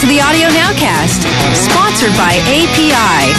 [0.00, 1.20] You're listening to the Audio Nowcast,
[1.54, 3.32] sponsored by API.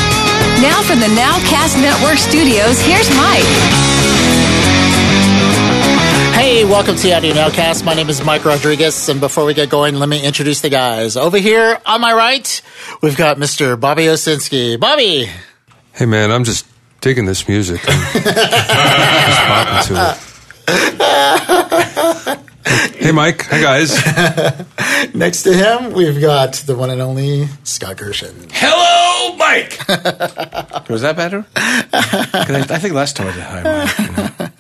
[0.62, 3.42] Now from the Nowcast Network studios, here's Mike.
[6.36, 7.84] Hey, welcome to the Audio Nowcast.
[7.84, 11.18] My name is Mike Rodriguez, and before we get going, let me introduce the guys.
[11.18, 12.62] Over here on my right,
[13.02, 13.80] we've got Mr.
[13.80, 14.80] Bobby Owsinski.
[14.80, 15.30] Bobby!
[15.94, 16.68] Hey man, I'm just
[17.00, 17.82] digging this music.
[17.88, 20.20] I'm just popping to
[20.68, 21.58] it.
[22.72, 23.96] Hey Mike, hi guys.
[25.14, 28.48] Next to him, we've got the one and only Scott Gershon.
[28.52, 29.78] Hello, Mike.
[30.90, 31.46] Was that better?
[31.56, 34.00] I, I think last time I did hi, Mike.
[34.00, 34.50] you know.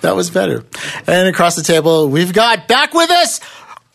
[0.00, 0.64] That was better.
[1.06, 3.40] And across the table, we've got back with us,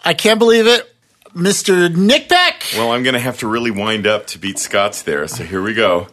[0.03, 0.89] I can't believe it,
[1.35, 1.93] Mr.
[1.93, 2.63] Nick Beck.
[2.75, 5.61] Well, I'm going to have to really wind up to beat Scott's there, so here
[5.61, 6.07] we go.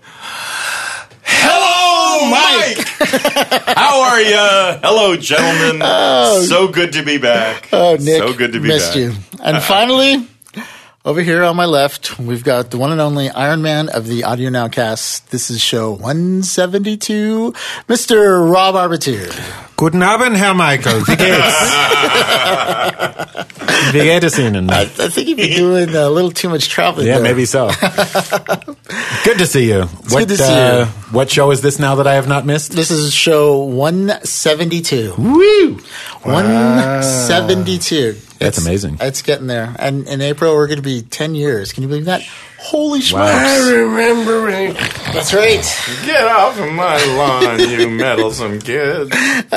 [2.23, 2.87] Hello, Mike.
[3.77, 4.79] How are you?
[4.83, 5.81] Hello, gentlemen.
[5.83, 6.43] Oh.
[6.43, 7.69] so good to be back.
[7.73, 8.19] Oh, Nick.
[8.19, 8.97] so good to be missed back.
[8.97, 9.12] you.
[9.43, 10.27] And finally,
[11.05, 14.25] over here on my left, we've got the one and only Iron Man of the
[14.25, 15.29] Audio Nowcast.
[15.29, 17.53] This is show 172,
[17.89, 18.53] Mr.
[18.53, 19.31] Rob Arbiter.
[19.77, 21.01] Guten Abend, Herr Michael.
[21.01, 21.55] Wie geht's?
[23.93, 24.71] Wie geht es Ihnen?
[24.71, 27.06] I, I think you've been doing a little too much traveling.
[27.06, 27.23] Yeah, there.
[27.23, 27.71] maybe so.
[29.25, 29.87] good to see you.
[30.11, 30.84] what, good to see uh, you.
[31.12, 32.73] What show is this now that I have not missed?
[32.73, 35.15] This is show 172.
[35.17, 35.78] Woo!
[36.23, 38.19] 172.
[38.41, 38.97] That's It's- amazing.
[39.01, 39.75] It's getting there.
[39.79, 41.73] And in April, we're going to be 10 years.
[41.73, 42.23] Can you believe that?
[42.59, 43.33] Holy smokes.
[43.33, 43.71] Wow.
[43.71, 44.75] remember it.
[45.15, 45.63] That's right.
[46.05, 49.13] Get off of my lawn, you meddlesome kid.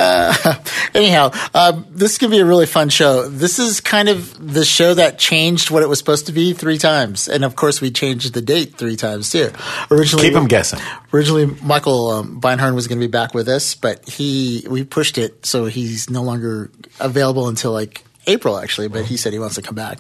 [0.93, 3.27] Anyhow, um, this is going to be a really fun show.
[3.27, 6.77] This is kind of the show that changed what it was supposed to be three
[6.77, 7.27] times.
[7.27, 9.51] And of course, we changed the date three times too.
[9.91, 10.79] Originally, Keep 'em guessing.
[11.13, 15.17] Originally, Michael um, Beinhorn was going to be back with us, but he we pushed
[15.17, 18.87] it so he's no longer available until like April actually.
[18.87, 19.99] But he said he wants to come back,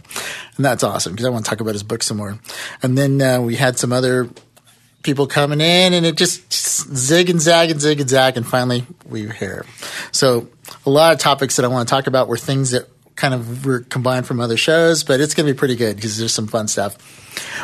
[0.55, 2.39] and that's awesome because I want to talk about his book some more.
[2.81, 4.29] And then uh, we had some other
[5.03, 8.47] people coming in, and it just, just zig and zag and zig and zag, and
[8.47, 9.65] finally we were here.
[10.11, 10.47] So
[10.85, 13.65] a lot of topics that I want to talk about were things that kind of
[13.65, 16.47] were combined from other shows, but it's going to be pretty good because there's some
[16.47, 16.97] fun stuff.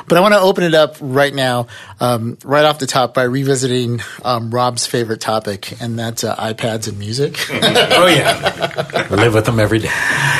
[0.07, 1.67] But I want to open it up right now,
[1.99, 6.87] um, right off the top, by revisiting um, Rob's favorite topic, and that's uh, iPads
[6.87, 7.35] and music.
[7.51, 9.07] oh, yeah.
[9.11, 9.91] I live with them every day.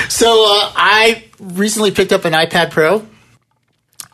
[0.10, 3.06] So uh, I recently picked up an iPad Pro,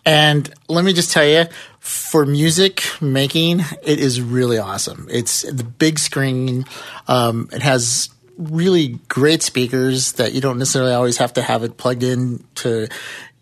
[0.05, 1.45] and let me just tell you,
[1.79, 5.07] for music making, it is really awesome.
[5.09, 6.65] It's the big screen.
[7.07, 11.77] Um, it has really great speakers that you don't necessarily always have to have it
[11.77, 12.87] plugged in to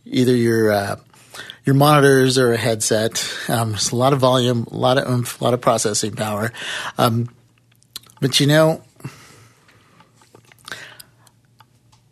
[0.06, 0.96] either your uh,
[1.66, 3.24] your monitors or a headset.
[3.48, 6.52] Um, there's a lot of volume, a lot of oomph, a lot of processing power.
[6.98, 7.30] Um,
[8.20, 8.82] but you know,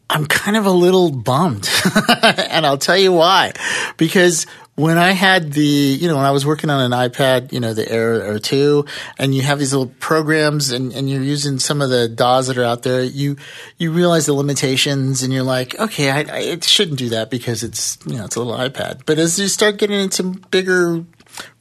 [0.10, 1.70] I'm kind of a little bummed.
[2.24, 3.54] and I'll tell you why.
[3.96, 4.46] Because
[4.82, 7.76] when I had the, you know, when I was working on an iPad, you know,
[7.76, 8.84] the Air or 2,
[9.20, 12.58] and you have these little programs and, and you're using some of the DAWs that
[12.58, 13.38] are out there, you,
[13.78, 17.62] you realize the limitations and you're like, okay, I, I, it shouldn't do that because
[17.62, 19.02] it's, you know, it's a little iPad.
[19.06, 21.06] But as you start getting into bigger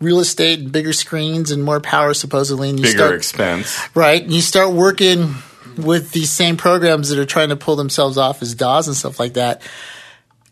[0.01, 3.89] real estate and bigger screens and more power supposedly, and you Bigger start, expense.
[3.95, 4.23] Right.
[4.23, 5.35] And you start working
[5.77, 9.21] with these same programs that are trying to pull themselves off as DAWs and stuff
[9.21, 9.61] like that.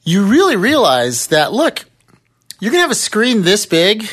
[0.05, 1.88] You really realize that, look,
[2.61, 4.09] you're to have a screen this big.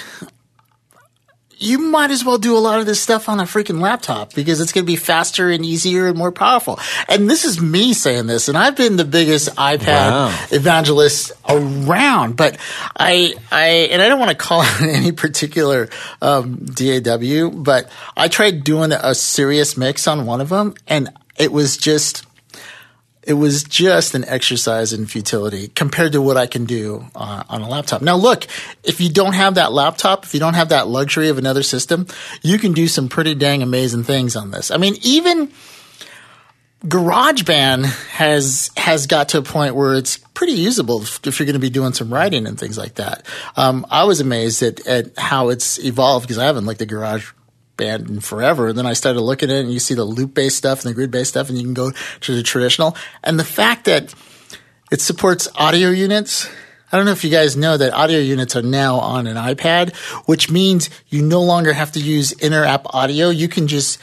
[1.58, 4.60] You might as well do a lot of this stuff on a freaking laptop because
[4.60, 6.78] it's going to be faster and easier and more powerful.
[7.08, 10.40] And this is me saying this, and I've been the biggest iPad Wow.
[10.52, 12.58] evangelist around, but
[12.98, 15.88] I, I, and I don't want to call out any particular
[16.22, 21.54] um, DAW, but I tried doing a serious mix on one of them, and it
[21.54, 22.26] was just,
[23.26, 27.62] it was just an exercise in futility compared to what I can do uh, on
[27.62, 28.02] a laptop.
[28.02, 28.46] Now, look,
[28.84, 32.08] if you don't have that laptop, if you don't have that luxury of another system,
[32.44, 34.70] you can do some pretty dang amazing things on this.
[34.70, 35.52] I mean, even
[36.86, 41.54] GarageBand has has got to a point where it's pretty usable if, if you're going
[41.54, 43.26] to be doing some writing and things like that.
[43.56, 46.88] Um, I was amazed at, at how it's evolved because I haven't looked at
[47.78, 48.70] GarageBand in forever.
[48.70, 50.90] And then I started looking at it, and you see the loop based stuff and
[50.90, 51.92] the grid based stuff, and you can go
[52.22, 52.96] to the traditional.
[53.24, 54.14] And the fact that
[54.92, 56.50] it supports audio units.
[56.92, 59.96] I don't know if you guys know that audio units are now on an iPad,
[60.28, 63.30] which means you no longer have to use inter-app audio.
[63.30, 64.00] You can just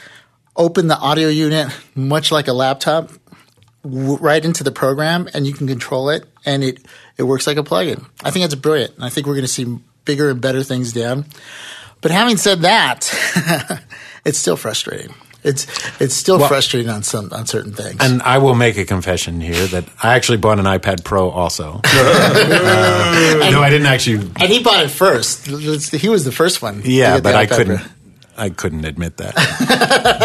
[0.55, 3.09] open the audio unit much like a laptop
[3.83, 6.85] w- right into the program and you can control it and it,
[7.17, 8.05] it works like a plugin.
[8.23, 8.95] I think that's brilliant.
[8.95, 11.25] And I think we're going to see bigger and better things down.
[12.03, 13.09] But having said that,
[14.25, 15.15] it's still frustrating.
[15.43, 15.65] it's
[15.99, 17.97] it's still Well- frustrating on some on certain things.
[17.99, 21.81] And I will make a confession here that I actually bought an iPad Pro also.
[23.43, 24.17] Uh, no, I didn't actually.
[24.39, 25.45] And he bought it first.
[25.47, 26.81] He was the first one.
[26.83, 27.77] Yeah, but I couldn't.
[27.77, 27.87] Pro.
[28.35, 29.35] I couldn't admit that.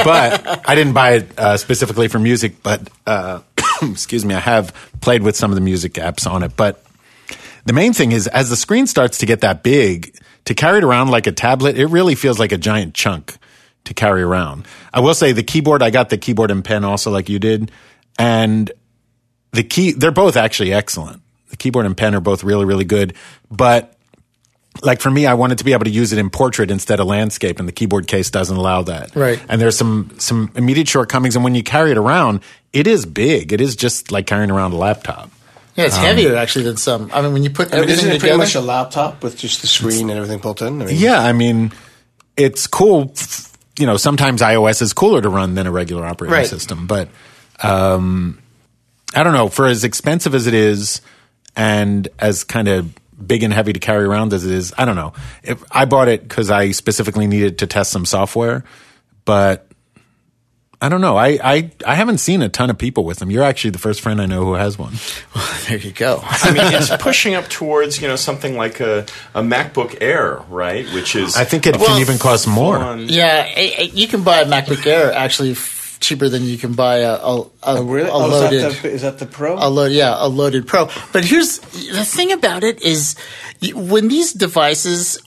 [0.05, 2.63] but I didn't buy it uh, specifically for music.
[2.63, 3.41] But uh,
[3.83, 6.57] excuse me, I have played with some of the music apps on it.
[6.57, 6.83] But
[7.67, 10.15] the main thing is, as the screen starts to get that big,
[10.49, 13.37] to carry it around like a tablet, it really feels like a giant chunk
[13.85, 14.67] to carry around.
[14.95, 15.83] I will say the keyboard.
[15.83, 17.71] I got the keyboard and pen also, like you did,
[18.19, 18.73] and
[19.53, 19.93] the key.
[19.93, 21.21] They're both actually excellent.
[21.51, 23.15] The keyboard and pen are both really, really good,
[23.51, 23.95] but
[24.81, 27.07] like for me, I wanted to be able to use it in portrait instead of
[27.07, 29.15] landscape, and the keyboard case doesn't allow that.
[29.15, 29.39] Right.
[29.51, 32.41] And there's some some immediate shortcomings, and when you carry it around,
[32.73, 33.53] it is big.
[33.53, 35.31] It is just like carrying around a laptop.
[35.79, 37.11] Yeah, it's heavier actually than some.
[37.13, 39.37] I mean, when you put I mean, everything isn't it pretty much a laptop with
[39.39, 40.83] just the screen and everything built in?
[40.83, 41.73] I mean, Yeah, I mean,
[42.37, 43.15] it's cool.
[43.79, 46.47] You know, sometimes iOS is cooler to run than a regular operating Right.
[46.49, 47.09] system, but
[47.63, 48.41] um,
[49.15, 49.49] I don't know.
[49.49, 51.01] For as expensive as it is,
[51.55, 52.93] and as kind of
[53.25, 55.13] big and heavy to carry around as it is, I don't know.
[55.45, 58.65] If I bought it because I specifically needed to test some software,
[59.25, 59.68] but
[60.81, 61.17] I don't know.
[61.17, 63.31] I, I I haven't seen a ton of people with them.
[63.33, 64.93] You're actually the first friend I know who has one.
[65.69, 66.21] there you go.
[66.23, 69.01] I mean, it's pushing up towards you know something like a,
[69.35, 70.87] a MacBook Air, right?
[70.95, 72.79] Which is I think it Well, can even cost more.
[72.79, 73.07] fun.
[73.09, 76.75] Yeah, eh, eh, you can buy a MacBook Air actually f- cheaper than you can
[76.75, 78.09] buy a, a, a, Oh, really?
[78.09, 78.53] a Oh, loaded.
[78.53, 79.57] is, that the, is that the Pro?
[79.59, 80.89] a load, yeah, a loaded Pro.
[81.13, 83.17] But here's the thing about it is
[83.75, 85.19] when these devices,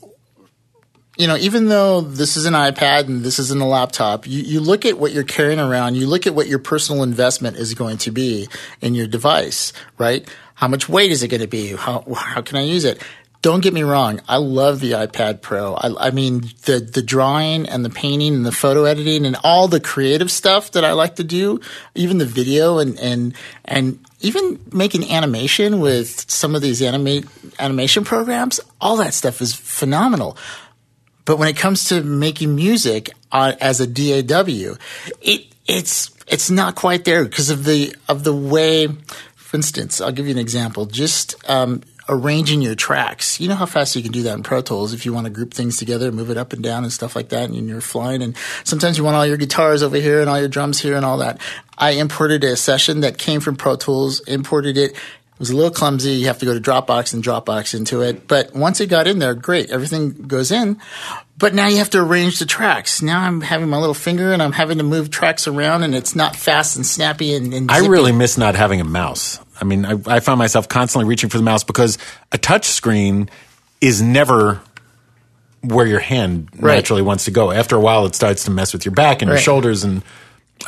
[1.21, 4.59] you know, even though this is an iPad and this isn't a laptop, you, you
[4.59, 7.97] look at what you're carrying around, you look at what your personal investment is going
[7.97, 8.49] to be
[8.81, 10.27] in your device, right?
[10.55, 11.75] How much weight is it going to be?
[11.75, 13.03] How, how can I use it?
[13.43, 14.19] Don't get me wrong.
[14.27, 15.75] I love the iPad Pro.
[15.75, 19.67] I, I mean, the, the drawing and the painting and the photo editing and all
[19.67, 21.59] the creative stuff that I like to do,
[21.93, 27.25] even the video and, and, and even making animation with some of these animate,
[27.59, 30.35] animation programs, all that stuff is phenomenal.
[31.25, 34.75] But when it comes to making music uh, as a DAW,
[35.21, 38.87] it it's it's not quite there because of the of the way.
[39.35, 40.85] For instance, I'll give you an example.
[40.85, 43.39] Just um, arranging your tracks.
[43.39, 45.29] You know how fast you can do that in Pro Tools if you want to
[45.31, 48.21] group things together, move it up and down and stuff like that, and you're flying.
[48.21, 51.05] And sometimes you want all your guitars over here and all your drums here and
[51.05, 51.39] all that.
[51.77, 54.95] I imported a session that came from Pro Tools, imported it.
[55.41, 56.11] It was a little clumsy.
[56.11, 58.27] You have to go to Dropbox and Dropbox into it.
[58.27, 59.71] But once it got in there, great.
[59.71, 60.79] Everything goes in.
[61.35, 63.01] But now you have to arrange the tracks.
[63.01, 66.15] Now I'm having my little finger and I'm having to move tracks around and it's
[66.15, 69.39] not fast and snappy and, and I really miss not having a mouse.
[69.59, 71.97] I mean, I, I find myself constantly reaching for the mouse because
[72.31, 73.27] a touch screen
[73.81, 74.61] is never
[75.63, 76.75] where your hand Right.
[76.75, 77.49] naturally wants to go.
[77.49, 80.03] After a while, it starts to mess with your back and your shoulders and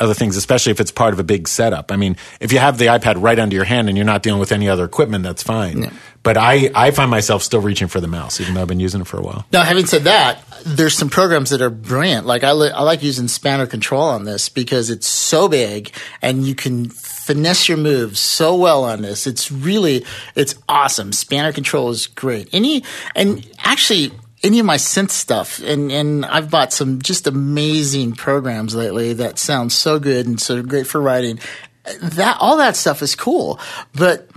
[0.00, 1.92] other things, especially if it's part of a big setup.
[1.92, 4.40] I mean, if you have the iPad right under your hand and you're not dealing
[4.40, 5.90] with any other equipment, that's fine.
[6.22, 9.02] But I, I find myself still reaching for the mouse, even though I've been using
[9.02, 9.44] it for a while.
[9.52, 12.26] Now, having said that, there's some programs that are brilliant.
[12.26, 15.92] Like I, li- I like using Spanner Control on this because it's so big
[16.22, 19.26] and you can finesse your moves so well on this.
[19.26, 20.04] It's really,
[20.34, 21.12] it's awesome.
[21.12, 22.48] Spanner Control is great.
[22.52, 24.12] Any, and actually,
[24.44, 29.38] any of my synth stuff, and, and I've bought some just amazing programs lately that
[29.38, 31.40] sound so good and so great for writing.
[32.00, 33.58] That all that stuff is cool,
[33.94, 34.28] but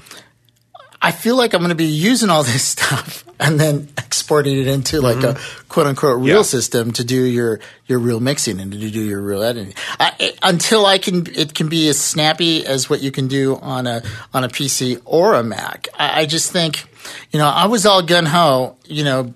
[1.01, 4.67] I feel like I'm going to be using all this stuff and then exporting it
[4.67, 5.67] into like a mm-hmm.
[5.67, 6.41] quote unquote real Yeah.
[6.41, 9.75] system to do your your real mixing and to do your real editing.
[9.99, 13.57] I, it- until I can, it can be as snappy as what you can do
[13.57, 14.01] on a
[14.33, 15.87] on a PC or a Mac.
[15.97, 16.85] I, I just think,
[17.31, 19.33] you know, I was all gun ho, you know.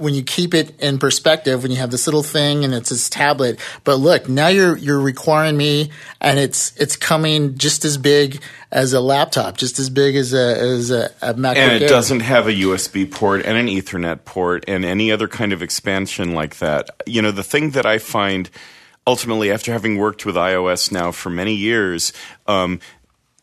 [0.00, 3.10] When you keep it in perspective, when you have this little thing and it's this
[3.10, 5.90] tablet, but look, now you're you're requiring me,
[6.20, 8.40] and it's it's coming just as big
[8.72, 11.88] as a laptop, just as big as a as a, a MacBook And it Air.
[11.88, 16.34] doesn't have a USB port and an Ethernet port and any other kind of expansion
[16.34, 16.88] like that.
[17.06, 18.48] You know, the thing that I find
[19.06, 22.12] ultimately, after having worked with iOS now for many years,
[22.46, 22.80] um,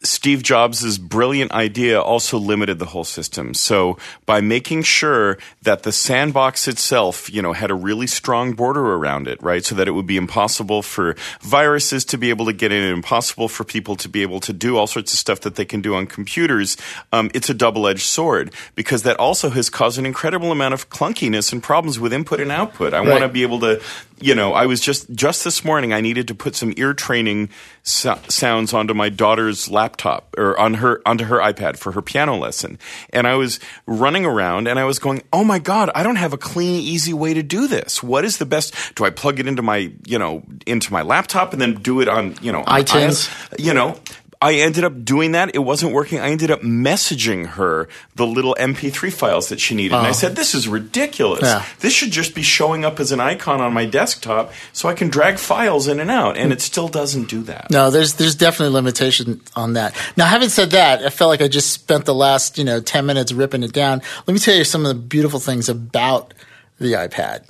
[0.04, 3.54] Steve Jobs' brilliant idea also limited the whole system.
[3.54, 8.94] So by making sure that the sandbox itself, you know, had a really strong border
[8.94, 9.66] around it, right?
[9.66, 12.94] So that it would be impossible for viruses to be able to get in and
[12.94, 15.82] impossible for people to be able to do all sorts of stuff that they can
[15.82, 16.78] do on computers.
[17.12, 21.52] Um, it's a double-edged sword because that also has caused an incredible amount of clunkiness
[21.52, 22.94] and problems with input and output.
[22.94, 23.82] I want to be able to,
[24.20, 27.50] you know, I was just just this morning I needed to put some ear training
[27.88, 32.36] so- sounds onto my daughter's laptop or on her onto her iPad for her piano
[32.36, 32.78] lesson.
[33.12, 36.34] And I was running around and I was going, "Oh my god, I don't have
[36.34, 38.04] a clean easy way to do this.
[38.04, 41.54] What is the best do I plug it into my, you know, into my laptop
[41.54, 43.30] and then do it on, you know, iTunes?
[43.58, 43.98] you know,
[44.42, 45.56] I ended up doing that.
[45.56, 46.20] It wasn't working.
[46.20, 49.96] I ended up messaging her the little MP3 files that she needed.
[49.96, 50.14] And I oh.
[50.14, 51.42] said, This is ridiculous.
[51.42, 51.66] Yeah.
[51.80, 55.10] This should just be showing up as an icon on my desktop so I can
[55.10, 56.38] drag files in and out.
[56.38, 57.72] And it still doesn't do that.
[57.72, 59.96] No, there's there's definitely limitation on that.
[60.16, 63.06] Now, having said that, I felt like I just spent the last you know ten
[63.06, 64.02] minutes ripping it down.
[64.28, 66.34] Let me tell you some of the beautiful things about
[66.80, 67.48] the iPad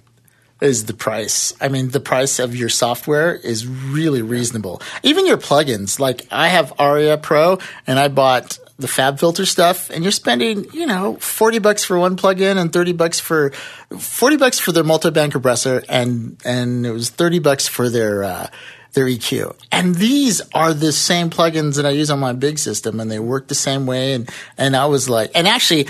[0.61, 1.53] is the price.
[1.61, 4.81] I mean, the price of your software is really reasonable.
[5.03, 9.89] Even your plugins, like I have Auria Pro and I bought the Fab Filter stuff
[9.89, 13.51] and you're spending, you know, 40 bucks for one plugin and 30 bucks for
[13.97, 18.47] 40 bucks for their multi-band compressor and and it was 30 bucks for their uh
[18.93, 19.55] their EQ.
[19.71, 23.19] And these are the same plugins that I use on my big system and they
[23.19, 25.87] work the same way and and I was like and actually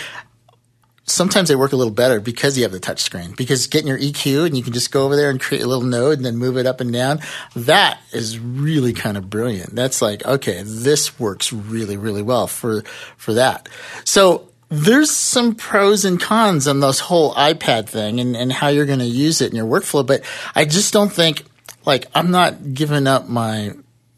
[1.08, 3.34] sometimes they work a little better because you have the touch screen.
[3.36, 5.84] Because getting your EQ and you can just go over there and create a little
[5.84, 7.20] node and then move it up and down,
[7.56, 9.74] that is really kind of brilliant.
[9.74, 12.84] That's like, okay, this works really, really well for
[13.16, 13.70] for that.
[14.04, 18.86] So there's some pros and cons on this whole iPad thing and, and how you're
[18.86, 20.24] going to use it in your workflow, but
[20.56, 21.46] I just don't think
[21.86, 23.72] like I'm not giving up my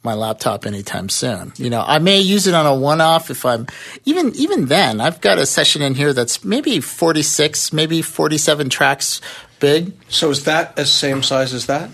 [0.03, 1.51] my laptop anytime soon.
[1.57, 3.67] You know, I may use it on a one-off if I'm
[4.05, 5.01] even even then.
[5.01, 9.21] I've got a session in here that's maybe 46, maybe 47 tracks
[9.59, 9.93] big.
[10.07, 11.89] So is that the same size as that?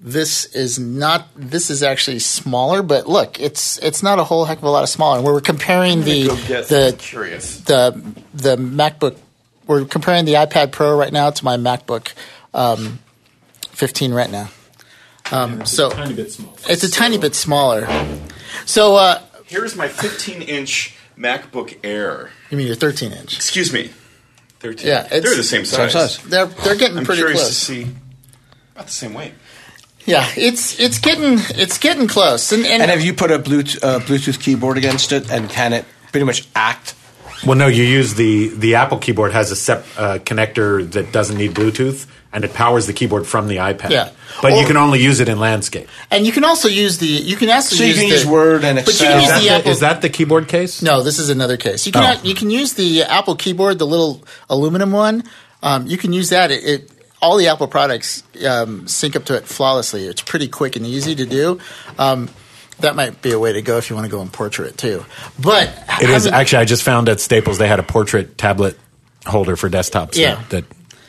[0.00, 1.26] This is not.
[1.34, 4.84] This is actually smaller, but look, it's it's not a whole heck of a lot
[4.84, 5.20] of smaller.
[5.20, 6.28] We're comparing the
[6.68, 7.60] the curious.
[7.62, 8.00] the
[8.32, 9.16] the MacBook.
[9.66, 12.12] We're comparing the iPad Pro right now to my MacBook
[12.54, 13.00] um,
[13.72, 14.48] 15 Retina.
[15.30, 16.56] Um, so tiny bit small.
[16.68, 17.86] it's a tiny bit smaller.
[18.66, 22.30] So uh, Here's my 15 inch MacBook Air.
[22.50, 23.36] you mean your 13 inch?
[23.36, 23.90] Excuse me.
[24.60, 24.86] 13.
[24.86, 26.16] Yeah, it's- They're the same Same size.
[26.16, 26.18] size.
[26.24, 27.48] They're they're getting I'm pretty curious close.
[27.50, 27.82] to see.
[28.74, 29.32] About the same weight.
[30.04, 32.50] Yeah, it's it's getting it's getting close.
[32.52, 35.72] And, and, And have you put a Bluetooth, uh, Bluetooth keyboard against it, and can
[35.74, 36.94] it pretty much act?
[37.46, 41.36] Well, no, you use the the Apple keyboard has a sep, uh, connector that doesn't
[41.36, 43.90] need Bluetooth, and it powers the keyboard from the iPad.
[43.90, 44.10] Yeah.
[44.42, 45.88] but Or- you can only use it in landscape.
[46.10, 48.26] and you can also use the you can also So you use can the, use
[48.26, 49.12] Word and but you Excel.
[49.12, 49.70] can Is use that, the the, Apple.
[49.72, 50.82] is that the keyboard case?
[50.82, 51.86] no, this is another case.
[51.86, 52.20] You can Oh.
[52.22, 55.24] you can use the Apple keyboard, the little aluminum one.
[55.62, 56.50] Um, you can use that.
[56.50, 60.04] It, it all the Apple products um, sync up to it flawlessly.
[60.06, 61.58] It's pretty quick and easy to do.
[61.98, 62.28] Um,
[62.80, 65.04] that might be a way to go if you want to go in portrait too.
[65.40, 65.64] But
[66.00, 66.58] It is having- actually.
[66.58, 68.78] I just found at Staples they had a portrait tablet
[69.26, 70.14] holder for desktops.
[70.16, 70.36] Yeah.
[70.36, 70.64] that, that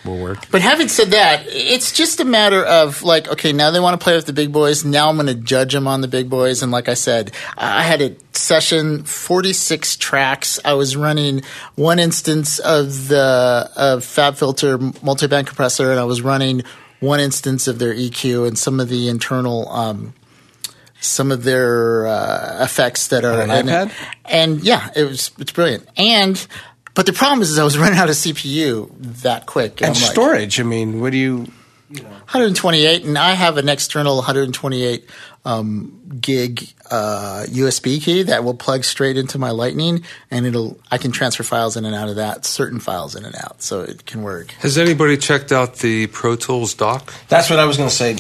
[0.09, 0.45] will work.
[0.51, 4.03] But having said that, it's just a matter of like, okay, now they want to
[4.03, 4.83] play with the big boys.
[4.83, 6.61] Now I'm going to judge them on the big boys.
[6.63, 10.59] And like I said, I had a session, 46 tracks.
[10.65, 11.41] I was running
[11.75, 16.63] one instance of the of Fab Filter multiband compressor, and I was running
[16.99, 19.69] one instance of their EQ and some of the internal.
[19.69, 20.13] Um,
[21.01, 23.71] some of their uh, effects that are On an in it.
[23.87, 23.93] iPad?
[24.25, 25.87] and yeah, it was it's brilliant.
[25.95, 26.45] And
[26.99, 28.91] but the problem is, is I was running out of CPU
[29.21, 30.59] that quick, And I'm like, storage.
[30.59, 31.47] I mean, what do you?
[31.91, 35.09] 128, and I have an external 128
[35.45, 40.97] um, gig uh, USB key that will plug straight into my Lightning, and it'll I
[40.97, 44.05] can transfer files in and out of that, certain files in and out, so it
[44.05, 44.51] can work.
[44.59, 47.13] Has anybody checked out the Pro Tools dock?
[47.29, 48.17] That's what I was going to say.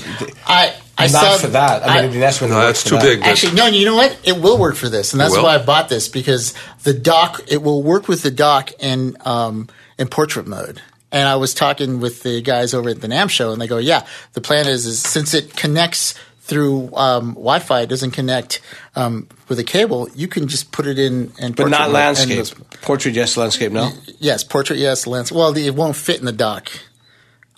[0.47, 1.87] I I Not saw for that.
[1.89, 3.19] I mean, that's when No, that's too big.
[3.21, 3.67] but- Actually, no.
[3.67, 4.17] You know what?
[4.23, 6.53] It will work for this, and that's why I bought this because
[6.83, 7.41] the dock.
[7.47, 10.81] It will work with the dock in um, in portrait mode.
[11.11, 13.77] And I was talking with the guys over at the NAMM show, and they go,
[13.79, 18.59] "Yeah, the plan is, is since it connects through um, Wi-Fi, it doesn't connect
[18.95, 20.09] um, with a cable.
[20.15, 22.37] You can just put it in, in But portrait not mode, and landscape.
[22.37, 23.37] those- Portrait, yes.
[23.37, 23.91] Landscape, no.
[24.19, 25.37] Yes, portrait, yes, landscape.
[25.37, 26.71] Well, the, it won't fit in the dock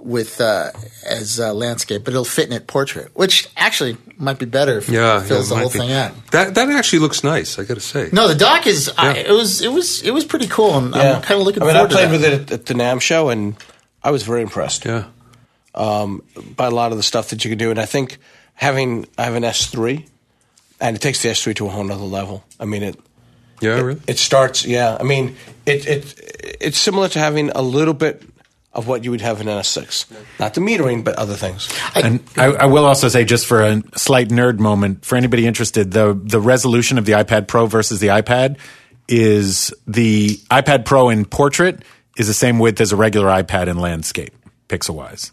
[0.03, 0.72] with uh,
[1.05, 4.89] as uh, landscape, but it'll fit in it portrait, which actually might be better if
[4.89, 5.79] Yeah, it fills yeah, the whole be.
[5.79, 6.12] thing out.
[6.31, 7.58] That that actually looks nice.
[7.60, 8.10] I got to say.
[8.12, 8.91] No, the dock is.
[8.98, 9.22] I, Yeah.
[9.29, 9.62] it was.
[9.62, 10.01] It was.
[10.01, 10.72] It was pretty cool.
[10.72, 12.31] I'm, I'm kind of looking I mean, forward I played to that.
[12.31, 13.55] with it at, at the NAMM show, and
[14.03, 15.05] I was very impressed Yeah.
[15.75, 16.24] um,
[16.55, 17.70] by a lot of the stuff that you can do.
[17.70, 18.17] And I think
[18.55, 20.05] having I have an S3,
[20.79, 22.43] and it takes the S3 to a whole nother level.
[22.60, 23.00] I mean, it
[23.62, 24.01] Yeah, really.
[24.08, 24.65] it starts.
[24.65, 28.22] Yeah, I mean, it it it's similar to having a little bit
[28.73, 30.05] of what you would have in an S6,
[30.39, 31.69] not the metering, but other things.
[31.93, 35.91] And I, I will also say, just for a slight nerd moment, for anybody interested,
[35.91, 38.57] the the resolution of the iPad Pro versus the iPad
[39.07, 41.83] is the iPad Pro in portrait
[42.17, 44.33] is the same width as a regular iPad in landscape,
[44.69, 45.31] pixel wise.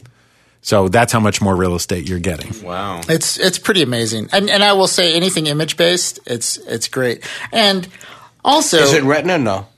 [0.60, 2.66] So that's how much more real estate you're getting.
[2.66, 3.00] Wow.
[3.08, 7.24] It's it's pretty amazing, and and I will say anything image based, it's it's great,
[7.52, 7.86] and
[8.44, 9.38] also Is it Retina?
[9.38, 9.68] No.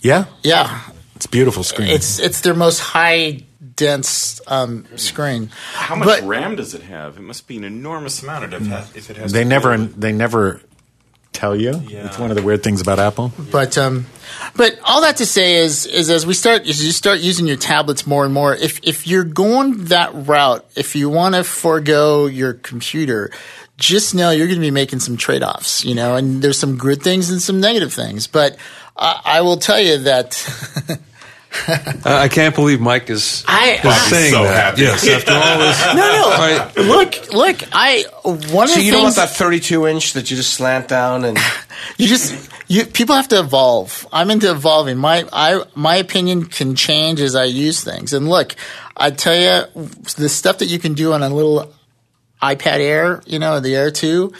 [0.00, 0.80] Yeah, yeah,
[1.18, 1.88] it's a beautiful screen.
[1.88, 3.42] it's it's their most high
[3.74, 5.50] dense um, screen.
[5.72, 7.16] How much But- RAM does it have?
[7.16, 9.86] It must be an enormous amount if it has, if it has they never do-
[9.96, 10.60] they never
[11.32, 11.82] tell you.
[11.88, 12.06] Yeah.
[12.06, 13.32] It's one of the weird things about Apple.
[13.50, 14.06] But um,
[14.54, 17.56] but all that to say is is as we start as you start using your
[17.56, 22.26] tablets more and more, if if you're going that route, if you want to forego
[22.26, 23.32] your computer,
[23.78, 25.84] just know you're going to be making some trade offs.
[25.84, 28.26] You know, and there's some good things and some negative things.
[28.26, 28.56] But
[28.96, 30.98] I, I will tell you that.
[32.04, 34.54] I I can't believe Mike is, I- is saying so that.
[34.54, 34.82] happy.
[34.82, 35.86] Yes, after all this.
[35.94, 36.28] no, no.
[36.36, 36.76] Right.
[36.76, 37.68] Look, look.
[37.72, 38.04] I
[38.52, 41.24] one of So the you don't want that 32 inch that you just slant down
[41.24, 41.38] and
[41.96, 44.06] you just you people have to evolve.
[44.12, 44.98] I'm into evolving.
[44.98, 48.12] My I my opinion can change as I use things.
[48.12, 48.54] And look,
[48.94, 49.66] I tell you,
[50.18, 51.72] the stuff that you can do on a little
[52.42, 54.32] iPad Air, you know, the Air Two,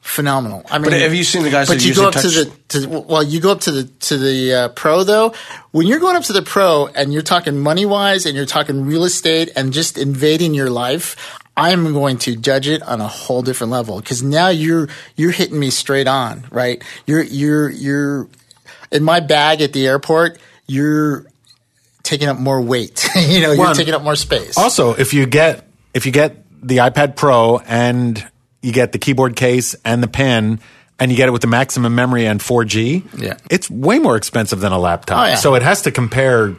[0.00, 0.64] phenomenal.
[0.70, 2.28] I mean, But have you seen the guys But that you go the up to
[2.28, 5.34] the to, well, you go up to the to the uh, Pro though.
[5.72, 8.86] When you're going up to the Pro and you're talking money wise and you're talking
[8.86, 11.16] real estate and just invading your life.
[11.58, 15.58] I'm going to judge it on a whole different level because now you're you're hitting
[15.58, 16.84] me straight on, right?
[17.06, 18.28] You're you're you're
[18.92, 20.38] in my bag at the airport.
[20.66, 21.24] You're
[22.02, 23.08] taking up more weight.
[23.16, 24.58] you know, you're taking up more space.
[24.58, 28.24] Also, if you get if you get the iPad Pro and
[28.62, 30.60] you get the keyboard case and the pen
[30.98, 33.36] and you get it with the maximum memory and 4G, Yeah.
[33.50, 35.18] it's way more expensive than a laptop.
[35.24, 35.34] Oh, yeah.
[35.36, 36.54] So it has to compare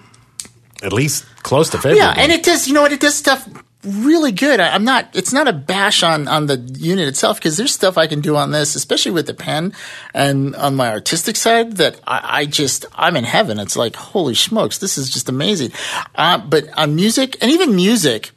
[0.84, 1.98] at least close to favorable.
[2.06, 2.68] Yeah, and it does.
[2.68, 2.92] You know what?
[2.92, 3.48] It does stuff
[3.84, 4.60] really good.
[4.60, 5.10] I, I'm not.
[5.16, 8.36] It's not a bash on on the unit itself because there's stuff I can do
[8.36, 9.74] on this, especially with the pen
[10.14, 13.60] and on my artistic side that I, I just I'm in heaven.
[13.60, 15.72] It's like holy smokes, this is just amazing.
[16.14, 18.32] Uh, but on music and even music.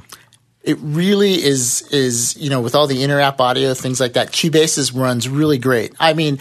[0.63, 4.33] It really is is you know with all the inter app audio things like that.
[4.33, 5.95] Cubase's runs really great.
[5.99, 6.39] I mean,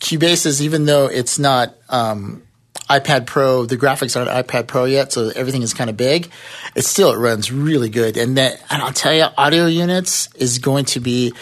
[0.00, 2.42] Cubase's even though it's not um,
[2.88, 6.30] iPad Pro, the graphics aren't iPad Pro yet, so everything is kind of big.
[6.76, 10.58] It still it runs really good, and that and I'll tell you, audio units is
[10.58, 11.32] going to be.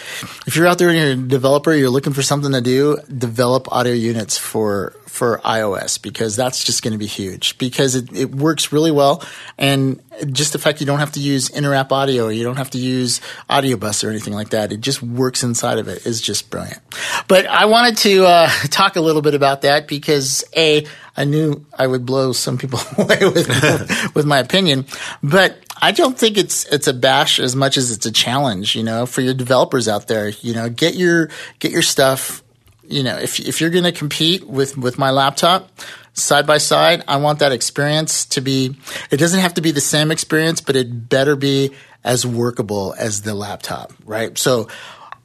[0.47, 3.71] If you're out there and you're a developer, you're looking for something to do, develop
[3.71, 8.33] audio units for for iOS because that's just going to be huge because it, it
[8.33, 9.23] works really well,
[9.57, 10.01] and
[10.31, 13.21] just the fact you don't have to use inter-app audio, you don't have to use
[13.49, 14.71] Audio Bus or anything like that.
[14.71, 15.97] It just works inside of it.
[15.97, 16.81] it is just brilliant.
[17.27, 20.85] But I wanted to uh, talk a little bit about that because a
[21.17, 24.85] I knew I would blow some people away with with my opinion,
[25.23, 28.75] but I don't think it's it's a bash as much as it's a challenge.
[28.75, 32.43] You know, for your developers out there, you know, get your get your stuff.
[32.87, 35.71] You know, if if you're going to compete with with my laptop
[36.15, 38.75] side by side, I want that experience to be.
[39.11, 41.71] It doesn't have to be the same experience, but it better be
[42.03, 44.37] as workable as the laptop, right?
[44.37, 44.67] So.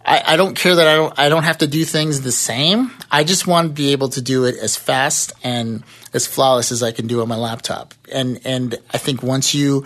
[0.03, 2.91] I, I don't care that I don't I don't have to do things the same.
[3.11, 5.83] I just want to be able to do it as fast and
[6.15, 7.93] as flawless as I can do on my laptop.
[8.11, 9.85] And and I think once you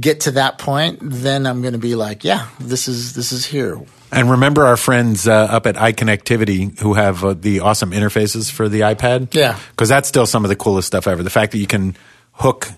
[0.00, 3.44] get to that point, then I'm going to be like, yeah, this is this is
[3.44, 3.78] here.
[4.12, 8.68] And remember our friends uh, up at iConnectivity who have uh, the awesome interfaces for
[8.68, 9.34] the iPad?
[9.34, 9.58] Yeah.
[9.70, 11.22] Because that's still some of the coolest stuff ever.
[11.22, 11.96] The fact that you can
[12.32, 12.68] hook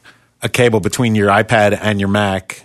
[0.42, 2.64] a cable between your iPad and your Mac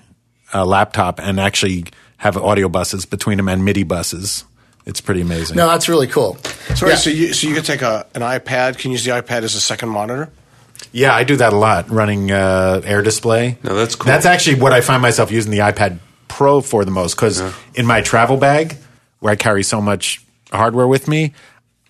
[0.53, 1.85] uh, laptop and actually
[2.17, 4.43] have audio buses between them and MIDI buses.
[4.85, 5.57] It's pretty amazing.
[5.57, 6.37] No, that's really cool.
[6.75, 6.97] Sorry, Yeah.
[6.97, 9.53] so you so you could take a an iPad, can you use the iPad as
[9.55, 10.29] a second monitor.
[10.93, 13.57] Yeah, I do that a lot, running uh, Air Display.
[13.63, 14.05] No, that's cool.
[14.07, 17.41] That's actually what I find myself using the iPad Pro for the most because
[17.73, 18.77] in my travel bag,
[19.19, 21.33] where I carry so much hardware with me,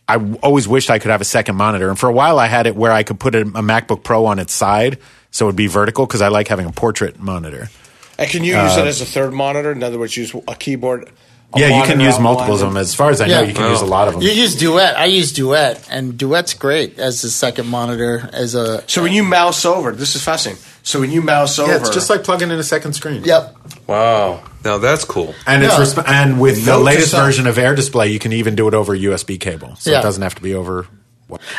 [0.07, 1.89] I always wished I could have a second monitor.
[1.89, 4.25] And for a while, I had it where I could put a, a MacBook Pro
[4.25, 4.99] on its side
[5.31, 7.69] so it would be vertical because I like having a portrait monitor.
[8.17, 9.71] And can you use it uh, as a third monitor?
[9.71, 11.11] In other words, use a keyboard.
[11.53, 12.77] A yeah, you can use multiples of them.
[12.77, 13.47] As far as I know, Yeah.
[13.47, 13.71] you can Wow.
[13.71, 13.87] use a oh.
[13.87, 14.23] lot of them.
[14.23, 14.97] You use Duet.
[14.97, 18.29] I use Duet, and Duet's great as the second monitor.
[18.33, 20.61] As a So when you mouse over, this is fascinating.
[20.83, 23.23] So when you mouse over, yeah, it's just like plugging in a second screen.
[23.23, 23.55] yep.
[23.87, 24.41] Wow.
[24.65, 25.33] Now that's cool.
[25.45, 25.83] And it's Yeah.
[25.83, 27.23] resp- and with the Note to latest self.
[27.25, 29.99] version of Air Display, you can even do it over a USB cable, so Yeah.
[29.99, 30.87] it doesn't have to be over.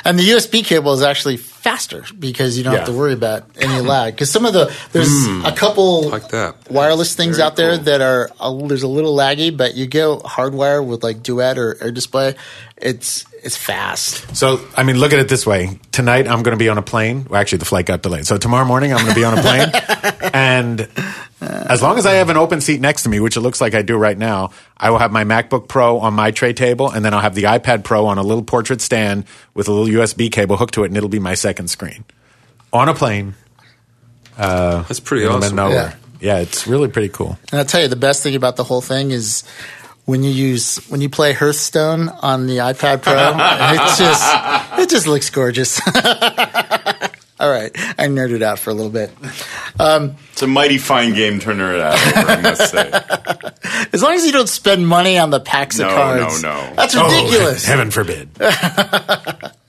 [0.04, 3.81] And the USB cable is actually faster because you don't have to worry about any
[3.87, 4.14] lag.
[4.14, 6.70] Because some of the there's a couple Like that.
[6.70, 7.85] wireless things out there cool.
[7.85, 11.76] that are a, there's a little laggy, but you go hardwire with like Duet or
[11.83, 12.35] Air Display,
[12.78, 14.37] it's it's fast.
[14.37, 15.80] So, I mean, look at it this way.
[15.90, 17.26] Tonight, I'm going to be on a plane.
[17.28, 18.26] Well, actually, the flight got delayed.
[18.26, 20.30] So, tomorrow morning, I'm going to be on a plane.
[20.34, 20.88] and
[21.40, 23.74] as long as I have an open seat next to me, which it looks like
[23.74, 26.90] I do right now, I will have my MacBook Pro on my tray table.
[26.90, 30.02] And then I'll have the iPad Pro on a little portrait stand with a little
[30.02, 30.88] USB cable hooked to it.
[30.88, 32.04] And it'll be my second screen
[32.70, 33.34] on a plane
[34.38, 35.56] uh, That's pretty in awesome.
[35.56, 35.94] middle of.
[36.20, 37.38] Yeah, it's really pretty cool.
[37.50, 39.44] And I'll tell you, the best thing about the whole thing is
[40.09, 43.12] when you use when you play Hearthstone on the iPad Pro.
[43.75, 45.79] it just it just looks gorgeous.
[47.40, 49.12] All right, I nerded out for a little bit.
[49.79, 52.90] Um, it's a mighty fine game to nerd out over, I must say.
[53.92, 56.42] As long as you don't spend money on the packs No, of cards.
[56.42, 56.75] no, no.
[56.75, 57.68] That's oh, ridiculous.
[57.68, 58.31] Oh, heaven forbid.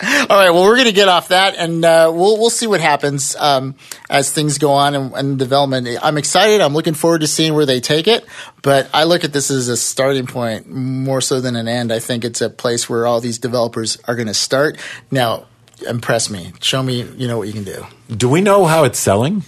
[0.02, 2.80] All right, well, we're going to get off that, and uh, we'll we'll see what
[2.80, 3.76] happens um,
[4.10, 5.90] as things go on in, in development.
[6.02, 6.62] I'm excited.
[6.62, 8.26] I'm looking forward to seeing where they take it.
[8.62, 11.92] But I look at this as a starting point more so than an end.
[11.92, 14.78] I think it's a place where all these developers are going to start.
[15.12, 15.48] Now,
[15.86, 16.54] impress me.
[16.62, 17.86] Show me, you know what you can do.
[18.10, 19.44] Do we know how it's selling?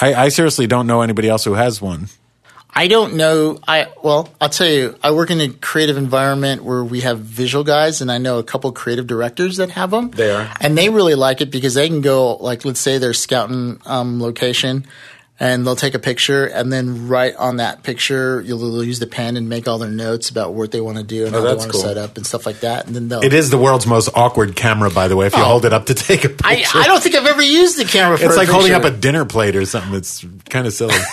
[0.00, 2.08] I, I seriously don't know anybody else who has one.
[2.76, 3.58] I don't know.
[3.68, 4.96] I well, I'll tell you.
[5.02, 8.42] I work in a creative environment where we have visual guys, and I know a
[8.44, 10.10] couple creative directors that have them.
[10.10, 10.50] They are.
[10.60, 14.20] and they really like it because they can go like, let's say they're scouting um,
[14.20, 14.86] location,
[15.38, 19.06] and they'll take a picture, and then right on that picture, you'll, they'll use the
[19.06, 21.46] pen and make all their notes about what they want to do and Oh, how
[21.50, 21.80] they want cool.
[21.80, 22.86] to set up and stuff like that.
[22.86, 23.22] And then they'll.
[23.22, 25.26] It is the world's most awkward camera, by the way.
[25.26, 25.46] If you Oh.
[25.46, 28.18] hold it up to take a picture, I don't think I've ever used the camera.
[28.18, 29.94] for it's like holding up a dinner plate or something.
[29.94, 30.94] It's kind of silly.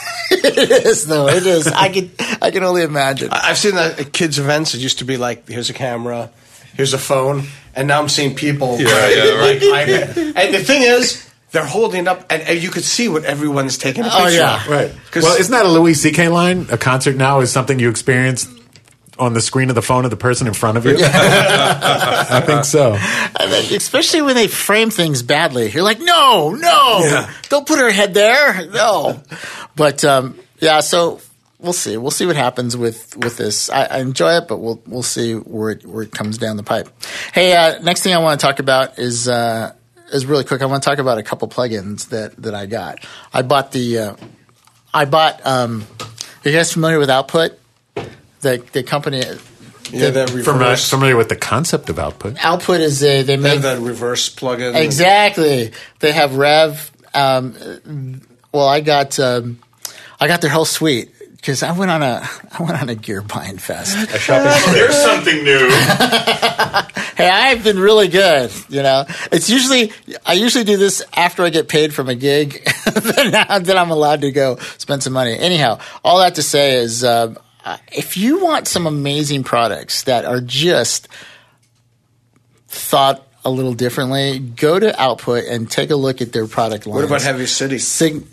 [0.58, 1.28] it is though.
[1.28, 1.68] It is.
[1.68, 2.12] I can.
[2.42, 3.30] I can only imagine.
[3.32, 4.74] I- I've seen that at kids' events.
[4.74, 6.30] It used to be like, here's a camera,
[6.76, 7.44] here's a phone,
[7.76, 8.80] and now I'm seeing people.
[8.80, 10.18] Yeah, yeah, like.
[10.38, 14.04] And the thing is, they're holding up, and, and you could see what everyone's taking
[14.04, 14.64] a oh, picture Oh, yeah.
[14.64, 14.68] of.
[14.70, 14.92] right.
[15.12, 16.30] 'Cause- Well, isn't that a Louis C.K.
[16.30, 16.68] line?
[16.72, 18.48] A concert now is something you experience
[19.22, 20.98] on the screen of the phone of the person in front of you.
[21.00, 22.94] I think so.
[22.96, 25.70] And then, especially when they frame things badly.
[25.70, 28.66] You're like, no, no, don't put her head there.
[28.66, 29.22] No.
[29.76, 31.22] But, um, yeah, so
[31.60, 31.98] we'll see.
[31.98, 33.70] We'll see what happens with, with this.
[33.70, 36.64] I, I enjoy it, but we'll, we'll see where it, where it comes down the
[36.64, 36.90] pipe.
[37.32, 39.74] Hey, uh, next thing I want to talk about is, uh,
[40.12, 40.64] is really quick.
[40.64, 43.06] I want to talk about a couple plugins that, that I got.
[43.32, 44.16] I bought the, uh,
[44.92, 45.86] I bought, um,
[46.44, 47.61] are you guys familiar with Output?
[48.42, 49.20] The, the company,
[49.92, 50.90] Yeah, that Familiar, reverse.
[50.90, 52.38] familiar with the concept of output.
[52.44, 54.76] Output is a, they They make have that reverse plug-in.
[54.76, 55.72] Exactly.
[56.00, 56.92] They have Rev.
[57.14, 58.22] Um,
[58.54, 59.60] well, I got um,
[60.20, 62.28] I got their whole suite because I went on a
[62.58, 63.96] I went on a gear buying fest.
[64.28, 65.70] There's something new.
[67.16, 68.52] hey, I've been really good.
[68.70, 69.92] You know, it's usually
[70.26, 72.64] I usually do this after I get paid from a gig.
[72.86, 75.38] then, I- then I'm allowed to go spend some money.
[75.38, 77.36] Anyhow, all that to say is, uh,
[77.92, 81.08] if you want some amazing products that are just
[82.68, 86.96] thought a little differently, go to Output and take a look at their product line.
[86.96, 87.80] What about Heavyocity?
[87.80, 88.24] Sig-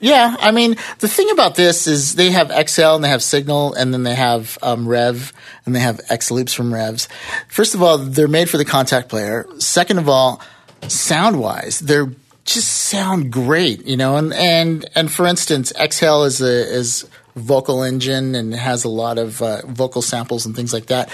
[0.00, 3.72] yeah, I mean, the thing about this is they have XL and they have Signal
[3.72, 5.32] and then they have um, Rev
[5.64, 7.08] and they have X Loops from Revs.
[7.48, 9.46] First of all, they're made for the Kontakt player.
[9.58, 10.42] Second of all,
[10.88, 12.10] sound wise, they're
[12.44, 14.16] just sound great, you know.
[14.16, 19.18] And and and for instance, XL is a is vocal engine and has a lot
[19.18, 21.10] of uh, vocal samples and things like that.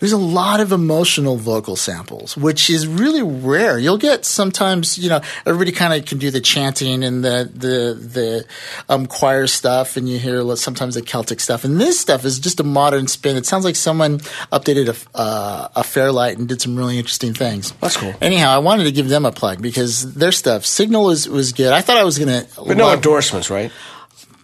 [0.00, 3.78] There's a lot of emotional vocal samples, which is really rare.
[3.78, 8.00] You'll get sometimes, you know, everybody kind of can do the chanting and the the
[8.00, 8.46] the
[8.88, 11.64] um, choir stuff, and you hear sometimes the Celtic stuff.
[11.64, 13.36] And this stuff is just a modern spin.
[13.36, 17.72] It sounds like someone updated a uh, a Fairlight and did some really interesting things.
[17.72, 18.14] That's cool.
[18.22, 21.74] Anyhow, I wanted to give them a plug because their stuff, Signal was was good.
[21.74, 23.70] I thought I was gonna, But no endorsements, right?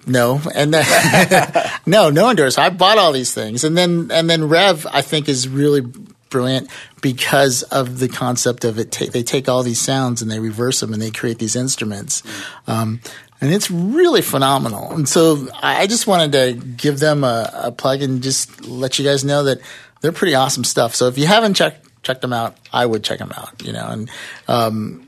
[0.06, 2.72] No, and then no, no endorsement.
[2.72, 5.82] I bought all these things, and then and then Rev I think is really
[6.30, 8.92] brilliant because of the concept of it.
[8.92, 12.22] Ta- they take all these sounds and they reverse them and they create these instruments,
[12.68, 13.00] um,
[13.40, 14.92] and it's really phenomenal.
[14.92, 18.98] And so I I just wanted to give them a, a plug and just let
[18.98, 19.58] you guys know that
[20.00, 20.94] they're pretty awesome stuff.
[20.94, 23.60] So if you haven't checked checked them out, I would check them out.
[23.64, 24.10] You know, and
[24.46, 25.05] um,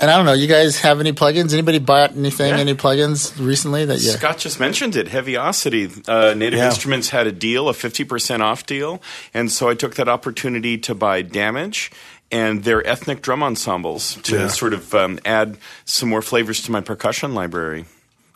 [0.00, 0.32] and I don't know.
[0.32, 1.52] You guys have any plugins?
[1.52, 2.50] Anybody bought anything?
[2.50, 2.58] Yeah.
[2.60, 4.10] Any plugins recently that you?
[4.10, 5.08] Scott just mentioned it.
[5.08, 5.90] Heavyocity.
[6.08, 6.66] Uh, Native Yeah.
[6.68, 9.02] Instruments had a deal, a 50% off deal.
[9.34, 11.90] And so I took that opportunity to buy Damage
[12.30, 14.46] and their ethnic drum ensembles to Yeah.
[14.48, 17.84] sort of um, add some more flavors to my percussion library.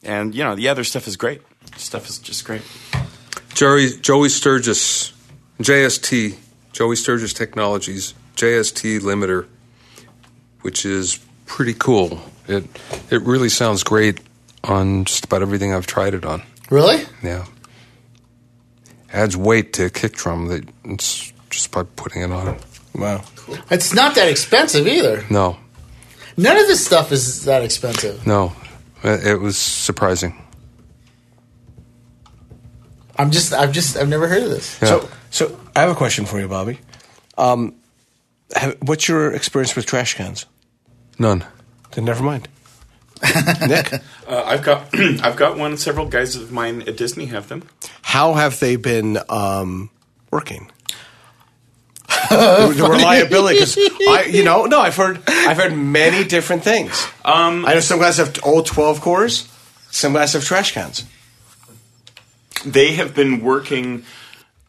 [0.03, 1.41] And, you know, yeah, their stuff is great.
[1.77, 2.63] Stuff is just great.
[3.55, 5.13] Jerry, Joey Sturgis,
[5.61, 6.37] JST,
[6.73, 9.47] Joey Sturgis Technologies, JST limiter,
[10.61, 12.21] which is pretty cool.
[12.49, 12.65] It
[13.11, 14.21] it really sounds great
[14.65, 16.43] on just about everything I've tried it on.
[16.71, 17.05] Really?
[17.23, 17.47] Yeah,
[19.13, 22.59] adds weight to a kick drum that it's just by putting it on.
[22.95, 23.23] Wow.
[23.71, 25.25] It's not that expensive either.
[25.31, 25.57] No,
[26.37, 28.27] None of this stuff is that expensive.
[28.27, 28.53] no,
[29.03, 30.43] it, it was surprising.
[33.19, 34.79] I'm just, I've just, I've never heard of this.
[34.83, 34.89] Yeah.
[34.89, 36.79] So, so I have a question for you, Bobby.
[37.39, 37.75] Um,
[38.55, 40.45] have, what's your experience with trash cans?
[41.19, 41.45] None.
[41.93, 42.49] Then never mind.
[43.67, 43.93] Nick,
[44.29, 45.77] Uh, I've got I've got one.
[45.79, 47.63] Several guys of mine at Disney have them.
[48.03, 49.91] how have they been um,
[50.31, 50.71] working?
[52.29, 57.07] the, the reliability, because I, you know, no, I've heard, I've heard many different things.
[57.25, 59.49] Um, I know some guys have old twelve cores,
[59.91, 61.05] some guys have trash cans.
[62.65, 64.05] They have been working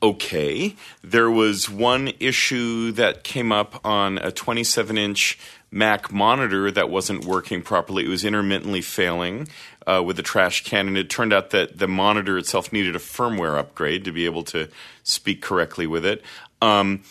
[0.01, 0.75] okay.
[1.03, 5.39] There was one issue that came up on a 27 inch
[5.71, 8.05] Mac monitor that wasn't working properly.
[8.05, 9.47] It was intermittently failing
[9.85, 12.99] uh, with the trash can, and it turned out that the monitor itself needed a
[12.99, 14.69] firmware upgrade to be able to
[15.03, 16.23] speak correctly with it.
[16.61, 17.03] Um,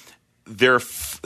[0.46, 1.20] they're f-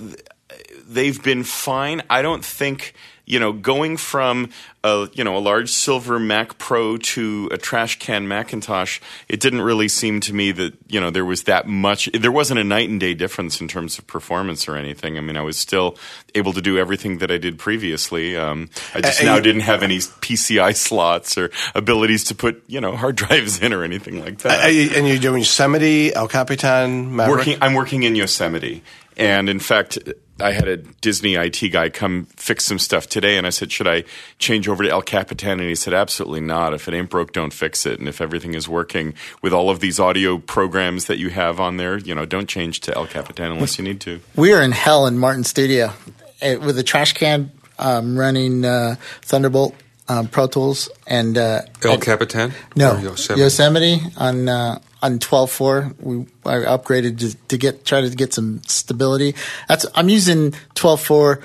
[0.87, 2.03] they've been fine.
[2.11, 2.95] I don't think
[3.31, 4.51] you know going from
[4.83, 9.01] a you know a large silver Mac Pro to a trash can Macintosh.
[9.29, 12.11] It didn't really seem to me that you know there was that much.
[12.13, 15.17] There wasn't a night and day difference in terms of performance or anything.
[15.17, 15.97] I mean, I was still
[16.35, 18.37] able to do everything that I did previously.
[18.37, 22.81] Um, I just now you- didn't have any PCI slots or abilities to put you
[22.81, 24.65] know hard drives in or anything like that.
[24.71, 27.39] And you're doing Yosemite, El Capitan, Maverick?
[27.39, 28.83] Working, I'm working in Yosemite,
[29.17, 29.99] and in fact,
[30.43, 33.89] I had a Disney IT guy come fix some stuff today, and I said, "Should
[33.89, 34.05] I
[34.39, 36.75] change over to El Capitan?" And he said, "Absolutely not.
[36.75, 37.99] If it ain't broke, don't fix it.
[37.99, 41.77] And if everything is working with all of these audio programs that you have on
[41.77, 44.73] there, you know, don't change to El Capitan unless you need to." We are in
[44.73, 45.93] hell in Martin Studio
[46.41, 49.75] eh, with a trash can um, running uh, Thunderbolt
[50.09, 52.53] um, Pro Tools and uh, El and- Capitan?
[52.77, 54.01] No, Yosemite, Yosemite?
[54.17, 55.93] on uh, on twelve four.
[56.01, 59.35] We I upgraded to, to get try to get some stability.
[59.69, 61.41] That's I'm using twelve four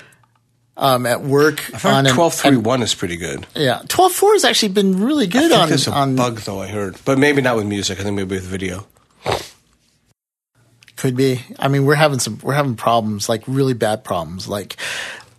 [0.76, 3.46] um, at work I've heard an- twelve three and- one is pretty good.
[3.54, 6.60] Yeah, twelve four has actually been really good I think on a on bug though.
[6.60, 7.98] I heard, but maybe not with music.
[8.00, 8.86] I think maybe with video.
[10.96, 11.42] Could be.
[11.58, 14.48] I mean, we're having some we're having problems, like really bad problems.
[14.48, 14.76] Like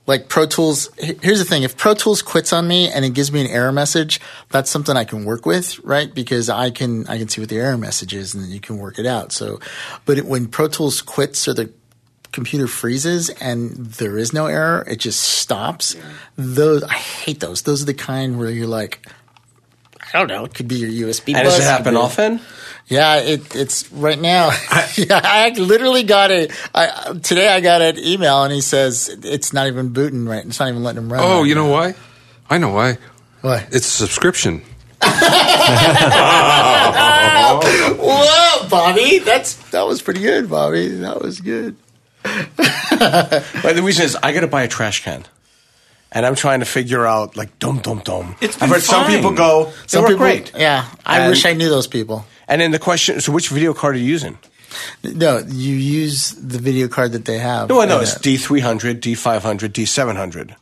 [0.08, 3.32] like Pro Tools here's the thing, if Pro Tools quits on me and it gives
[3.32, 6.12] me an error message, that's something I can work with, right?
[6.12, 8.78] Because I can I can see what the error message is and then you can
[8.78, 9.32] work it out.
[9.32, 9.60] So
[10.06, 11.72] but it, when Pro Tools quits or the
[12.32, 15.96] computer freezes and there is no error, it just stops.
[16.38, 17.64] Those I hate those.
[17.64, 19.06] Those are the kind where you're like
[20.14, 20.46] I don't know.
[20.46, 21.36] It could be your USB.
[21.36, 22.40] And bus, does it happen be- often?
[22.88, 24.48] yeah, it, it's right now.
[24.96, 26.52] yeah, I literally got it.
[26.74, 30.46] I, today I got an email and he says it's not even booting right.
[30.46, 31.22] It's not even letting him run.
[31.24, 31.96] Oh, right you know why?
[32.50, 32.98] I know why.
[33.42, 33.68] Why?
[33.72, 34.62] It's a subscription.
[38.00, 39.20] Whoa, Bobby!
[39.20, 40.88] That's that was pretty good, Bobby.
[40.88, 41.76] That was good.
[43.00, 45.24] But the reason is I got to buy a trash can,
[46.12, 48.36] and I'm trying to figure out like dum dum dum.
[48.42, 49.66] It's I've been heard some people go.
[49.66, 50.52] They Some work people, great.
[50.56, 52.26] Yeah, I And- wish I knew those people.
[52.48, 54.38] And then the question: So, which video card are you using?
[55.04, 57.70] No, you use the video card that they have.
[57.70, 60.56] No, I know it's uh, D300, D500, D700.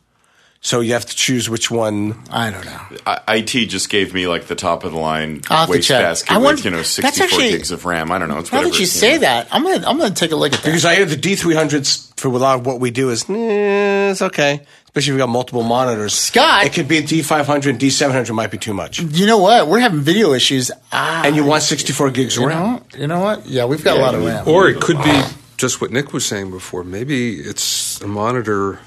[0.62, 2.18] So you have to choose which one.
[2.30, 2.80] I don't know.
[3.06, 6.38] I- IT just gave me like the top of the line I'll to wastebasket I
[6.38, 8.10] with wonder- you know that's 64 gigs of RAM.
[8.10, 8.38] I don't know.
[8.38, 8.72] It's Now whatever.
[8.72, 9.18] that you it- say know.
[9.20, 10.64] that, I'm gonna I'm gonna take a look at that.
[10.64, 14.22] Because I hear the D300s for a lot of what we do is eh, it's
[14.22, 14.62] okay,
[14.96, 16.14] especially if you got multiple monitors.
[16.14, 16.64] Scott!
[16.64, 19.68] it could be D500, and D700 might be too much, you know what?
[19.68, 20.70] We're having video issues.
[20.90, 22.62] Ah, and you want 64 gigs of you RAM.
[22.62, 23.44] know, you know what?
[23.44, 24.48] Yeah, we've got a lot of RAM.
[24.48, 25.22] Or it could be
[25.58, 26.82] just what Nick was saying before.
[26.82, 28.80] Maybe it's a monitor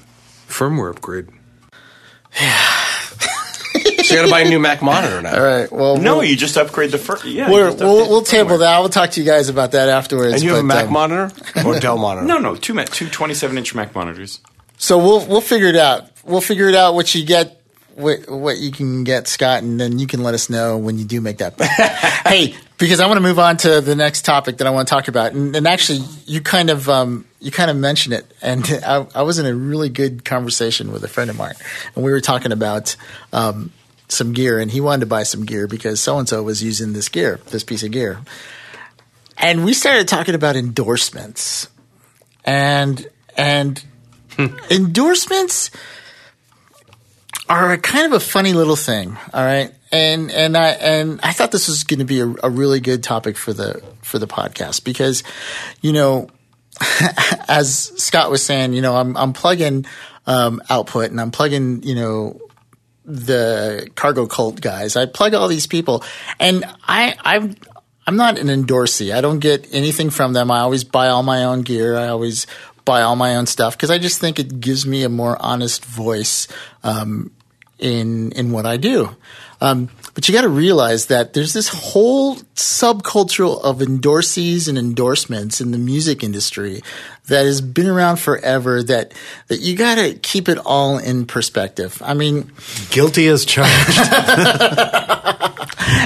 [0.48, 1.28] firmware upgrade.
[4.02, 5.36] So you got to buy a new Mac monitor now.
[5.36, 5.70] All right.
[5.70, 7.24] Well, No, we'll, you just upgrade the first.
[7.24, 8.58] Yeah, we're, we'll, update we'll table firmware.
[8.60, 8.68] that.
[8.74, 10.34] I'll talk to you guys about that afterwards.
[10.34, 11.30] And you have a Mac um, monitor
[11.64, 12.26] or Dell monitor?
[12.26, 14.40] No, no, two, ma- two 27 inch Mac monitors.
[14.80, 16.10] So we'll we'll figure it out.
[16.24, 17.62] We'll figure it out what you get,
[17.96, 21.04] what what you can get, Scott, and then you can let us know when you
[21.04, 21.60] do make that.
[22.26, 24.94] hey, because I want to move on to the next topic that I want to
[24.94, 28.64] talk about, and, and actually, you kind of um, you kind of mentioned it, and
[28.86, 31.56] I, I was in a really good conversation with a friend of mine,
[31.94, 32.96] and we were talking about.
[33.32, 33.72] Um,
[34.08, 36.94] some gear and he wanted to buy some gear because so and so was using
[36.94, 38.18] this gear, this piece of gear.
[39.38, 41.68] And we started talking about endorsements.
[42.44, 43.80] And and
[44.70, 45.70] endorsements
[47.48, 49.72] are kind of a funny little thing, all right?
[49.92, 53.02] And and I and I thought this was going to be a, a really good
[53.02, 55.24] topic for the for the podcast because
[55.80, 56.28] you know
[57.48, 59.86] as Scott was saying, you know, I'm I'm plugging
[60.26, 62.40] um, output and I'm plugging, you know,
[63.04, 64.96] the cargo cult guys.
[64.96, 66.04] I plug all these people,
[66.38, 67.56] and I I'm
[68.06, 69.14] I'm not an endorsee.
[69.14, 70.50] I don't get anything from them.
[70.50, 71.96] I always buy all my own gear.
[71.96, 72.46] I always
[72.84, 75.84] buy all my own stuff because I just think it gives me a more honest
[75.84, 76.48] voice
[76.82, 77.30] um,
[77.78, 79.16] in in what I do.
[79.60, 85.60] Um, but you got to realize that there's this whole subculture of endorsees and endorsements
[85.60, 86.82] in the music industry
[87.28, 88.82] that has been around forever.
[88.82, 89.12] That
[89.48, 92.02] that you got to keep it all in perspective.
[92.04, 92.50] I mean,
[92.90, 93.98] Guilty as charged.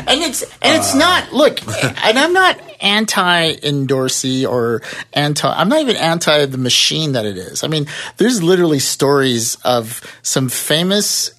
[0.07, 0.99] and it's and it's uh.
[0.99, 1.61] not look
[2.05, 7.37] and i'm not anti endorsee or anti i'm not even anti the machine that it
[7.37, 7.87] is i mean
[8.17, 11.33] there's literally stories of some famous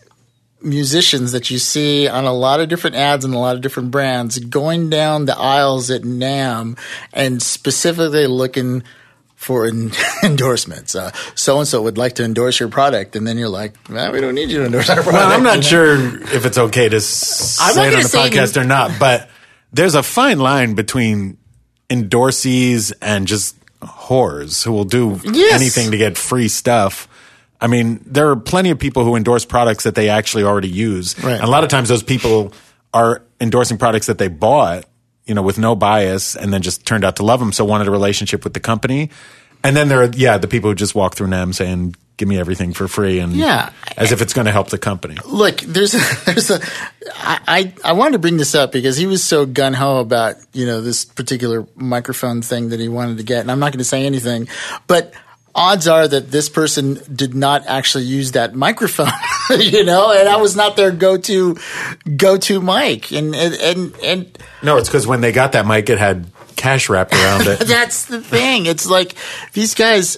[0.62, 3.92] musicians that you see on a lot of different ads and a lot of different
[3.92, 6.78] brands going down the aisles at NAMM
[7.14, 8.82] and specifically looking
[9.36, 9.92] for en-
[10.24, 10.96] endorsements.
[11.36, 14.22] So and so would like to endorse your product, and then you're like, well, we
[14.22, 15.14] don't need you to endorse our product.
[15.14, 15.96] well, I'm not sure
[16.34, 19.30] if it's okay to s- I'm say it on the podcast any- or not, but
[19.74, 21.38] there's a fine line between
[21.90, 25.60] endorsees and just whores who will do Yes.
[25.60, 27.08] anything to get free stuff.
[27.66, 31.18] I mean, there are plenty of people who endorse products that they actually already use.
[31.18, 31.34] Right.
[31.34, 32.54] And a lot of times those people
[32.94, 34.86] are endorsing products that they bought,
[35.26, 37.52] you know, with no bias and then just turned out to love them.
[37.52, 39.10] So wanted a relationship with the company.
[39.64, 42.38] And then there are, yeah, the people who just walk through NAMM saying, give me
[42.38, 43.18] everything for free.
[43.18, 43.72] And Yeah.
[43.98, 45.18] as if it's going to help the company.
[45.26, 46.62] look, there's a, there's a,
[47.16, 50.36] I, I, I wanted to bring this up because he was so gun ho about,
[50.54, 53.40] you know, this particular microphone thing that he wanted to get.
[53.40, 54.50] And I'm not going to say anything,
[54.86, 55.16] but
[55.56, 59.08] odds are that this person did not actually use that microphone,
[59.58, 61.58] you know, and I was not their go-to,
[62.16, 63.12] go-to mic.
[63.12, 66.90] And, and, and, and No, it's because when they got that mic, it had cash
[66.90, 67.60] wrapped around it.
[67.68, 68.66] that's the thing.
[68.66, 69.16] It's like
[69.54, 70.18] these guys.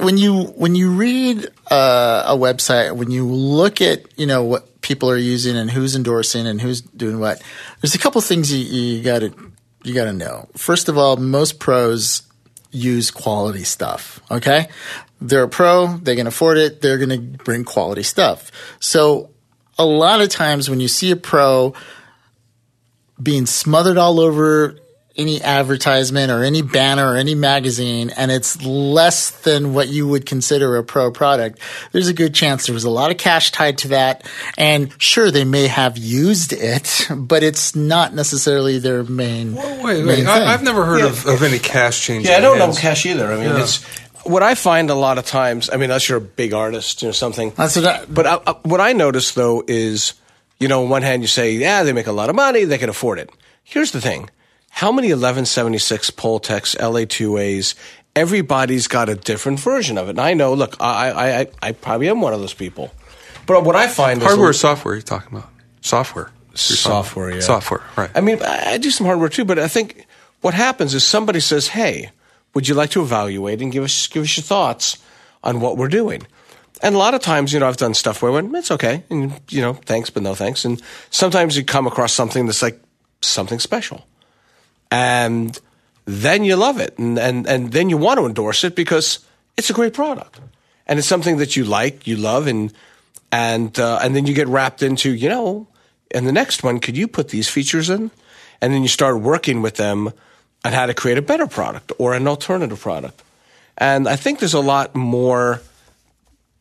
[0.00, 4.80] When you when you read uh, a website, when you look at you know what
[4.80, 7.40] people are using and who's endorsing and who's doing what,
[7.80, 9.32] there's a couple things you, you got to
[9.84, 10.48] you got to know.
[10.56, 12.27] First of all, most pros
[12.70, 14.20] use quality stuff.
[14.30, 14.68] Okay,
[15.20, 18.50] they're a pro, they can afford it, they're going to bring quality stuff.
[18.80, 19.30] So
[19.78, 21.74] a lot of times when you see a pro
[23.20, 24.78] being smothered all over
[25.18, 30.24] any advertisement or any banner or any magazine and it's less than what you would
[30.24, 31.58] consider a pro product,
[31.90, 34.24] there's a good chance there was a lot of cash tied to that.
[34.56, 39.54] And sure, they may have used it, but it's not necessarily their main.
[39.56, 40.14] Wait, main wait.
[40.16, 40.26] thing.
[40.28, 42.26] I, I've never heard of, of any cash change.
[42.26, 43.26] Yeah, I don't know cash either.
[43.32, 43.62] I mean, Yeah.
[43.62, 43.82] it's
[44.22, 45.68] what I find a lot of times.
[45.68, 47.50] I mean, unless you're a big artist or something.
[47.56, 50.14] That's what I- but I, I, what I notice though is,
[50.60, 52.78] you know, on one hand you say, yeah, they make a lot of money, they
[52.78, 53.30] can afford it.
[53.64, 54.30] Here's the thing:
[54.78, 57.74] how many 1176 Pultecs LA2As?
[58.14, 60.10] Everybody's got a different version of it.
[60.10, 60.54] And I know.
[60.54, 62.92] Look, I, I, I, I probably am one of those people.
[63.44, 65.50] But what I find is Hardware or is software you're talking about?
[65.80, 66.26] Software.
[66.26, 66.58] About.
[66.58, 67.32] software.
[67.32, 67.40] Yeah.
[67.40, 68.10] Software, right.
[68.14, 70.06] I mean, I I do some hardware too, but I think
[70.42, 72.10] what happens is somebody says, "Hey,
[72.54, 74.98] would you like to evaluate and give us give us your thoughts
[75.42, 76.24] on what we're doing?"
[76.82, 79.02] And a lot of times, you know, I've done stuff where I went, "It's okay,"
[79.10, 80.64] and you know, thanks, but no thanks.
[80.64, 82.80] And sometimes you come across something that's like
[83.22, 84.04] something special,
[84.90, 85.58] and
[86.04, 89.20] then you love it, and and and then you want to endorse it because
[89.56, 90.40] it's a great product,
[90.86, 92.72] and it's something that you like, you love, and
[93.30, 95.66] and uh, and then you get wrapped into you know,
[96.12, 98.10] and the next one, could you put these features in,
[98.62, 100.10] and then you start working with them
[100.64, 103.22] on how to create a better product or an alternative product,
[103.76, 105.60] and I think there's a lot more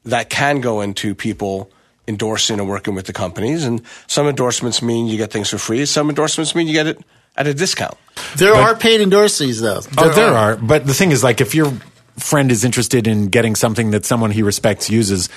[0.04, 1.72] that can go into people
[2.06, 5.86] endorsing and working with the companies, and some endorsements mean you get things for free,
[5.86, 7.00] some endorsements mean you get it
[7.38, 7.98] at a discount.
[8.36, 9.82] there are paid endorsees though.
[9.98, 10.56] Oh, there are.
[10.58, 11.72] But the thing is, like, if your
[12.18, 15.30] friend is interested in getting something that someone he respects uses,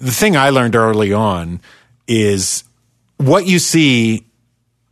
[0.00, 1.60] the thing I learned early on
[2.08, 2.64] is
[3.18, 4.26] what you see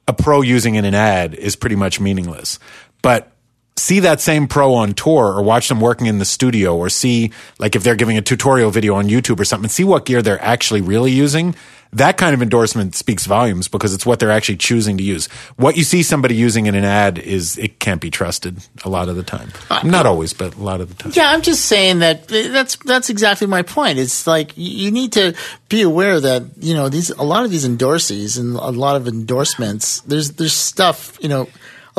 [0.06, 2.58] a pro using in an ad is pretty much meaningless.
[3.02, 3.32] But
[3.76, 7.32] see that same pro on tour or watch them working in the studio or see
[7.58, 10.42] like if they're giving a tutorial video on YouTube or something, see what gear they're
[10.42, 11.54] actually really using.
[11.92, 15.26] That kind of endorsement speaks volumes because it's what they're actually choosing to use.
[15.56, 19.08] What you see somebody using in an ad is it can't be trusted a lot
[19.08, 19.50] of the time.
[19.82, 21.12] Not always, but a lot of the time.
[21.14, 23.98] Yeah, I'm just saying that that's that's exactly my point.
[23.98, 25.34] It's like you need to
[25.68, 29.08] be aware that you know these a lot of these endorsees and a lot of
[29.08, 30.00] endorsements.
[30.02, 31.48] There's there's stuff you know.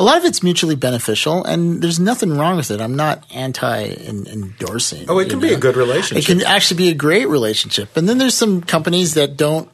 [0.02, 2.80] A lot of it's mutually beneficial, and there's nothing wrong with it.
[2.80, 5.08] I'm not anti en- endorsing.
[5.08, 6.24] Oh, it can be a good relationship.
[6.24, 7.96] It can actually be a great relationship.
[7.96, 9.70] And then there's some companies that don't,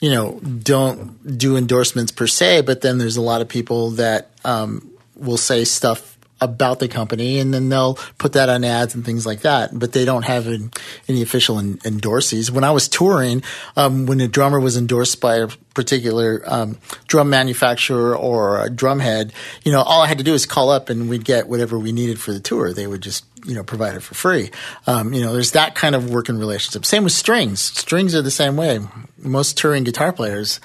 [0.00, 4.32] you know, don't do endorsements per se, but then there's a lot of people that
[4.44, 9.04] um, will say stuff about the company and then they'll put that on ads and
[9.04, 10.72] things like that, but they don't have an,
[11.08, 12.50] any official en- endorsees.
[12.50, 13.42] When I was touring,
[13.76, 19.00] um, when a drummer was endorsed by a particular um, drum manufacturer or a drum
[19.00, 19.32] head,
[19.64, 21.92] you know, all I had to do was call up and we'd get whatever we
[21.92, 22.72] needed for the tour.
[22.72, 24.50] They would just, you know, provide it for free.
[24.86, 26.84] Um, you know, there's that kind of working relationship.
[26.84, 27.60] Same with strings.
[27.60, 28.80] Strings are the same way.
[29.18, 30.60] Most touring guitar players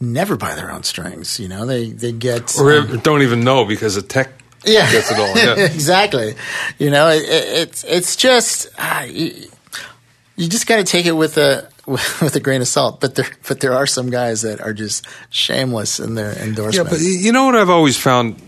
[0.00, 1.40] never buy their own strings.
[1.40, 4.30] You know, they they get or um, don't even know because the tech
[4.64, 5.36] yeah, gets it all.
[5.36, 5.64] Yeah.
[5.72, 6.34] exactly.
[6.78, 9.48] You know, it, it, it's it's just ah, you,
[10.36, 13.00] you just got to take it with a with a grain of salt.
[13.00, 16.32] But there but there are some guys that are just shameless in their
[16.72, 18.40] Yeah, but you know what I've always found,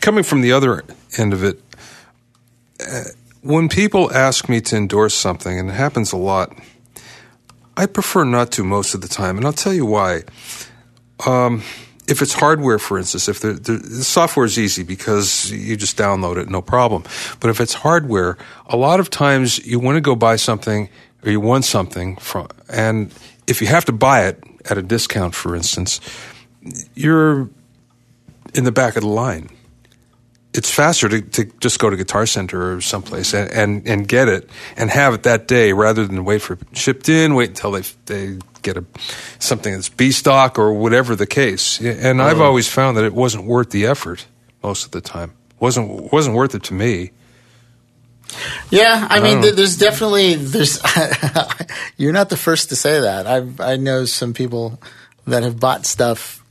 [0.00, 0.84] coming from the other
[1.18, 1.60] end of it,
[2.80, 3.04] uh,
[3.42, 6.52] when people ask me to endorse something, and it happens a lot,
[7.76, 10.22] I prefer not to most of the time, and I'll tell you why.
[11.26, 11.62] Um,
[12.08, 16.36] if it's hardware, for instance, if the, the, software is easy because you just download
[16.36, 17.02] it, no problem.
[17.40, 18.36] But if it's hardware,
[18.66, 20.88] a lot of times you want to go buy something
[21.24, 23.12] or you want something from, and
[23.46, 26.00] if you have to buy it at a discount, for instance,
[26.94, 27.50] you're
[28.54, 29.48] in the back of the line.
[30.54, 34.28] It's faster to, to just go to Guitar Center or someplace and, and, and get
[34.28, 37.72] it and have it that day rather than wait for it shipped in, wait until
[37.72, 38.84] they they get a
[39.38, 41.80] something that's B stock or whatever the case.
[41.80, 42.44] And I've oh.
[42.44, 44.26] always found that it wasn't worth the effort
[44.62, 45.32] most of the time.
[45.60, 47.12] wasn't wasn't worth it to me.
[48.70, 50.82] Yeah, I mean, there's definitely there's.
[51.96, 53.26] you're not the first to say that.
[53.26, 54.80] I I know some people
[55.26, 56.42] that have bought stuff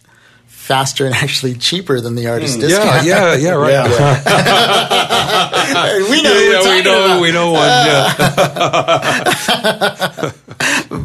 [0.66, 3.06] faster and actually cheper than the artist Yeah, discount.
[3.06, 3.86] yeah, yeah, right.
[6.10, 6.34] we know.
[6.34, 7.22] Yeah, yeah, we know, about.
[7.22, 7.70] we know one.
[7.70, 8.14] Yeah.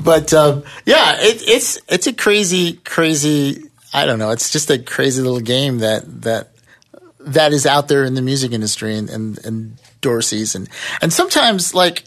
[0.05, 3.65] but um, yeah, it, it's it's a crazy, crazy.
[3.93, 4.31] I don't know.
[4.31, 6.49] It's just a crazy little game that that
[7.21, 10.69] that is out there in the music industry and and, and Dorsey's and
[11.03, 12.05] and sometimes like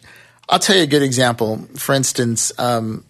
[0.50, 1.68] I'll tell you a good example.
[1.78, 3.04] For instance, um,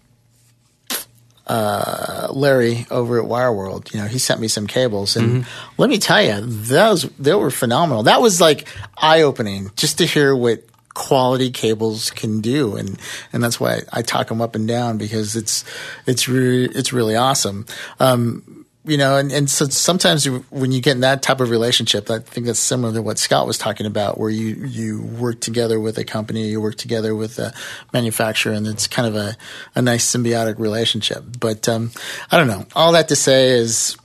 [1.46, 5.98] uh, Larry over at Wireworld, you know, he sent me some cables, and let me
[5.98, 8.04] tell you, those they were phenomenal.
[8.04, 8.66] That was like
[8.96, 10.64] eye opening just to hear what
[10.94, 12.98] quality cables can do, and
[13.32, 15.64] and that's why I talk them up and down because it's
[16.06, 17.66] it's re- it's really awesome.
[18.00, 22.10] Um, you know, and, and so sometimes when you get in that type of relationship,
[22.10, 25.80] I think that's similar to what Scott was talking about, where you, you work together
[25.80, 27.54] with a company, you work together with a
[27.94, 29.36] manufacturer, and it's kind of a,
[29.74, 31.24] a nice symbiotic relationship.
[31.40, 31.92] But um,
[32.30, 32.66] I don't know.
[32.76, 33.96] All that to say is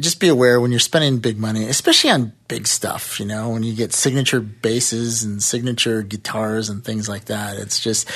[0.00, 3.64] just be aware when you're spending big money, especially on big stuff, you know, when
[3.64, 7.56] you get signature basses and signature guitars and things like that.
[7.56, 8.08] It's just,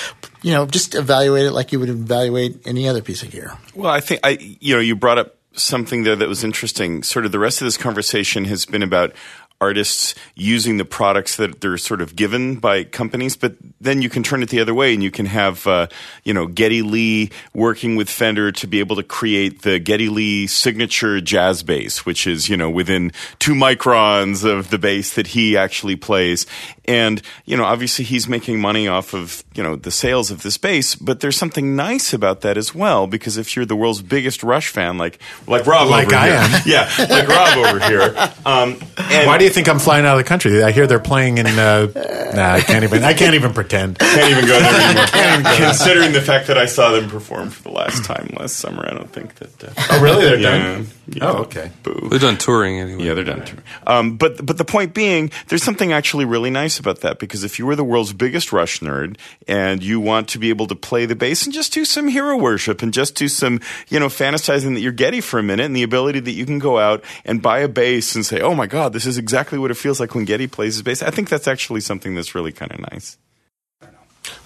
[0.42, 3.52] you know, just evaluate it like you would evaluate any other piece of gear.
[3.74, 7.02] Well, I think I, you know, you brought up something there that was interesting.
[7.02, 9.14] Sort of the rest of this conversation has been about
[9.60, 14.22] artists using the products that they're sort of given by companies, but then you can
[14.22, 15.86] turn it the other way and you can have, uh,
[16.24, 20.46] you know, Geddy Lee working with Fender to be able to create the Geddy Lee
[20.46, 25.56] signature jazz bass, which is, you know, within two microns of the bass that he
[25.56, 26.46] actually plays.
[26.88, 30.56] And, you know, obviously he's making money off of, you know, the sales of this
[30.58, 34.42] bass, but there's something nice about that as well, because if you're the world's biggest
[34.42, 36.36] Rush fan, like, like Rob Like over I here.
[36.36, 36.62] am.
[36.66, 38.14] Yeah, like Rob over here.
[38.44, 40.62] Um, and Why do you think I'm flying out of the country?
[40.62, 41.46] I hear they're playing in.
[41.46, 41.88] Uh,
[42.34, 43.02] nah, I can't even.
[43.04, 43.98] I can't even pretend.
[43.98, 45.52] can't even go there anymore.
[45.56, 48.94] Considering the fact that I saw them perform for the last time last summer, I
[48.94, 49.64] don't think that.
[49.64, 50.24] Uh, Oh, really?
[50.24, 50.86] They're yeah, done.
[51.08, 51.24] yeah.
[51.30, 51.70] Oh, okay.
[51.82, 52.08] Boo.
[52.10, 53.04] They're done touring anyway.
[53.04, 53.44] Yeah, they're done.
[53.44, 53.62] touring.
[53.86, 57.58] Um, but but the point being, there's something actually really nice about that because if
[57.58, 59.16] you were the world's biggest Rush nerd
[59.46, 62.36] and you want to be able to play the bass and just do some hero
[62.36, 65.76] worship and just do some you know fantasizing that you're Geddy for a minute and
[65.76, 68.66] the ability that you can go out and buy a bass and say, oh my
[68.66, 71.02] god, this is exactly what it feels like when Geddy plays his bass.
[71.02, 73.18] I think that's actually something that's really kind of nice.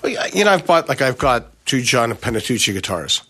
[0.02, 3.22] Well, you know, I've bought like I've got two John Petrucci guitars.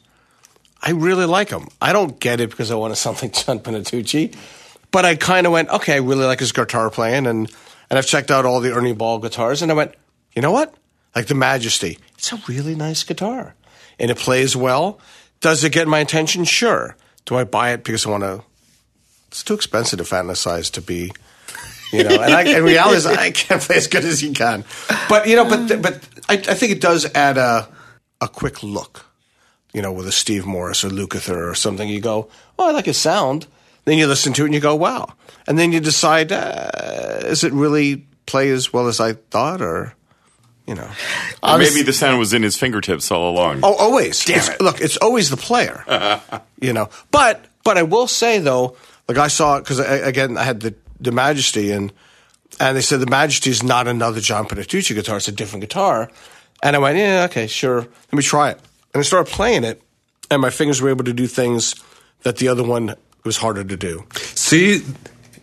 [0.82, 1.68] I really like them.
[1.80, 4.32] I don't get it because I wanted something John Petrucci,
[4.90, 7.50] but I kind of went, okay, I really like his guitar playing, and
[7.90, 9.94] and I've checked out all the Ernie Ball guitars, and I went,
[10.34, 10.74] you know what?
[11.14, 13.54] Like the Majesty, it's a really nice guitar,
[13.98, 15.00] and it plays well.
[15.40, 16.44] Does it get my attention?
[16.44, 16.96] Sure.
[17.24, 18.42] Do I buy it because I want to?
[19.28, 21.10] It's too expensive to fantasize to be
[21.92, 22.20] you know.
[22.20, 24.64] And I, in reality, is I can't play as good as he can.
[25.08, 27.68] But you know, but but I, I think it does add a
[28.20, 29.06] a quick look.
[29.72, 32.28] You know, with a Steve Morse or Lukather or something, you go,
[32.58, 33.46] "Oh, I like his sound."
[33.84, 35.14] Then you listen to it and you go, "Wow!"
[35.46, 39.94] And then you decide, uh, is it really play as well as I thought, or
[40.66, 40.88] you know?
[41.42, 43.60] Maybe the sound was in his fingertips all along.
[43.62, 44.24] Oh, always.
[44.24, 44.60] Damn it.
[44.60, 45.84] Look, it's always the player.
[46.60, 48.76] you know, but but I will say though,
[49.08, 51.92] like I saw it because again I had the the Majesty and
[52.60, 56.10] and they said the Majesty is not another John Petrucci guitar; it's a different guitar.
[56.62, 57.80] And I went, yeah, okay, sure.
[57.80, 58.60] Let me try it.
[58.92, 59.80] And I started playing it,
[60.30, 61.74] and my fingers were able to do things
[62.22, 62.94] that the other one
[63.24, 64.04] was harder to do.
[64.34, 64.82] See,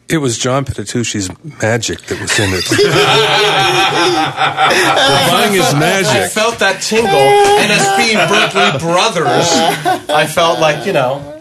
[0.10, 1.30] it was John Petrucci's
[1.62, 2.64] magic that was in it.
[2.66, 2.78] the
[5.32, 6.24] buying magic.
[6.24, 11.34] I felt that tingle, and as being Berklee brothers, I felt like you know.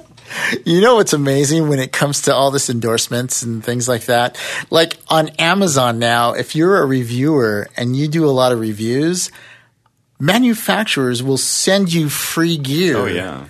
[0.64, 4.36] You know what's amazing when it comes to all this endorsements and things like that?
[4.70, 9.30] Like on Amazon now, if you're a reviewer and you do a lot of reviews,
[10.18, 12.96] manufacturers will send you free gear.
[12.96, 13.46] Oh yeah.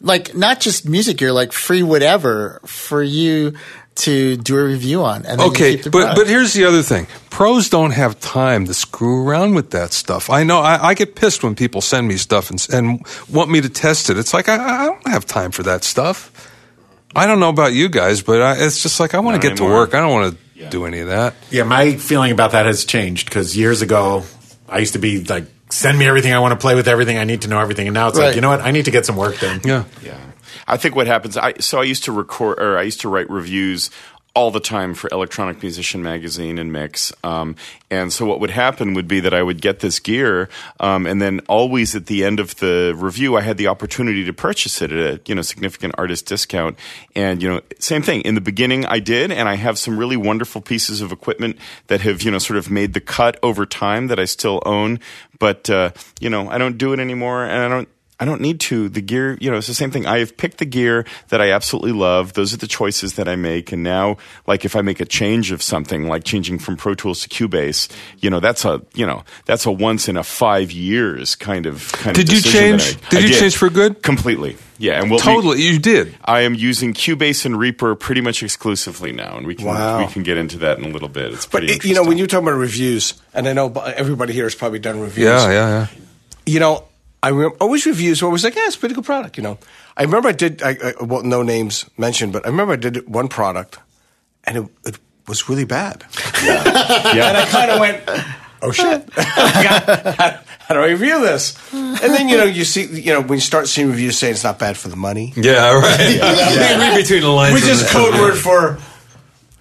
[0.00, 3.54] Like not just music gear, like free whatever for you
[3.96, 5.26] to do a review on.
[5.26, 6.16] And Okay, keep but product.
[6.18, 10.30] but here's the other thing: pros don't have time to screw around with that stuff.
[10.30, 13.60] I know I, I get pissed when people send me stuff and, and want me
[13.60, 14.16] to test it.
[14.16, 16.30] It's like I, I don't have time for that stuff.
[17.16, 19.56] I don't know about you guys, but I, it's just like I want to get
[19.56, 19.94] to work.
[19.94, 21.34] I don't want to do any of that.
[21.50, 24.22] Yeah, my feeling about that has changed because years ago,
[24.68, 27.24] I used to be like, send me everything I want to play with, everything I
[27.24, 27.86] need to know, everything.
[27.88, 28.26] And now it's Right.
[28.26, 28.60] like, you know what?
[28.60, 29.60] I need to get some work done.
[29.64, 29.84] Yeah.
[30.02, 30.16] Yeah.
[30.66, 33.28] I think what happens, I, so I used to record, or I used to write
[33.30, 33.90] reviews
[34.38, 37.12] all the time for Electronic Musician Magazine and Mix.
[37.24, 37.56] Um,
[37.90, 41.20] and so what would happen would be that I would get this gear, um, and
[41.20, 44.92] then always at the end of the review, I had the opportunity to purchase it
[44.92, 46.78] at a you know significant artist discount.
[47.16, 48.20] And you know, same thing.
[48.20, 51.56] In the beginning, I did, and I have some really wonderful pieces of equipment
[51.88, 55.00] that have you know sort of made the cut over time that I still own.
[55.40, 57.88] But uh, you know, I don't do it anymore, and I don't.
[58.20, 58.88] I don't need to.
[58.88, 60.04] The gear, you know, it's the same thing.
[60.06, 62.32] I have picked the gear that I absolutely love.
[62.32, 63.70] Those are the choices that I make.
[63.70, 64.16] And now,
[64.46, 67.88] like, if I make a change of something, like changing from Pro Tools to Cubase,
[68.18, 71.92] you know, that's a, you know, that's a once in a five years kind of,
[71.92, 74.02] kind Did of you change- I- did I you change for good?
[74.02, 74.56] Completely.
[74.80, 75.00] Yeah.
[75.00, 76.16] And we'll be- Totally, you did.
[76.24, 79.98] I am using Cubase and Reaper pretty much exclusively now, and we can Wow.
[80.04, 81.32] we can get into that in a little bit.
[81.32, 81.74] It's But pretty.
[81.74, 84.78] it, you know, when you're talking about reviews, and I know everybody here has probably
[84.80, 85.26] done reviews.
[85.26, 85.86] Yeah, yeah, yeah.
[86.46, 86.84] You know,
[87.22, 89.42] I remember always reviews where I was like, "Yeah, it's a pretty good product." You
[89.42, 89.58] know,
[89.96, 90.62] I remember I did.
[90.62, 93.78] I, I well, no names mentioned, but I remember I did one product,
[94.44, 96.04] and it, it was really bad.
[96.44, 96.62] yeah.
[97.28, 98.02] And I kind of went,
[98.62, 99.02] "Oh shit!
[99.14, 103.36] how, how do I review this?" And then you know, you see, you know, when
[103.38, 105.98] you start seeing reviews saying it's not bad for the money, Yeah, right.
[106.78, 107.54] Read between the lines.
[107.54, 108.78] which on is code word for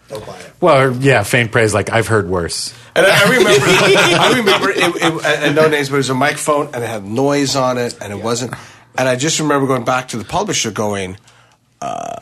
[0.10, 0.53] don't buy it.
[0.62, 1.74] Well, yeah, faint praise.
[1.74, 2.74] Like I've heard worse.
[2.98, 6.16] And I, I remember, I remember, it, it, and no names, but it was a
[6.16, 8.56] microphone, and it had noise on it, and it wasn't.
[8.98, 11.18] And I just remember going back to the publisher, going,
[11.80, 12.16] uh,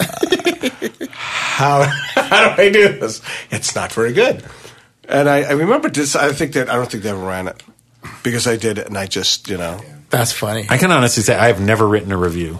[1.10, 3.22] "How how do I do this?
[3.50, 4.44] It's not very good."
[5.08, 6.16] And I, I remember this.
[6.16, 7.62] I think that I don't think they ever ran it
[8.24, 9.80] because I did it, and I just you know.
[10.10, 10.66] That's funny.
[10.68, 12.58] I can honestly say I have never written a review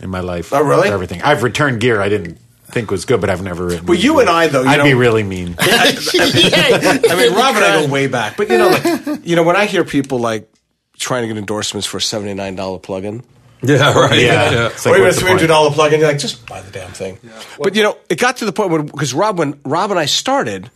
[0.00, 0.52] in my life.
[0.54, 0.88] Oh, really?
[0.88, 1.20] Everything.
[1.20, 2.38] I've returned gear I didn't
[2.72, 3.86] think was good, but I've never written.
[3.86, 5.54] Well, you and I, though, you I'd be really mean.
[5.60, 9.56] I mean, Rob and I go way back, but you know, like you know, when
[9.56, 10.52] I hear people like
[10.98, 13.22] trying to get endorsements for a seventy nine dollar plugin.
[13.64, 14.18] Yeah, right.
[14.18, 14.50] Yeah.
[14.50, 14.66] yeah.
[14.68, 15.40] It's like, or even a what's the three point?
[15.40, 17.18] hundred dollar plugin, you're like, just buy the damn thing.
[17.58, 20.06] but you know, it got to the point where because Rob, when Rob and I
[20.06, 20.68] started,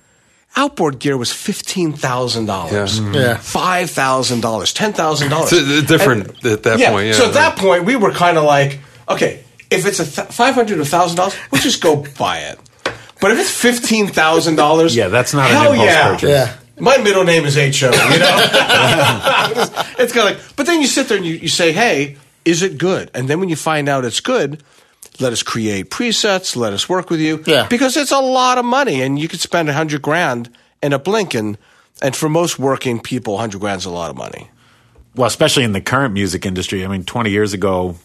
[0.55, 3.12] outboard gear was fifteen thousand dollars, Yeah.
[3.12, 3.36] Yeah.
[3.38, 5.53] five thousand dollars, ten thousand dollars.
[5.53, 6.90] It's, uh, different at that yeah.
[6.90, 7.09] point.
[7.09, 7.12] Yeah.
[7.14, 8.78] so at that point, we were kind of like,
[9.09, 12.59] okay, if it's a th- five hundred or thousand dollars, we'll just go buy it.
[13.21, 16.09] But if it's fifteen thousand dollars, Yeah, that's not an hell impulse yeah.
[16.12, 16.31] purchase.
[16.31, 16.57] Yeah.
[16.79, 17.87] My middle name is H O.
[17.91, 18.39] You know,
[19.99, 20.57] it's kind of like.
[20.57, 23.41] But then you sit there and you, you say, "Hey, is it good?" And then
[23.41, 24.62] when you find out it's good,
[25.19, 26.55] let us create presets.
[26.57, 27.43] Let us work with you.
[27.47, 27.67] Yeah.
[27.69, 30.51] because it's a lot of money, and you could spend a hundred grand
[30.83, 31.35] in a blink.
[31.35, 31.57] And
[32.03, 34.51] and for most working people, hundred grand's a lot of money.
[35.14, 36.85] well, especially in the current music industry.
[36.85, 37.97] I mean, 20 years ago,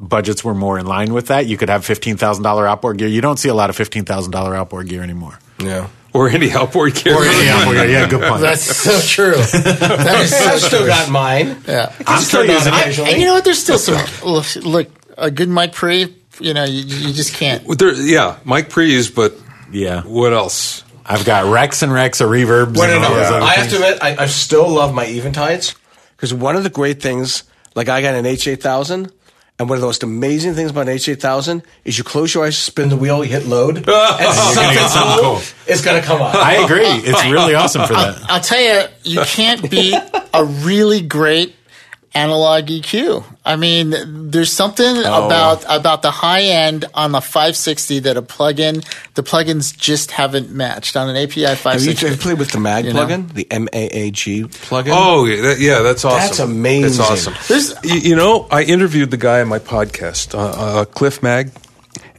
[0.00, 1.46] budgets were more in line with that.
[1.46, 3.08] You could have $15,000 outboard gear.
[3.08, 5.38] You don't see a lot of $15,000 outboard gear anymore.
[5.60, 5.88] Yeah.
[6.12, 7.14] or any outboard gear.
[7.14, 7.88] outboard gear.
[7.88, 8.40] Yeah, good point.
[8.40, 9.34] That's so true.
[9.52, 10.88] That is so I've still true.
[10.88, 11.56] got mine.
[11.68, 11.92] Yeah.
[12.06, 13.10] I'm still using I- occasionally.
[13.12, 13.44] And you know what?
[13.44, 14.02] There's still some.
[14.26, 14.88] Look, look,
[15.18, 16.16] a good mic pre.
[16.40, 17.62] You know, you, you just can't.
[17.78, 19.34] There, yeah, mic pres, but
[19.70, 20.00] yeah.
[20.02, 20.82] what else?
[21.04, 22.76] I've got Rex and Rex or reverbs.
[22.76, 24.94] Well, and no, all no, those other I have to admit, I, I still love
[24.94, 25.74] my Eventides
[26.16, 27.42] because one of the great things,
[27.74, 29.10] like I got an H8000,
[29.60, 32.56] and one of the most amazing things about an H8000 is you close your eyes,
[32.56, 35.42] spin the wheel, you hit load, and something get something cool cool.
[35.66, 36.34] is going to come up.
[36.34, 36.86] I agree.
[36.86, 38.22] It's really awesome for that.
[38.30, 39.94] I'll tell you, you can't beat
[40.32, 41.54] a really great
[42.12, 43.22] analog EQ.
[43.44, 45.26] I mean, there's something Oh.
[45.26, 48.84] about about the high end on the 560 that a plugin,
[49.14, 52.06] the plugins just haven't matched on an API have you, 560.
[52.06, 53.06] have you played with the Maag You know?
[53.06, 54.90] plugin, the MAAG plugin?
[54.92, 56.18] Oh, yeah, that, yeah, that's awesome.
[56.18, 56.98] That's amazing.
[56.98, 57.34] That's awesome.
[57.48, 60.38] There's- you, you know, I interviewed the guy on my podcast, uh,
[60.80, 61.52] uh, Cliff Maag,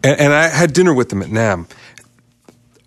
[0.03, 1.67] and, and I had dinner with him at NAMM.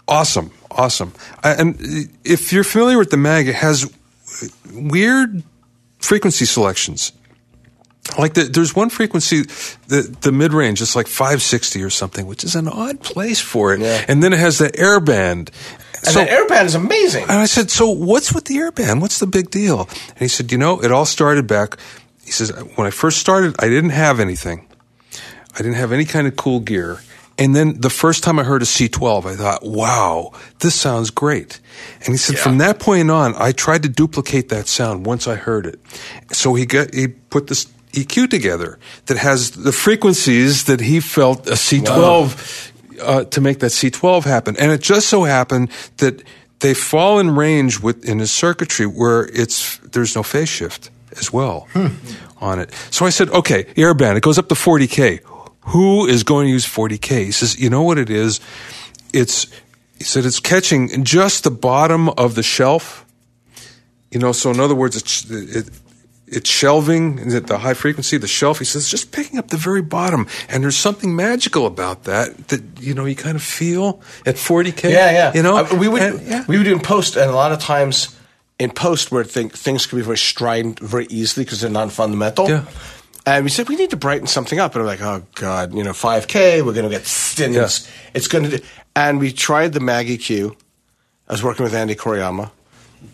[0.09, 1.12] Awesome, awesome.
[1.42, 3.90] I, and if you're familiar with the Maag, it has
[4.72, 5.42] weird
[6.05, 7.12] frequency selections.
[8.18, 9.42] Like the, there's one frequency,
[9.88, 13.72] the the mid range, it's like 560 or something, which is an odd place for
[13.72, 13.80] it.
[13.80, 14.05] Yeah.
[14.09, 15.50] And then it has the air band.
[16.05, 17.22] and So- that airband is amazing.
[17.22, 19.00] and I said, So what's with the airband?
[19.00, 19.88] What's the big deal?
[20.11, 21.78] And he said, You know, it all started back.
[22.24, 24.68] He says, When I first started, I didn't have anything.
[25.55, 27.00] I didn't have any kind of cool gear.
[27.37, 31.61] And then the first time I heard a C12, I thought, wow, this sounds great.
[32.01, 35.35] And he said, from that point on, I tried to duplicate that sound once I
[35.35, 35.80] heard it.
[36.32, 41.47] So he got, he put this EQ together that has the frequencies that he felt
[41.49, 42.72] a C12
[43.03, 44.57] uh, to make that C12 happen.
[44.59, 46.22] And it just so happened that
[46.61, 51.32] they fall in range with in his circuitry where it's there's no phase shift as
[51.32, 51.68] well
[52.41, 52.72] on it.
[52.91, 55.20] So I said, okay, airband, it goes up to 40k.
[55.69, 57.25] Who is going to use 40k?
[57.25, 58.41] He says, you know what it is?
[59.12, 59.47] It's
[59.99, 63.05] he said it's catching just the bottom of the shelf.
[64.11, 65.71] You know, so in other words, it's it,
[66.27, 68.59] it's shelving at the high frequency, the shelf.
[68.59, 72.62] He says just picking up the very bottom, and there's something magical about that that
[72.81, 74.91] you know you kind of feel at 40k.
[74.91, 75.33] Yeah, yeah.
[75.35, 76.45] You know, Uh, we would And- yeah.
[76.49, 78.17] we would do in post, and a lot of times
[78.59, 82.49] in post where think, things can be very strident very easily because they're non-fundamental.
[82.49, 82.65] Yeah.
[83.27, 85.83] And we said we need to brighten something up, and I'm like, oh god, you
[85.83, 87.55] know, 5K, we're going to get thin.
[87.55, 87.64] Yeah.
[87.64, 88.59] It's, it's going to.
[88.59, 88.64] do
[88.95, 90.55] And we tried the Maag EQ.
[91.29, 92.51] I was working with Andy Koyama.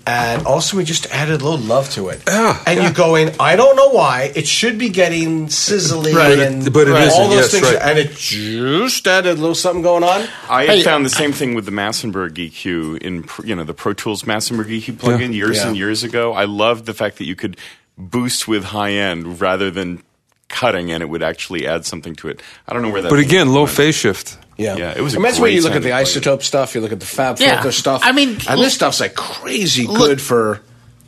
[0.06, 2.22] And also, we just added a little love to it.
[2.26, 2.88] Yeah, and yeah.
[2.88, 4.30] you go in, I don't know why.
[4.36, 7.64] It should be getting sizzly Right, and but it all isn't, those yes, things.
[7.72, 7.82] right.
[7.82, 10.28] And it just added a little something going on.
[10.48, 13.74] I Hey, found the uh, same thing with the Massenburg EQ in you know the
[13.74, 15.68] Pro Tools Massenburg EQ plugin years Yeah.
[15.68, 16.34] and years ago.
[16.34, 17.56] I loved the fact that you could
[18.00, 20.02] boost with high end rather than
[20.48, 22.42] cutting, and it would actually add something to it.
[22.66, 23.10] I don't know where that.
[23.10, 23.74] But again, low went.
[23.76, 24.36] phase shift.
[24.56, 26.80] Yeah, Yeah, it was a Imagine when great you look at the iZotope stuff, you
[26.82, 27.54] look at the fab Yeah.
[27.54, 28.02] filter stuff.
[28.04, 30.60] I mean, and look- this stuff's like crazy Look- good for,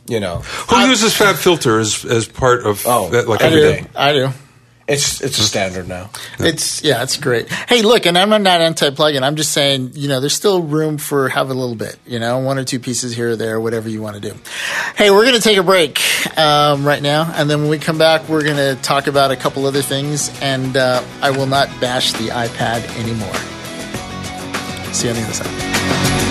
[0.07, 0.37] you know,
[0.69, 3.67] Who uses Fab Filter as as part of Oh, that, like I every do.
[3.73, 3.85] day?
[3.95, 4.29] I do.
[4.87, 6.09] It's it's a standard now.
[6.39, 7.49] It's yeah, it's great.
[7.49, 9.23] Hey, look, and I'm not anti-plugin.
[9.23, 12.39] I'm just saying, you know, there's still room for have a little bit, you know,
[12.39, 14.35] one or two pieces here or there, whatever you want to do.
[14.95, 16.01] Hey, we're going to take a break
[16.37, 19.35] um, right now, and then when we come back, we're going to talk about a
[19.35, 23.33] couple other things, and uh, I will not bash the iPad anymore.
[24.93, 26.22] See you on the other side.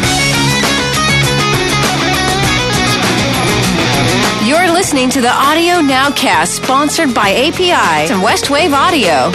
[4.93, 9.31] Listening to the Audio Nowcast, sponsored by API and Westwave Audio.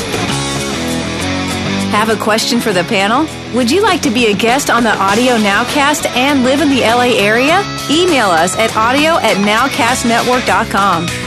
[1.89, 3.25] Have a question for the panel?
[3.55, 6.81] Would you like to be a guest on the Audio Nowcast and live in the
[6.81, 7.63] LA area?
[7.89, 11.26] Email us at audio at nowcastnetwork.com.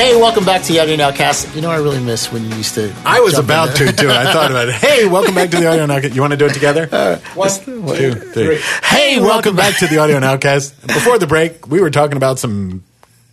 [0.00, 1.54] Hey, welcome back to the Audio Nowcast.
[1.54, 2.90] You know, I really miss when you used to.
[3.04, 4.16] I was about to do it.
[4.16, 4.74] I thought about it.
[4.76, 6.14] Hey, welcome back to the Audio Nowcast.
[6.14, 6.86] You want to do it together?
[7.34, 8.58] One, Two, three.
[8.82, 10.86] Hey, welcome back to the Audio Nowcast.
[10.86, 12.82] Before the break, we were talking about some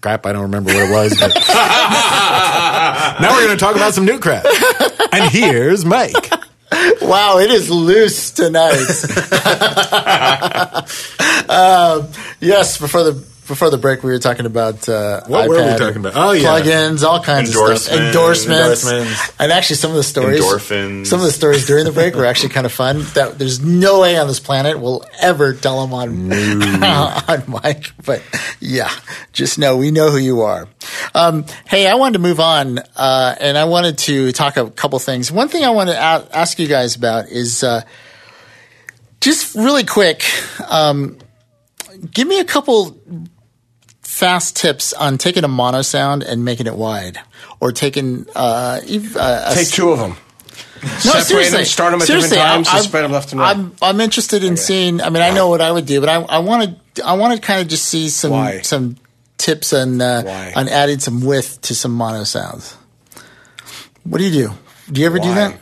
[0.02, 0.26] crap.
[0.26, 1.34] I don't remember what it was, but
[3.22, 4.44] now we're going to talk about some new crap.
[5.14, 6.30] And here's Mike.
[7.02, 8.74] Wow, it is loose tonight.
[11.50, 12.10] um,
[12.42, 15.98] yes, before the before the break, we were talking about uh, What were we talking
[15.98, 16.14] about?
[16.16, 16.48] Oh, yeah.
[16.60, 18.86] plugins, all kinds of stuff, Endorsements.
[18.86, 21.08] endorsements, and actually some of the stories, Endorphins.
[21.08, 23.04] some of the stories during the break were actually kind of fun.
[23.14, 26.32] That there's no way on this planet we'll ever tell them on
[26.84, 28.22] on mic, but
[28.60, 28.90] yeah,
[29.34, 30.68] just know we know who you are.
[31.16, 35.00] Um, hey, I wanted to move on, uh, and I wanted to talk a couple
[35.00, 35.32] things.
[35.32, 37.64] One thing I want to a- ask you guys about is.
[37.64, 37.82] Uh,
[39.20, 40.24] just really quick,
[40.70, 41.18] um,
[42.14, 42.96] give me a couple
[44.18, 47.20] fast tips on taking a mono sound and making it wide,
[47.60, 48.82] or taking uh,
[49.16, 50.12] uh, take two of them.
[50.82, 53.32] no, Separate seriously, them, start them at seriously, different times, I'm, and spread them left
[53.32, 53.56] and right.
[53.56, 55.02] I'm I'm interested in seeing.
[55.02, 57.36] I mean, I know what I would do, but I I want to I want
[57.36, 58.62] to kind of just see some Why?
[58.62, 58.98] some
[59.38, 62.76] tips on uh, on adding some width to some mono sounds.
[64.04, 64.54] What do you do?
[64.92, 65.60] Do you ever do that?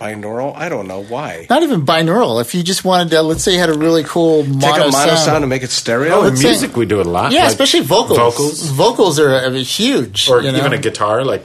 [0.00, 0.54] Binaural?
[0.54, 1.46] I don't know why.
[1.48, 2.40] Not even binaural.
[2.42, 4.78] If you just wanted to, let's say you had a really cool mono, Take a
[4.78, 5.18] mono sound.
[5.18, 6.16] sound and make it stereo.
[6.16, 7.32] Oh, in Let's say- music, we do it a lot.
[7.32, 8.18] Yeah, Like especially vocals.
[8.18, 8.70] Vocals.
[8.70, 10.28] Vocals are, are huge.
[10.28, 10.58] Or you know?
[10.58, 11.24] even a guitar.
[11.24, 11.44] Like,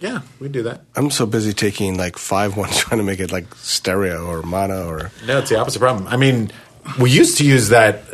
[0.00, 0.82] yeah, we do that.
[0.96, 4.86] I'm so busy taking like five ones trying to make it like stereo or mono
[4.88, 6.06] or No, it's the opposite problem.
[6.08, 6.52] I mean,
[7.00, 8.04] we used to use that.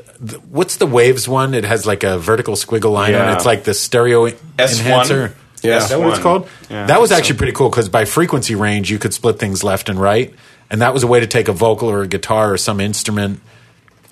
[0.49, 1.53] What's the waves one?
[1.53, 3.25] It has like a vertical squiggle line on it.
[3.25, 3.35] Yeah.
[3.35, 4.79] It's like the stereo S1?
[4.79, 5.35] enhancer.
[5.65, 5.79] Yeah.
[5.79, 6.49] Is that what it's called?
[6.71, 9.39] Yeah, that was I think actually pretty cool because by frequency range, you could split
[9.39, 10.33] things left and right.
[10.71, 13.41] And that was a way to take a vocal or a guitar or some instrument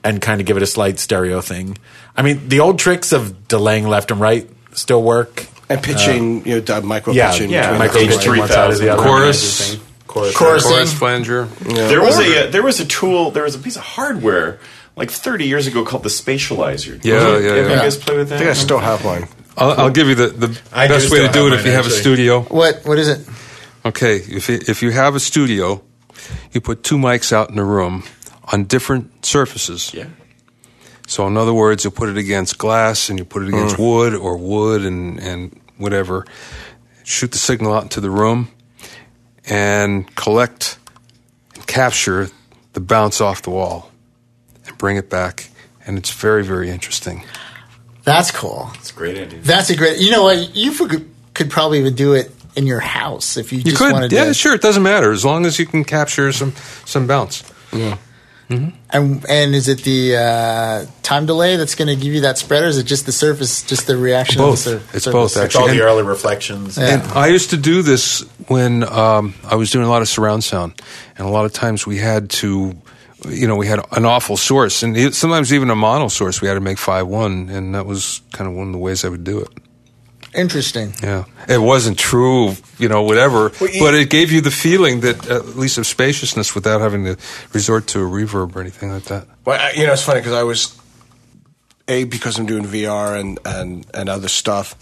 [0.05, 1.79] and kind of give it a slight stereo thing.
[2.17, 5.47] I mean, the old tricks of delaying left and right still work.
[5.69, 7.51] and pitching, you know, micro Yeah, pitching.
[7.51, 8.19] yeah, between micro the- H3000.
[8.19, 9.03] pitching one side or the other.
[9.03, 9.77] Chorus.
[10.07, 10.37] Chorus.
[10.37, 10.63] Chorus.
[10.67, 11.45] Chorus flanger.
[11.61, 13.31] There was a uh, there was a tool.
[13.31, 14.59] There was a piece of hardware
[14.95, 17.03] like 30 years ago called the Spatializer.
[17.03, 17.77] Yeah, Did yeah, you yeah.
[17.77, 18.35] guys play with that?
[18.35, 19.27] I think I still have one.
[19.57, 21.73] I'll, I'll give you the, the I best way to do have it if you
[21.73, 22.41] have a studio.
[22.43, 23.29] what what is it?
[23.85, 25.83] Okay, if you, if you have a studio,
[26.53, 28.05] you put two mics out in the room
[28.53, 29.93] on different surfaces.
[29.93, 30.07] Yeah.
[31.07, 33.87] So in other words, you put it against glass and you put it against mm.
[33.87, 36.25] wood or wood and, and whatever.
[37.03, 38.49] Shoot the signal out into the room
[39.49, 40.79] and collect
[41.55, 42.29] and capture
[42.75, 43.91] the bounce off the wall
[44.67, 45.51] and bring it back.
[45.85, 47.25] And it's very, very interesting.
[48.05, 48.71] That's cool.
[48.75, 49.41] It's a great idea.
[49.43, 49.99] That's a great.
[50.01, 50.57] You know what?
[50.57, 53.93] You could, could probably even do it in your house if you, You just could,
[53.93, 54.35] wanted yeah, to.
[54.35, 54.55] sure.
[54.55, 56.53] It doesn't matter as long as you can capture some
[56.85, 57.45] some bounce.
[57.73, 57.97] Yeah.
[58.51, 62.63] And and is it the uh, time delay that's going to give you that spread,
[62.63, 64.39] or is it just the surface, just the reaction?
[64.43, 64.67] Both.
[64.67, 65.35] Of the sur- It's surface?
[65.35, 66.77] both, It's all And- the early reflections.
[66.77, 67.01] Yeah.
[67.01, 70.45] And I used to do this when um, I was doing a lot of surround
[70.45, 70.75] sound,
[71.17, 72.75] and a lot of times we had to,
[73.29, 76.41] you know, we had an awful source, and sometimes even a mono source.
[76.41, 79.05] We had to make five one, and that was kind of one of the ways
[79.05, 79.49] I would do it.
[80.35, 80.95] Interesting.
[81.03, 85.01] Yeah, it wasn't true, you know, whatever, Well, you- but it gave you the feeling
[85.01, 87.17] that at least of spaciousness without having to
[87.53, 89.27] resort to a reverb or anything like that.
[89.45, 90.75] Well, I, you know, it's funny because I was
[91.87, 94.75] a because I'm doing VR and and and other stuff.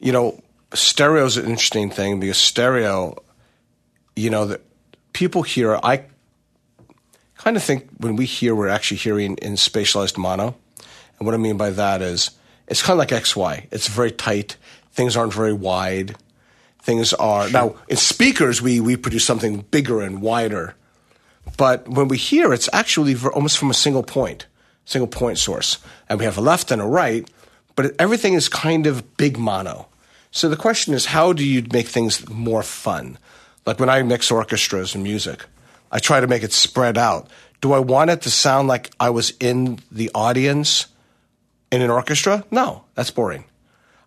[0.00, 0.40] You know,
[0.72, 3.16] stereo is an interesting thing because stereo,
[4.16, 4.62] you know, that
[5.12, 5.78] people hear.
[5.82, 6.04] I
[7.42, 10.54] kind of think when we hear, we're actually hearing in spatialized mono,
[11.18, 12.30] and what I mean by that is
[12.68, 13.66] it's kind of like XY.
[13.70, 14.56] It's very tight.
[14.92, 16.16] Things aren't very wide.
[16.82, 18.62] Things are now in speakers.
[18.62, 20.74] We we produce something bigger and wider.
[21.56, 24.46] But when we hear, it's actually almost from a single point,
[24.84, 25.78] single point source.
[26.08, 27.28] And we have a left and a right,
[27.74, 29.88] but everything is kind of big mono.
[30.30, 33.18] So the question is, how do you make things more fun?
[33.66, 35.44] Like when I mix orchestras and music,
[35.92, 37.28] I try to make it spread out.
[37.60, 40.86] Do I want it to sound like I was in the audience
[41.70, 42.44] in an orchestra?
[42.50, 43.44] No, that's boring.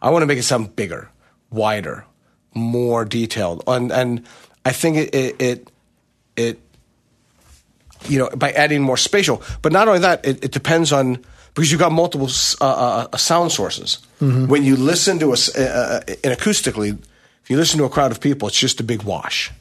[0.01, 1.09] I want to make it sound bigger,
[1.51, 2.05] wider,
[2.53, 3.63] more detailed.
[3.67, 4.25] And, and
[4.65, 5.71] I think it, it, it,
[6.36, 6.59] it
[8.07, 9.41] you know, by adding more spatial.
[9.61, 11.23] But not only that, it, it depends on
[11.53, 12.29] because you've got multiple
[12.61, 13.99] uh, uh, sound sources.
[14.19, 16.97] When you listen to a s- uh, uh, in acoustically,
[17.43, 19.51] if you listen to a crowd of people, it's just a big wash.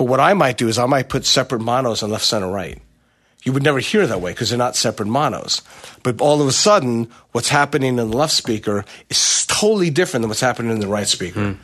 [0.00, 2.80] But what I might do is I might put separate monos on left, center, right.
[3.42, 5.60] You would never hear that way because they're not separate monos.
[6.02, 10.30] But all of a sudden, what's happening in the left speaker is totally different than
[10.30, 11.58] what's happening in the right speaker.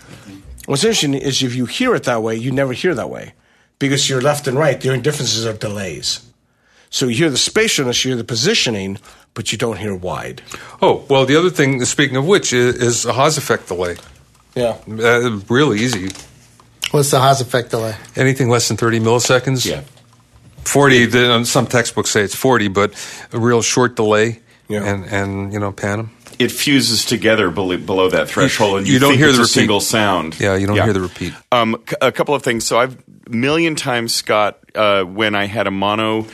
[0.66, 3.32] What's interesting is if you hear it that way, you never hear that way
[3.78, 6.20] because your left and right, the only differences are delays.
[6.90, 8.98] So you hear the spatialness, you hear the positioning,
[9.32, 10.42] but you don't hear wide.
[10.82, 13.96] Oh well, the other thing, speaking of which, is, is a Haas effect delay.
[14.54, 14.76] Yeah.
[14.86, 16.10] Uh, really easy.
[16.92, 17.94] What's the Haas effect delay?
[18.14, 19.66] Anything less than 30 milliseconds?
[19.66, 19.82] Yeah.
[20.64, 22.92] 40, the, um, some textbooks say it's 40, but
[23.32, 24.84] a real short delay Yeah.
[24.84, 26.10] and, and, you know, pan 'em.
[26.38, 29.42] It fuses together below, below that threshold, and you you, don't think hear it's the
[29.42, 29.52] a repeat.
[29.52, 30.36] single sound.
[30.38, 31.32] Yeah, you don't hear the repeat.
[31.50, 32.66] Um, c- a couple of things.
[32.66, 32.96] So I've
[33.28, 36.26] million times, Scott, uh, when I had a mono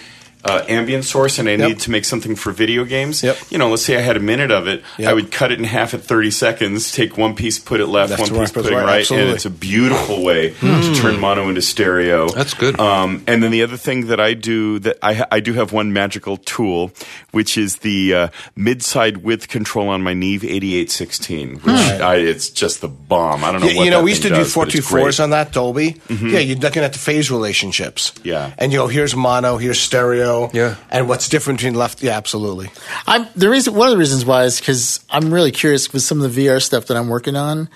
[0.44, 3.22] uh, ambient source and I need to make something for video games.
[3.22, 3.36] Yep.
[3.50, 5.08] You know, let's say I had a minute of it, Yep.
[5.08, 8.10] I would cut it in half at thirty seconds, take one piece, put it left,
[8.10, 9.26] Left one piece, right, put it right, absolutely.
[9.28, 12.28] and it's a beautiful way to turn mono into stereo.
[12.28, 12.78] That's good.
[12.80, 15.92] Um, and then the other thing that I do that I, I do have one
[15.92, 16.90] magical tool,
[17.30, 22.80] which is the uh, mid-side width control on my Neve 8816, which I, it's just
[22.80, 23.44] the bomb.
[23.44, 24.88] I don't know You, what you know, that we used to do does, but it's
[24.90, 26.00] 424s on that Dolby.
[26.10, 28.12] Yeah, you're looking at the phase relationships.
[28.24, 28.52] Yeah.
[28.58, 30.31] And you go, here's mono, here's stereo.
[30.52, 30.76] Yeah.
[30.90, 32.02] And what's different between left?
[32.02, 32.70] Yeah, absolutely.
[33.06, 33.74] I'm the reason.
[33.74, 36.62] One of the reasons why is because I'm really curious with some of the VR
[36.62, 37.68] stuff that I'm working on.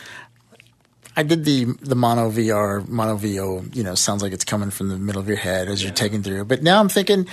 [1.17, 3.65] I did the the mono VR, mono VO.
[3.73, 6.23] You know, sounds like it's coming from the middle of your head as you're taking
[6.23, 6.45] through.
[6.45, 7.27] But now I'm thinking,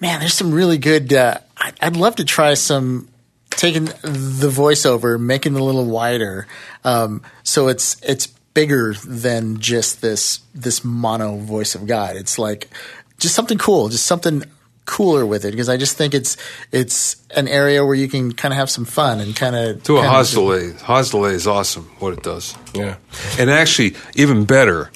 [0.00, 1.12] man, there's some really good.
[1.12, 1.38] Uh,
[1.80, 3.08] I'd love to try some
[3.50, 6.46] taking the voiceover, making it a little wider,
[6.84, 12.16] um, so it's it's bigger than just this this mono voice of God.
[12.16, 12.68] It's like
[13.18, 14.44] just something cool, just something
[14.86, 16.36] cooler with it because I just think it's
[16.72, 19.98] it's an area where you can kind of have some fun and kind of to
[19.98, 20.72] a Haas delay.
[20.72, 22.54] Haas delay is awesome, what it does.
[22.74, 22.96] Yeah.
[23.38, 24.90] And actually, even better,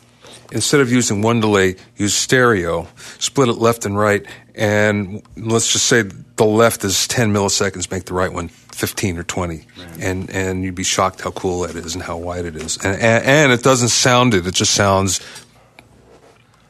[0.52, 2.88] instead of using one delay, use stereo,
[3.18, 4.24] split it left and right,
[4.54, 9.24] and let's just say the left is 10 milliseconds, make the right one 15 or
[9.24, 9.66] 20.
[9.98, 12.78] And, and you'd be shocked how cool that is and how wide it is.
[12.78, 15.20] And, and, and it doesn't sound it, it just sounds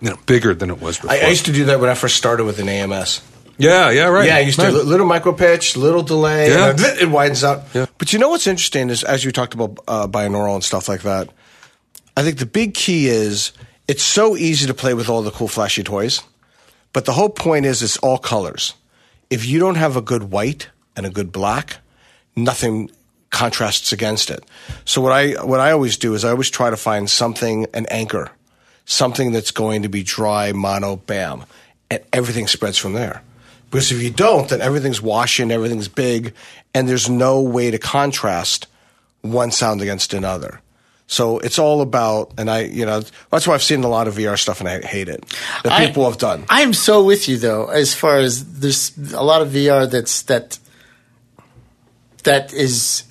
[0.01, 1.13] you know, bigger than it was before.
[1.13, 3.21] I, I used to do that when I first started with an AMS.
[3.59, 4.27] yeah, yeah, right.
[4.27, 4.75] Yeah, I used to Right.
[4.75, 6.71] li- little micro pitch, little delay, Yeah.
[6.71, 7.65] and it widens out.
[7.75, 7.87] Yeah.
[7.99, 11.03] But you know what's interesting is as you talked about uh, binaural and stuff like
[11.03, 11.29] that.
[12.17, 13.53] I think the big key is
[13.89, 16.23] it's so easy to play with all the cool flashy toys,
[16.93, 18.75] but the whole point is it's all colors.
[19.31, 21.77] If you don't have a good white and a good black,
[22.35, 22.91] nothing
[23.31, 24.43] contrasts against it.
[24.85, 27.87] So what I what I always do is I always try to find something an
[27.87, 28.31] anchor,
[28.85, 31.45] something that's going to be dry, mono, bam,
[31.91, 33.23] and everything spreads from there.
[33.71, 36.35] Because if you don't, then everything's washing, everything's big,
[36.75, 38.67] and there's no way to contrast
[39.23, 40.61] one sound against another.
[41.07, 44.15] So it's all about, and I, you know, that's why I've seen a lot of
[44.15, 45.25] VR stuff and I hate it
[45.65, 46.45] that I- people have done.
[46.49, 50.23] I am so with you though, as far as there's a lot of VR that's
[50.23, 50.59] that
[52.25, 53.03] that is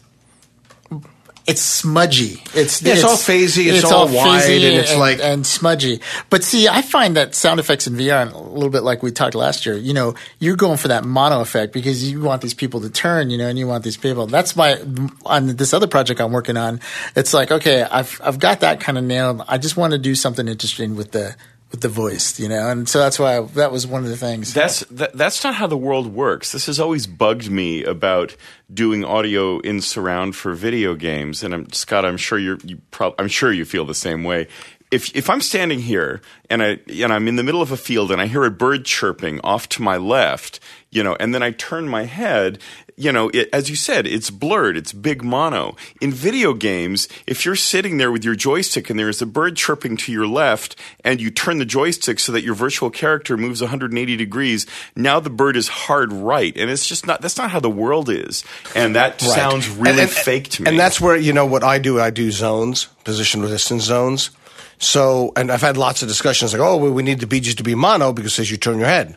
[1.50, 2.41] it's smudgy.
[2.54, 6.00] It's Yeah, it's all phasey, it's all wide, and it's like- and smudgy.
[6.30, 9.36] But see, I find that sound effects in VR, a little bit like we talked
[9.36, 9.76] last year.
[9.76, 13.30] You know, you're going for that mono effect because you want these people to turn.
[13.30, 14.28] You know, and you want these people.
[14.28, 14.80] That's my
[15.26, 16.80] on this other project I'm working on.
[17.16, 19.43] It's like okay, I've I've got that kind of nailed.
[19.47, 21.36] I just want to do something interesting with the
[21.72, 22.39] with the voice.
[22.39, 24.53] You know, and so that's why I, that was one of the things.
[24.53, 26.51] That's that, that's not how the world works.
[26.51, 28.36] This has always bugged me about
[28.74, 31.43] doing audio in surround for video games.
[31.43, 34.47] And I'm Scott, I'm sure you're you prob- I'm sure you feel the same way.
[34.91, 38.11] If if I'm standing here and I and I'm in the middle of a field
[38.11, 40.59] and I hear a bird chirping off to my left,
[40.89, 42.57] you know, and then I turn my head,
[43.00, 45.78] you know, it, as you said, it's blurred, it's big mono.
[46.02, 49.56] In video games, if you're sitting there with your joystick and there is a bird
[49.56, 50.76] chirping to your left,
[51.06, 55.30] and you turn the joystick so that your virtual character moves 180 degrees, now the
[55.30, 57.22] bird is hard right, and it's just not.
[57.22, 58.43] That's not how the world is,
[58.76, 59.32] and that Right.
[59.32, 60.70] sounds really And- and- fake to me.
[60.70, 62.02] And that's where you know what I do.
[62.02, 64.30] I do zones, position resistance zones.
[64.78, 67.64] So, and I've had lots of discussions like, oh, well, we need the BGs to
[67.64, 69.16] be mono because as you turn your head.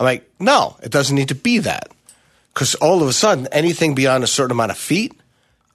[0.00, 1.88] I'm like, no, it doesn't need to be that.
[2.52, 5.12] Because all of a sudden, anything beyond a certain amount of feet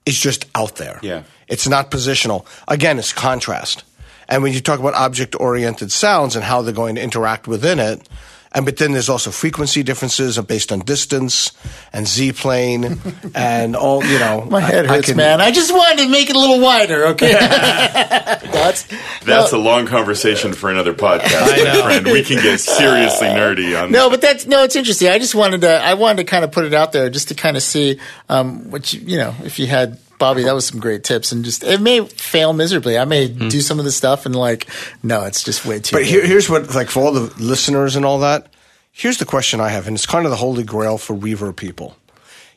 [0.06, 1.00] is just out there.
[1.02, 1.24] Yeah.
[1.48, 2.46] It's not positional.
[2.68, 3.84] Again, it's contrast.
[4.28, 7.78] And when you talk about object oriented sounds and how they're going to interact within
[7.78, 8.06] it,
[8.52, 11.52] and but then there's also frequency differences based on distance
[11.92, 12.98] and Z plane
[13.34, 14.46] and all, you know.
[14.50, 15.40] My head I- I hurts, can- man.
[15.40, 17.06] I just wanted to make it a little wider.
[17.08, 18.86] Okay, that's
[19.24, 22.06] That's a long conversation for another podcast, my friend.
[22.06, 24.62] We can get seriously nerdy on no, but that's no.
[24.64, 25.08] It's interesting.
[25.08, 25.70] I just wanted to.
[25.70, 28.70] I wanted to kind of put it out there just to kind of see um,
[28.70, 29.34] what you, you know.
[29.44, 32.98] If you had Bobby, that was some great tips, and just it may fail miserably.
[32.98, 33.48] I may hmm.
[33.48, 34.66] do some of the stuff and like,
[35.02, 35.96] no, it's just way too.
[35.96, 38.52] But here, here's what, like, for all the listeners and all that,
[38.92, 41.96] here's the question I have, and it's kind of the holy grail for reverb people.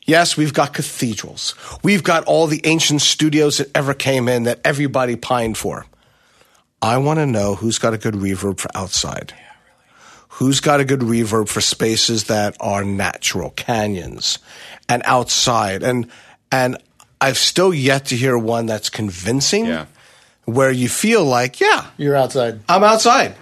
[0.04, 1.54] Yes, we've got cathedrals.
[1.84, 5.86] We've got all the ancient studios that ever came in that everybody pined for.
[6.80, 9.32] I want to know who's got a good reverb for outside.
[10.36, 14.40] Who's got a good reverb for spaces that are natural, canyons,
[14.88, 15.84] and outside?
[15.84, 16.10] And
[16.50, 16.78] and
[17.22, 19.86] I've still yet to hear one that's convincing, Yeah.
[20.44, 22.60] where you feel like, yeah, You're outside.
[22.68, 23.34] I'm outside,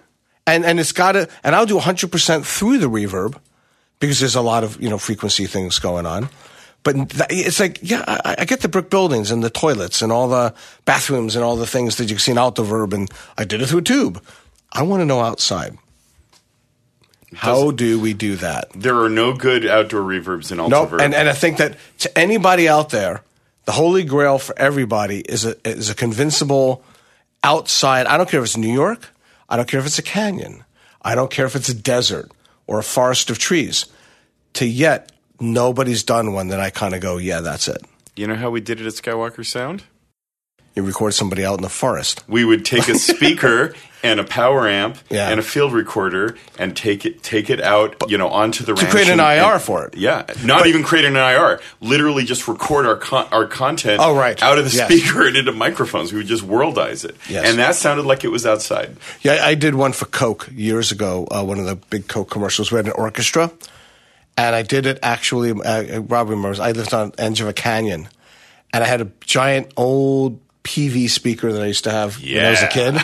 [0.47, 3.37] and and it's got to, and I'll do 100 percent through the reverb
[3.99, 6.29] because there's a lot of you know frequency things going on.
[6.83, 10.11] But th- it's like, yeah, I, I get the brick buildings and the toilets and
[10.11, 10.55] all the
[10.87, 13.67] bathrooms and all the things that you've seen out the verb, and I did it
[13.69, 14.23] through a tube.
[14.73, 15.77] I want to know outside.
[17.35, 18.71] How do we do that?
[18.75, 20.93] There are no good outdoor reverbs in Nope.
[21.01, 23.23] And and I think that to anybody out there,
[23.71, 26.83] the holy grail for everybody is a is a convincible
[27.45, 28.09] outside.
[28.09, 29.11] I don't care if it's New York.
[29.49, 30.65] I don't care if it's a canyon.
[31.01, 32.33] I don't care if it's a desert
[32.67, 33.87] or a forest of trees.
[34.55, 37.81] To yet nobody's done one that I kind of go, yeah, that's it.
[38.17, 39.85] you know how we did it at Skywalker Sound?
[40.77, 42.23] You record somebody out in the forest.
[42.29, 45.29] We would take a speaker and a power amp Yeah.
[45.29, 48.81] and a field recorder and take it take it out, you know, onto the To
[48.83, 49.97] ranch create an and- IR and- for it.
[49.97, 51.61] Yeah, not even create an IR.
[51.81, 54.01] Literally, just record our con- our content.
[54.01, 54.41] Oh, right.
[54.43, 54.87] out of the Yes.
[54.91, 56.13] speaker and into microphones.
[56.13, 57.47] We would just worldize it, Yes.
[57.51, 58.97] and that sounded like it was outside.
[59.23, 61.27] Yeah, I I did one for Coke years ago.
[61.31, 62.71] Uh, one of the big Coke commercials.
[62.71, 63.51] We had an orchestra,
[64.39, 65.51] and I did it actually.
[65.51, 66.61] Uh, Rob remembers.
[66.61, 68.09] I lived on the edge of a canyon,
[68.73, 72.51] and I had a giant old PV speaker that I used to have when I
[72.51, 72.97] was a kid.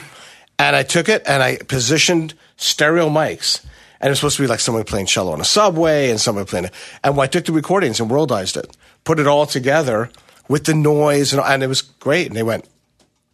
[0.59, 3.63] And I took it and I positioned stereo mics.
[4.01, 6.47] And it was supposed to be like somebody playing cello on a subway and somebody
[6.47, 6.67] playing.
[6.67, 6.73] it.
[7.05, 10.11] And I took the recordings and worldized it, put it all together
[10.49, 12.27] with the noise, and, and it was great.
[12.29, 12.67] And they went,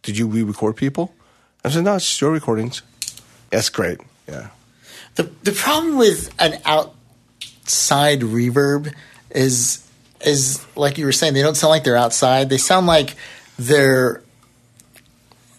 [0.01, 1.13] "Did you re-record people?"
[1.63, 2.81] I said, "No, it's your recordings."
[3.49, 3.99] That's great.
[4.27, 4.49] Yeah.
[5.15, 8.93] The the problem with an outside reverb
[9.29, 9.85] is
[10.25, 12.49] is like you were saying, they don't sound like they're outside.
[12.49, 13.15] They sound like
[13.57, 14.21] they're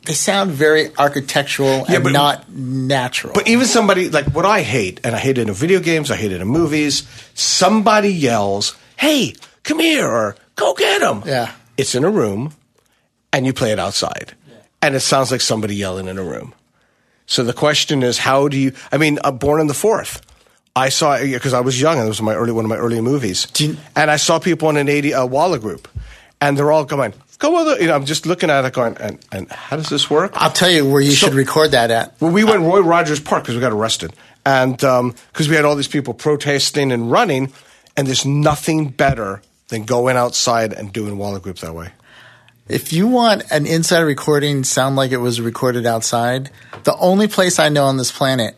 [0.06, 3.32] they sound very architectural Yeah, and but- not natural.
[3.32, 6.16] But even somebody like what I hate, and I hate it in video games, I
[6.16, 7.04] hate it in movies.
[7.34, 11.52] Somebody yells, "Hey, come here!" or "Go get him!" Yeah.
[11.78, 12.52] it's in a room,
[13.32, 14.34] and you play it outside,
[14.82, 16.52] and it sounds like somebody yelling in a room.
[17.26, 18.72] So the question is, how do you?
[18.92, 20.20] I mean, uh, Born in the Fourth.
[20.76, 23.00] I saw because I was young, and it was my early one of my early
[23.00, 25.88] movies, you- and I saw people in an eighty uh, Walla group,
[26.42, 29.18] and they're all going, "Go it." You know, I'm just looking at it, going, "And,
[29.32, 32.14] and how does this work?" I'll tell you where you So- should record that at.
[32.20, 34.12] Well, we went Roy Rogers Park because we got arrested,
[34.46, 37.52] and because we had all these people protesting and running,
[37.96, 41.88] and there's nothing better than going outside and doing Walla Group that way.
[42.68, 46.50] If you want an inside recording sound like it was recorded outside,
[46.84, 48.56] the only place I know on this planet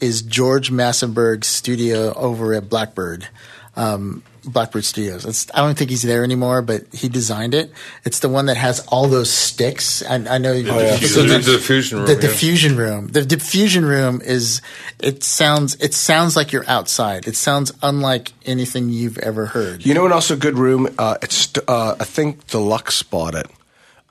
[0.00, 3.28] is George Massenburg's studio over at Blackbird.
[3.76, 5.24] Um, Blackbird Studios.
[5.24, 7.72] It's, I don't think he's there anymore, but he designed it.
[8.04, 10.02] It's the one that has all those sticks.
[10.02, 10.52] I, I know.
[10.52, 10.96] Oh, yeah.
[10.96, 12.06] the, the diffusion room.
[12.06, 12.20] The yeah.
[12.20, 13.06] diffusion room.
[13.08, 14.62] The diffusion room is.
[15.00, 15.74] It sounds.
[15.76, 17.26] It sounds like you're outside.
[17.26, 19.84] It sounds unlike anything you've ever heard.
[19.84, 20.12] You know, what?
[20.12, 20.88] also good room.
[20.98, 21.52] Uh, it's.
[21.66, 23.46] Uh, I think Deluxe bought it.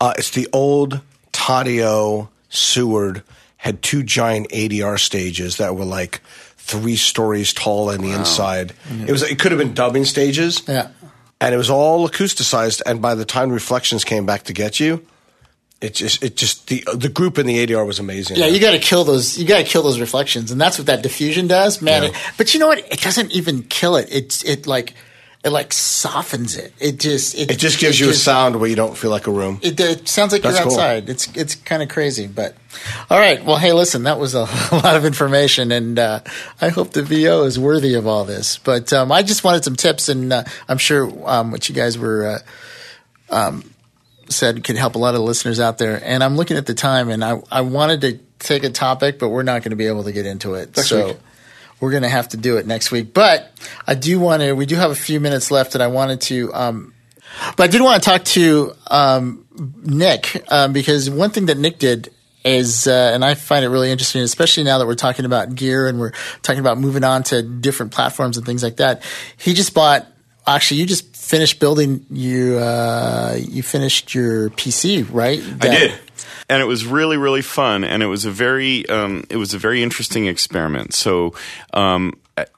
[0.02, 3.24] Uh, it's the old Todd-AO Seward
[3.58, 6.20] had two giant ADR stages that were like
[6.64, 8.20] three stories tall on the wow.
[8.20, 8.74] inside.
[9.06, 10.64] It was it could have been dubbing stages.
[10.68, 10.90] Yeah.
[11.42, 15.06] And it was all acousticized and by the time reflections came back to get you,
[15.82, 18.38] it just it just the the group in the ADR was amazing.
[18.38, 19.38] Yeah, you got to kill those.
[19.38, 22.04] You got to kill those reflections, and that's what that diffusion does, man.
[22.04, 22.10] Yeah.
[22.10, 22.80] It, but you know what?
[22.80, 24.08] It doesn't even kill it.
[24.10, 24.94] It's it like
[25.44, 26.74] it like softens it.
[26.80, 29.12] It just it, it just gives it you just, a sound where you don't feel
[29.12, 29.60] like a room.
[29.62, 31.06] It, it sounds like That's you're outside.
[31.06, 31.12] Cool.
[31.12, 32.56] It's it's kind of crazy, but
[33.10, 33.44] all right.
[33.44, 34.42] Well, hey, listen, that was a,
[34.72, 36.22] lot of information, and uh,
[36.62, 38.58] I hope the VO is worthy of all this.
[38.58, 41.98] But um, I just wanted some tips, and uh, I'm sure um, what you guys
[41.98, 42.40] were.
[43.30, 43.70] Uh, um,
[44.30, 47.10] said could help a lot of listeners out there and I'm looking at the time
[47.10, 50.06] and I, I wanted to take a topic but we're not going to be able
[50.06, 51.18] to get into it Next so week
[51.80, 53.14] we're going to have to do it next week.
[53.14, 53.52] But
[53.86, 56.54] I do want to, we do have a few minutes left and I wanted to,
[56.54, 56.94] um,
[57.58, 59.46] but I did want to talk to um,
[59.84, 62.10] Nick um, because one thing that Nick did
[62.46, 65.88] is, uh, and I find it really interesting, especially now that we're talking about gear
[65.88, 66.12] and we're
[66.42, 69.02] talking about moving on to different platforms and things like that.
[69.38, 70.06] He just bought,
[70.46, 75.42] actually, you just finished building you, uh, you finished your PC, right?
[75.60, 76.00] That, I did
[76.50, 79.58] and it was really really fun and it was a very um, it was a
[79.58, 80.94] very interesting experiment.
[80.94, 81.34] So
[81.74, 82.14] um,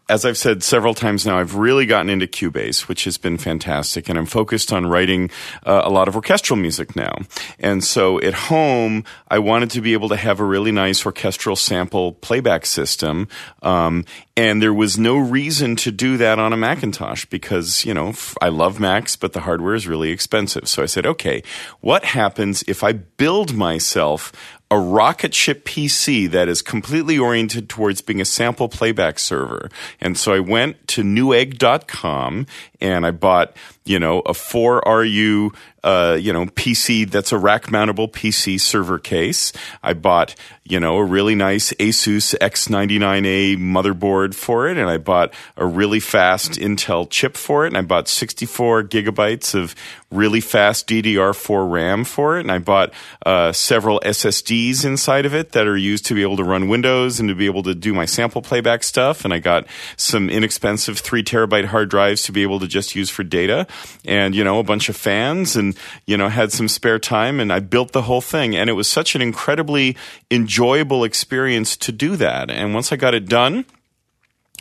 [0.07, 4.07] as I've said several times now, I've really gotten into Cubase, which has been fantastic,
[4.07, 5.31] and I'm focused on writing
[5.65, 7.13] uh, a lot of orchestral music now.
[7.59, 11.55] And so at home, I wanted to be able to have a really nice orchestral
[11.55, 13.27] sample playback system,
[13.63, 14.05] um,
[14.37, 18.49] and there was no reason to do that on a Macintosh because you know I
[18.49, 20.69] love Macs, but the hardware is really expensive.
[20.69, 21.41] So I said, okay,
[21.81, 24.31] what happens if I build myself
[24.71, 29.69] a rocket ship PC that is completely oriented towards being a sample playback server.
[30.01, 32.47] And so I went to newegg.com
[32.81, 33.55] and I bought,
[33.85, 35.51] you know, a 4RU
[35.85, 39.53] uh, you know, PC that's a rack mountable PC server case.
[39.83, 40.33] I bought,
[40.63, 45.99] you know, a really nice Asus X99A motherboard for it, and I bought a really
[45.99, 49.75] fast Intel chip for it, and I bought 64 gigabytes of
[50.09, 52.91] really fast DDR4 RAM for it, and I bought
[53.23, 57.19] uh, several SSDs inside of it that are used to be able to run Windows
[57.19, 59.67] and to be able to do my sample playback stuff, and I got
[59.97, 63.67] some inexpensive three terabyte hard drives to be able to just use for data,
[64.05, 67.51] and you know, a bunch of fans and you know, had some spare time and
[67.51, 68.55] I built the whole thing.
[68.55, 69.95] And it was such an incredibly
[70.29, 72.49] enjoyable experience to do that.
[72.49, 73.65] And once I got it done,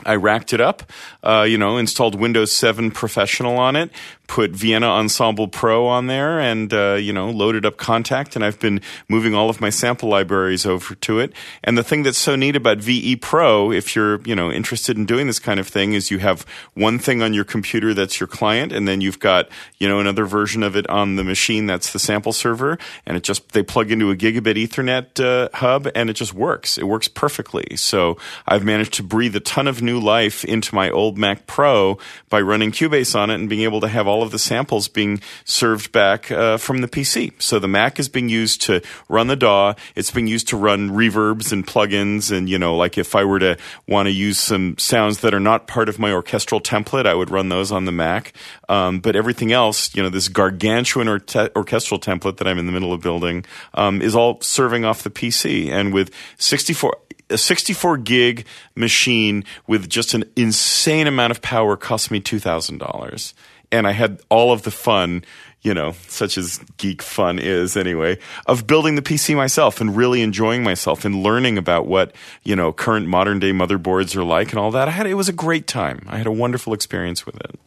[0.03, 0.91] I racked it up,
[1.23, 3.91] uh, you know, installed Windows 7 Professional on it,
[4.27, 8.35] put Vienna Ensemble Pro on there and, uh, you know, loaded up Kontakt.
[8.35, 11.33] And I've been moving all of my sample libraries over to it.
[11.63, 15.05] And the thing that's so neat about VE Pro, if you're, you know, interested in
[15.05, 18.27] doing this kind of thing, is you have one thing on your computer that's your
[18.27, 19.49] client, and then you've got,
[19.79, 22.77] you know, another version of it on the machine that's the sample server.
[23.05, 26.77] And it just, they plug into a gigabit Ethernet uh, hub and it just works.
[26.77, 27.75] It works perfectly.
[27.75, 28.17] So
[28.47, 31.97] I've managed to breathe a ton of new life into my old Mac Pro
[32.29, 34.87] by running Cubase on it and being able to have all all of the samples
[34.87, 37.33] being served back uh, from the PC.
[37.41, 39.73] So the Mac is being used to run the DAW.
[39.93, 42.31] It's being used to run reverbs and plugins.
[42.35, 43.57] And, you know, like if I were to
[43.87, 47.29] want to use some sounds that are not part of my orchestral template, I would
[47.29, 48.31] run those on the Mac.
[48.69, 52.67] Um, but everything else, you know, this gargantuan or te- orchestral template that I'm in
[52.67, 53.43] the middle of building
[53.73, 55.69] um, is all serving off the PC.
[55.69, 56.95] And with 64,
[57.29, 58.45] a 64 gig
[58.75, 63.33] machine with just an insane amount of power cost me $2,000
[63.71, 65.23] and I had all of the fun,
[65.61, 70.21] you know, such as geek fun is anyway, of building the PC myself and really
[70.21, 72.13] enjoying myself and learning about what,
[72.43, 74.87] you know, current modern day motherboards are like and all that.
[74.87, 76.05] I had it was a great time.
[76.07, 77.59] I had a wonderful experience with it.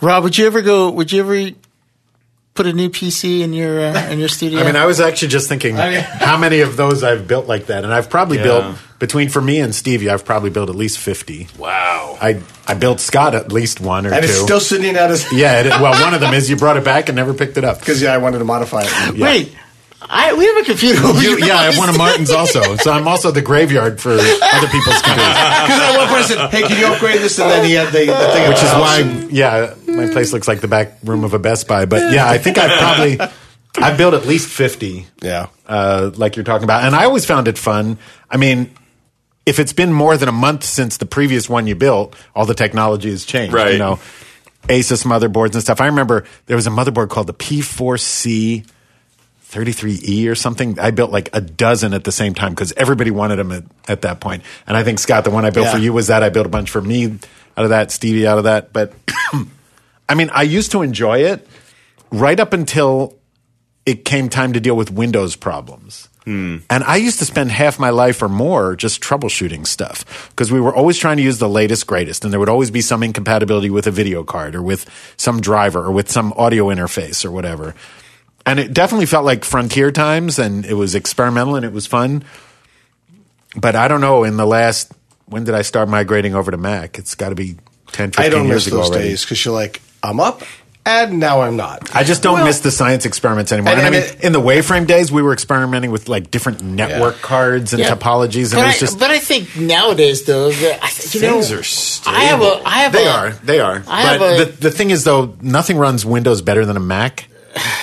[0.00, 1.56] Rob, would you ever go would you ever
[2.54, 4.60] put a new PC in your uh, in your studio?
[4.60, 7.84] I mean, I was actually just thinking how many of those I've built like that,
[7.84, 8.44] and I've probably yeah.
[8.44, 11.48] built between for me and Stevie, I've probably built at least fifty.
[11.58, 12.18] Wow!
[12.20, 14.30] I I built Scott at least one or and two.
[14.30, 15.30] it's still sitting at his.
[15.32, 17.64] yeah, it, well, one of them is you brought it back and never picked it
[17.64, 19.16] up because yeah, I wanted to modify it.
[19.16, 19.24] Yeah.
[19.24, 19.56] Wait.
[20.14, 21.00] I, we have a computer.
[21.22, 22.76] You, yeah, I have one of Martin's also.
[22.76, 25.34] So I'm also the graveyard for other people's computers.
[25.34, 27.86] Because at one point I said, "Hey, can you upgrade this?" And then he had
[27.92, 31.24] the, the thing, Which is about- why, yeah, my place looks like the back room
[31.24, 31.86] of a Best Buy.
[31.86, 33.18] But yeah, I think I probably
[33.82, 35.06] I built at least fifty.
[35.22, 35.46] Yeah.
[35.66, 37.96] uh, like you're talking about, and I always found it fun.
[38.30, 38.70] I mean,
[39.46, 42.54] if it's been more than a month since the previous one you built, all the
[42.54, 43.54] technology has changed.
[43.54, 43.72] Right.
[43.72, 43.98] You know,
[44.68, 45.80] Asus motherboards and stuff.
[45.80, 48.66] I remember there was a motherboard called the P4C.
[49.52, 50.78] 33E or something.
[50.78, 54.02] I built like a dozen at the same time because everybody wanted them at, at
[54.02, 54.42] that point.
[54.66, 56.22] And I think Scott, the one I built for you was that.
[56.22, 57.18] I built a bunch for me
[57.56, 58.72] out of that, Stevie out of that.
[58.72, 58.94] But
[60.08, 61.46] I mean, I used to enjoy it
[62.10, 63.18] right up until
[63.84, 66.08] it came time to deal with Windows problems.
[66.24, 66.58] Hmm.
[66.70, 70.60] And I used to spend half my life or more just troubleshooting stuff because we
[70.60, 72.24] were always trying to use the latest, greatest.
[72.24, 75.80] And there would always be some incompatibility with a video card or with some driver
[75.80, 77.74] or with some audio interface or whatever.
[78.44, 82.24] And it definitely felt like frontier times and it was experimental and it was fun.
[83.56, 84.92] But I don't know, in the last,
[85.26, 86.98] when did I start migrating over to Mac?
[86.98, 87.56] It's got to be
[87.92, 89.08] 10, 15 I don't years miss ago those already.
[89.10, 90.42] days because you're like, I'm up,
[90.84, 91.94] and now I'm not.
[91.94, 93.74] I just don't Well, miss the science experiments anymore.
[93.74, 96.30] and- And, I and mean, it- in the Waveframe days, we were experimenting with like
[96.30, 97.22] different network Yeah.
[97.22, 97.94] cards and Yeah.
[97.94, 101.14] topologies, and But it was I, just but I think nowadays, though, that, I think,
[101.14, 102.16] you Things know, are stable.
[102.16, 103.82] I have a, I have they a, are, they are.
[103.86, 106.80] I have but a- the the thing is, though, nothing runs Windows better than a
[106.80, 107.28] Mac,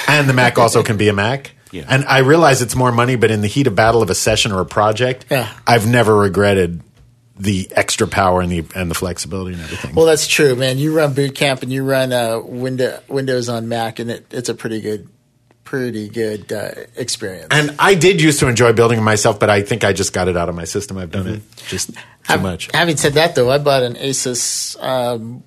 [0.08, 1.52] and the Mac also can be a Mac.
[1.72, 1.86] Yeah.
[1.88, 4.52] And I realize it's more money, but in the heat of battle of a session
[4.52, 5.52] or a project, Yeah.
[5.68, 6.82] I've never regretted
[7.38, 9.96] the extra power and the and the flexibility and everything.
[9.96, 10.78] Well, that's true, man.
[10.78, 14.50] You run Boot Camp and you run uh, window, Windows on Mac, and it, it's
[14.50, 15.08] a pretty good,
[15.64, 17.48] pretty good uh, experience.
[17.52, 20.28] and I did used to enjoy building it myself, but I think I just got
[20.28, 20.98] it out of my system.
[20.98, 22.70] I've done it just too Hav- much.
[22.74, 25.44] Having said that, though, I bought an Asus um,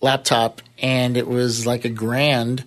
[0.00, 2.64] laptop, and it was like a grand.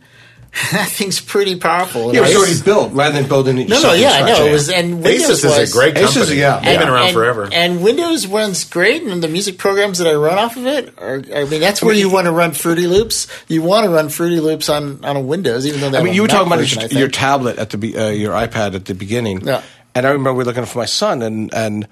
[0.73, 2.13] that thing's pretty powerful.
[2.13, 3.69] Yeah, it was already built rather than building it.
[3.69, 4.45] no, no, yeah, I know.
[4.45, 6.39] It was, and Windows Asus is a great Asus, company.
[6.41, 6.59] yeah.
[6.59, 7.47] They've been around and, forever.
[7.49, 11.23] And Windows runs great, and the music programs that I run off of it are,
[11.33, 13.27] I mean, that's where you want to run Fruity Loops.
[13.47, 16.15] You want to run Fruity Loops on, on a Windows, even though they I mean,
[16.15, 18.33] you were Mac talking about version, I your, your tablet at the be- uh, your
[18.33, 19.63] iPad at the beginning, Yeah.
[19.95, 21.87] and I remember we were looking for my son, and and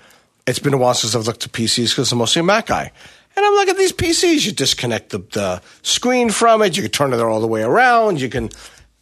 [0.46, 2.92] it's been a while since I've looked at PCs because I'm mostly a Mac guy.
[3.40, 4.46] And I'm looking at these PCs.
[4.46, 6.76] You disconnect the, the screen from it.
[6.76, 8.20] You can turn it all the way around.
[8.20, 8.50] You can,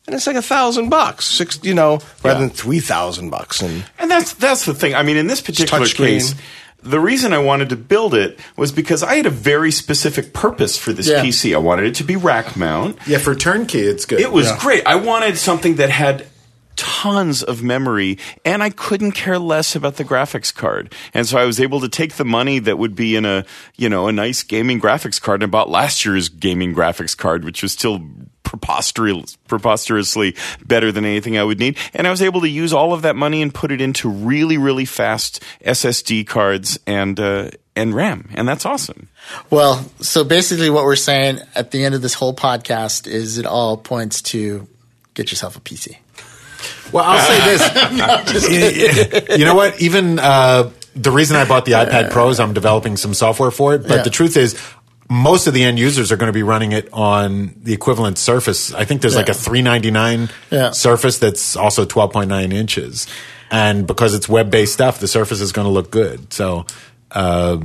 [0.05, 3.63] and it's like a thousand bucks, six, you know, rather than three thousand bucks.
[3.63, 4.93] And And that's that's the thing.
[4.93, 6.35] I mean, in this particular case,
[6.83, 10.77] the reason I wanted to build it was because I had a very specific purpose
[10.77, 11.23] for this Yeah.
[11.23, 11.55] PC.
[11.55, 12.99] I wanted it to be rack mount.
[13.07, 14.19] Yeah, for turnkey, it's good.
[14.19, 14.59] It was Yeah.
[14.59, 14.85] great.
[14.85, 16.27] I wanted something that had
[16.77, 20.93] tons of memory and I couldn't care less about the graphics card.
[21.13, 23.89] And so I was able to take the money that would be in a, you
[23.89, 27.73] know, a nice gaming graphics card and bought last year's gaming graphics card, which was
[27.73, 27.99] still
[28.43, 31.77] preposterous, preposterously better than anything I would need.
[31.93, 34.57] And I was able to use all of that money and put it into really,
[34.57, 38.29] really fast SSD cards and, uh, and RAM.
[38.35, 39.09] And that's awesome.
[39.49, 43.45] Well, so basically, what we're saying at the end of this whole podcast is it
[43.45, 44.67] all points to
[45.13, 45.97] get yourself a PC.
[46.91, 47.57] Well, I'll say
[48.37, 49.29] this.
[49.39, 49.79] you know what?
[49.81, 53.75] Even uh, the reason I bought the iPad Pro is I'm developing some software for
[53.75, 53.83] it.
[53.83, 54.03] But Yeah.
[54.03, 54.59] the truth is,
[55.09, 58.73] most of the end users are going to be running it on the equivalent Surface.
[58.73, 60.71] I think there's like a 399 Yeah.
[60.71, 63.07] Surface that's also 12.9 inches,
[63.49, 66.33] and because it's web based stuff, the Surface is going to look good.
[66.33, 66.65] So,
[67.11, 67.57] uh,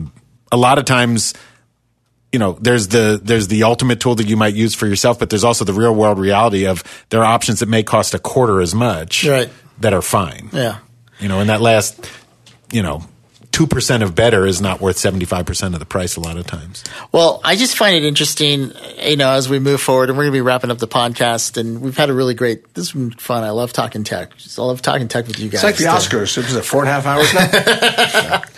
[0.52, 1.34] a lot of times
[2.32, 5.28] you know there's the there's the ultimate tool that you might use for yourself but
[5.30, 8.60] there's also the real world reality of there are options that may cost a quarter
[8.60, 9.50] as much Right.
[9.80, 10.78] that are fine Yeah.
[11.20, 12.04] you know and that last
[12.72, 13.04] you know
[13.52, 17.40] 2% of better is not worth 75% of the price a lot of times Well,
[17.44, 18.72] I just find it interesting,
[19.04, 21.56] you know, as we move forward, and we're going to be wrapping up the podcast,
[21.58, 22.72] and we've had a really great.
[22.74, 23.44] This has been fun.
[23.44, 24.36] I love talking tech.
[24.38, 25.62] Just- I love talking tech with you guys.
[25.62, 26.36] it's like the Oscars.
[26.38, 28.42] It was it four and a half hours now.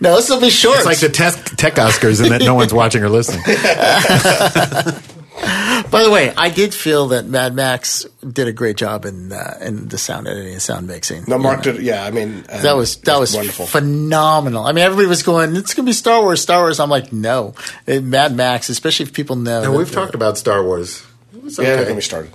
[0.00, 0.78] No, this will be short.
[0.78, 3.40] it's like the tech, tech oscars and that no one's watching or listening
[5.36, 9.58] By the way, I did feel that Mad Max did a great job in uh,
[9.60, 11.24] in the sound editing and sound mixing.
[11.26, 11.72] No, Mark know.
[11.72, 11.82] did.
[11.82, 13.66] Yeah, I mean, uh, That was that it was wonderful.
[13.66, 14.64] phenomenal.
[14.64, 17.12] I mean, everybody was going, "It's going to be Star Wars, Star Wars." I'm like,
[17.12, 17.54] no,
[17.86, 19.62] It- Mad Max, especially if people know.
[19.62, 21.04] and we've talked about star wars
[21.34, 22.32] it was Yeah, don't okay get me started.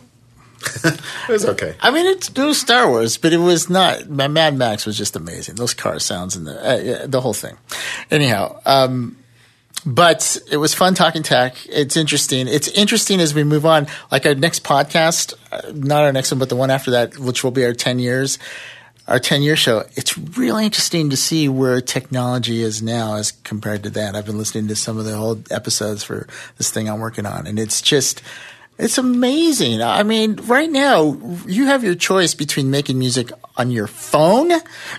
[0.83, 4.09] it was okay I mean, it's, it was Star Wars, but it was not.
[4.09, 5.55] Mad Max was just amazing.
[5.55, 7.55] Those car sounds and the uh, the whole thing.
[8.11, 9.15] Anyhow, um,
[9.85, 11.55] but it was fun talking tech.
[11.67, 12.47] It's interesting.
[12.47, 13.87] It's interesting as we move on.
[14.11, 17.43] Like our next podcast, uh, not our next one, but the one after that, which
[17.43, 18.39] will be our ten years,
[19.07, 19.85] our ten year show.
[19.95, 24.15] It's really interesting to see where technology is now as compared to that.
[24.15, 26.27] I've been listening to some of the old episodes for
[26.57, 28.21] this thing I'm working on, and it's just
[28.79, 29.81] It's amazing.
[29.81, 34.53] I mean, right now you have your choice between making music on your phone,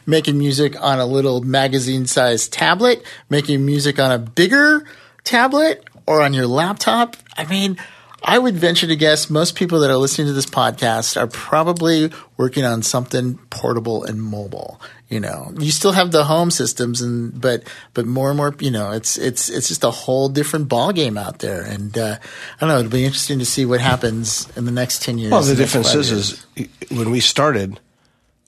[0.04, 4.86] making music on a little magazine-sized tablet, making music on a bigger
[5.24, 7.16] tablet, or on your laptop.
[7.38, 7.78] I mean,
[8.22, 12.10] I would venture to guess most people that are listening to this podcast are probably
[12.36, 14.78] working on something portable and mobile.
[15.10, 17.64] You know, you still have the home systems, and but
[17.94, 21.18] but more and more, you know, it's it's it's just a whole different ball game
[21.18, 21.62] out there.
[21.62, 25.02] And uh, I don't know, it'll be interesting to see what happens in the next
[25.02, 25.32] ten years.
[25.32, 26.46] Well, the next difference is, years.
[26.56, 27.80] is when we started,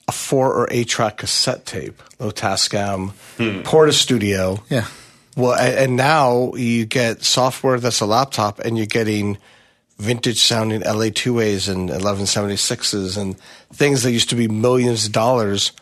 [0.07, 3.13] a four or eight track cassette tape, low Tascam,
[3.65, 4.63] Porta Studio.
[4.71, 4.87] yeah.
[5.37, 9.39] Well, and now you get software that's a laptop, and you're getting
[9.99, 13.39] vintage sounding LA2As and 1176s and
[13.73, 15.73] things that used to be millions of dollars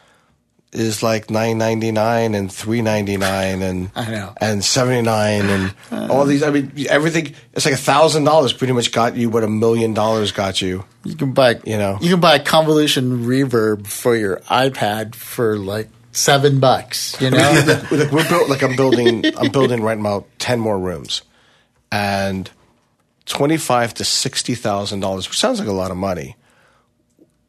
[0.72, 4.34] is like 999 and 399 and I know.
[4.40, 5.74] and 79 and
[6.10, 9.42] all these I mean everything it's like a thousand dollars pretty much got you what
[9.42, 11.98] a million dollars got you You can buy, You know.
[12.00, 17.20] you can buy convolution reverb for your iPad for like seven bucks.
[17.20, 17.38] You know,
[17.90, 21.22] like we're built like I'm building I'm building right now ten more rooms,
[21.92, 22.50] and
[23.26, 26.36] twenty five to sixty thousand dollars, which sounds like a lot of money,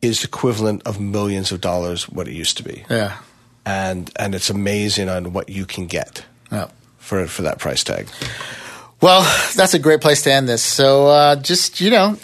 [0.01, 3.17] is equivalent of millions of dollars what it used to be, yeah,
[3.65, 6.69] and and it's amazing on what you can get yeah.
[6.97, 8.07] for for that price tag.
[9.01, 9.23] Well,
[9.55, 10.61] that's a great place to end this.
[10.61, 12.15] So, uh, just, you know,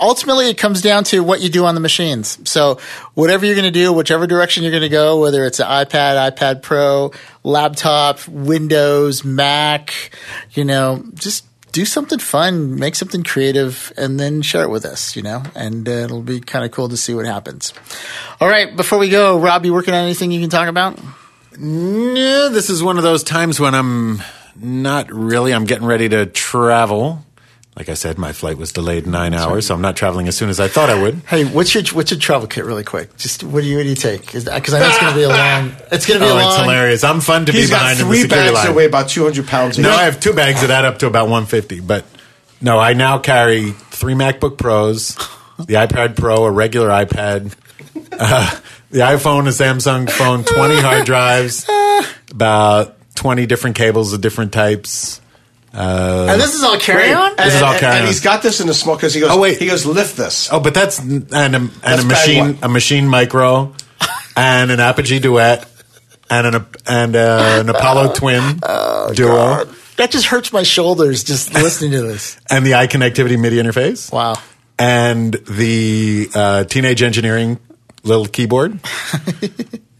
[0.00, 2.36] ultimately it comes down to what you do on the machines.
[2.50, 2.80] So,
[3.14, 6.32] whatever you're going to do, whichever direction you're going to go, whether it's an iPad,
[6.32, 7.12] iPad Pro,
[7.44, 9.94] laptop, Windows, Mac,
[10.50, 11.44] you know, just
[11.76, 15.86] do something fun, make something creative, and then share it with us, you know, and
[15.86, 17.74] uh, it'll be kind of cool to see what happens.
[18.40, 20.98] All right, before we go, Rob, you working on anything you can talk about?
[21.58, 24.22] No, this is one of those times when I'm
[24.58, 25.52] not really.
[25.52, 27.25] I'm getting ready to travel.
[27.76, 30.48] Like I said, my flight was delayed nine hours, so I'm not traveling as soon
[30.48, 31.16] as I thought I would.
[31.28, 33.14] Hey, what's your what's your travel kit, really quick?
[33.18, 34.22] Just what do you what do you take?
[34.32, 35.72] Because I know it's going to be a long.
[35.92, 36.52] It's going to be Oh, a long.
[36.52, 37.04] it's hilarious.
[37.04, 38.66] I'm fun to be behind in the three security bags line.
[38.68, 39.78] that weigh about two hundred pounds.
[39.78, 39.90] No.
[39.90, 41.80] I have two bags that add up to about 150.
[41.80, 42.06] But
[42.62, 45.14] no, I now carry three MacBook Pros,
[45.58, 47.52] the iPad Pro, a regular iPad,
[48.12, 48.58] uh,
[48.90, 51.66] the iPhone, a Samsung phone, 20 hard drives,
[52.30, 55.20] about 20 different cables of different types.
[55.78, 57.36] And this is all carry on.
[57.36, 59.30] This is all carry and he's got this in the smoke because he goes.
[59.30, 59.58] Oh, wait.
[59.58, 60.48] he goes lift this.
[60.52, 63.74] Oh, but that's and a, and a That's bag machine, a Maschine Micro,
[64.36, 65.68] and an Apogee Duet,
[66.30, 68.58] and an and uh, an Apollo Twin
[69.14, 69.64] Duo,
[69.96, 72.38] That just hurts my shoulders just listening to this.
[72.50, 74.10] and the iConnectivity MIDI interface.
[74.12, 74.34] Wow.
[74.78, 77.58] and the uh, teenage engineering
[78.02, 78.78] little keyboard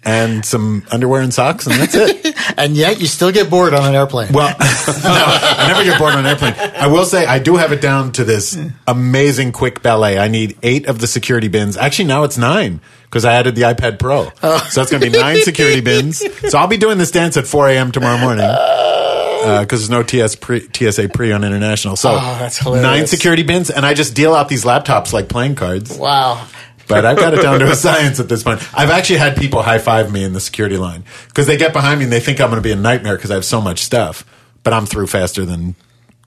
[0.07, 2.35] and some underwear and socks and that's it.
[2.59, 4.33] And yet you still get bored on an airplane.
[4.33, 4.65] well no
[5.05, 6.55] i never get bored on an airplane.
[6.57, 8.57] I will say i do have it down to this
[8.87, 10.19] amazing quick ballet.
[10.19, 11.77] I need eight of the security bins.
[11.77, 14.31] Actually now it's nine because i added the ipad pro.
[14.43, 14.67] Oh.
[14.71, 16.23] So it's going to be nine security bins.
[16.49, 19.43] So i'll be doing this dance at 4 a.m tomorrow morning oh.
[19.45, 21.97] uh, because there's no TS pre, TSA pre on international.
[21.97, 25.57] So Oh, that's nine security bins, and I just deal out these laptops like playing
[25.57, 25.97] cards.
[25.99, 26.47] wow.
[26.89, 28.61] But I've got it down to a science at this point.
[28.77, 31.99] I've actually had people high five me in the security line because they get behind
[31.99, 33.81] me and they think I'm going to be a nightmare because I have so much
[33.81, 34.25] stuff.
[34.63, 35.77] But I'm through faster than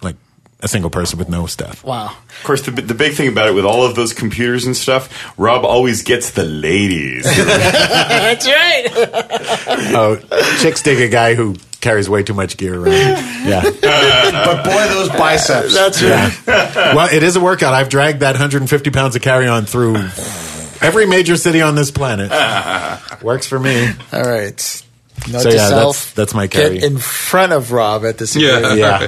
[0.02, 0.16] like
[0.62, 1.84] a single person with no stuff.
[1.84, 2.08] Wow.
[2.08, 5.34] Of course, the, the big thing about it with all of those computers and stuff,
[5.38, 7.24] Rob always gets the ladies.
[7.38, 8.88] That's right.
[9.92, 10.18] Oh,
[10.62, 12.90] chicks dig a guy who carries way too much gear around.
[13.40, 13.64] Yeah.
[14.32, 15.74] But boy, those biceps.
[15.74, 16.34] That's right.
[16.96, 17.74] Well, it is a workout.
[17.74, 19.96] I've dragged that 150 pounds of carry on through
[20.82, 22.32] every major city on this planet.
[23.24, 23.88] Works for me.
[24.14, 24.84] All right.
[25.30, 25.96] Note So, to yeah, self.
[25.96, 26.76] that's- that's my carry.
[26.76, 26.94] Get carry.
[26.94, 28.58] in front of Rob at the Yeah.
[28.58, 28.80] security.
[28.80, 29.08] Yeah.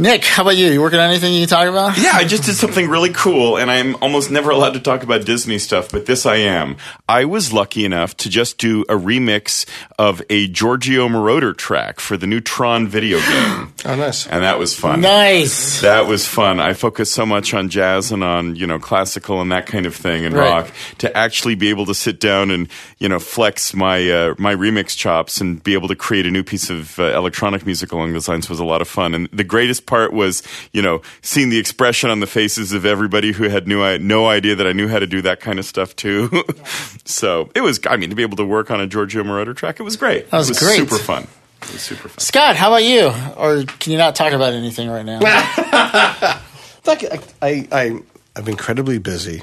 [0.00, 0.68] Nick, how about you?
[0.68, 1.98] You working on anything you can talk about?
[1.98, 5.26] Yeah, I just did something really cool, and I'm almost never allowed to talk about
[5.26, 6.78] Disney stuff, but this I am.
[7.06, 9.68] I was lucky enough to just do a remix
[9.98, 13.74] of a Giorgio Moroder track for the new Tron video game.
[13.84, 14.26] Oh, nice.
[14.26, 15.02] And that was fun.
[15.02, 15.82] Nice.
[15.82, 16.60] That was fun.
[16.60, 19.94] I focus so much on jazz and on, you know, classical and that kind of
[19.94, 20.48] thing and Right.
[20.48, 24.54] rock to actually be able to sit down and, you know, flex my uh, my
[24.54, 28.14] remix chops and be able to create a new piece of uh, electronic music along
[28.14, 29.14] those lines was a lot of fun.
[29.14, 30.42] And the greatest part was,
[30.72, 34.54] you know, seeing the expression on the faces of everybody who had no, no idea
[34.54, 36.30] that I knew how to do that kind of stuff too.
[37.04, 39.80] so it was, I mean, to be able to work on a Giorgio Moroder track,
[39.80, 40.30] it was great.
[40.30, 40.76] That was it was great.
[40.76, 41.26] super fun.
[41.62, 42.18] It was super fun.
[42.18, 43.12] Scott, how about you?
[43.36, 45.20] Or can you not talk about anything right now?
[46.86, 48.00] Like, I, I, I,
[48.36, 49.42] I'm incredibly busy.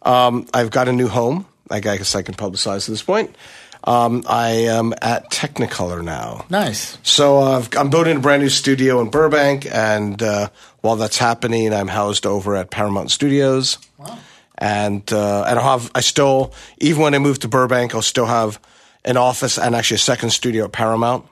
[0.00, 1.46] Um, I've got a new home.
[1.70, 3.36] I guess I can publicize at this point.
[3.84, 6.44] Um, I am at Technicolor now.
[6.48, 6.98] nice.
[7.02, 10.48] So uh, I've- I'm building a brand new studio in Burbank, and uh,
[10.82, 13.78] while that's happening, I'm housed over at Paramount Studios.
[13.98, 14.18] Wow.
[14.58, 18.26] And uh, and I'll have I still even when I move to Burbank, I'll still
[18.26, 18.60] have
[19.04, 21.24] an office and actually a second studio at Paramount.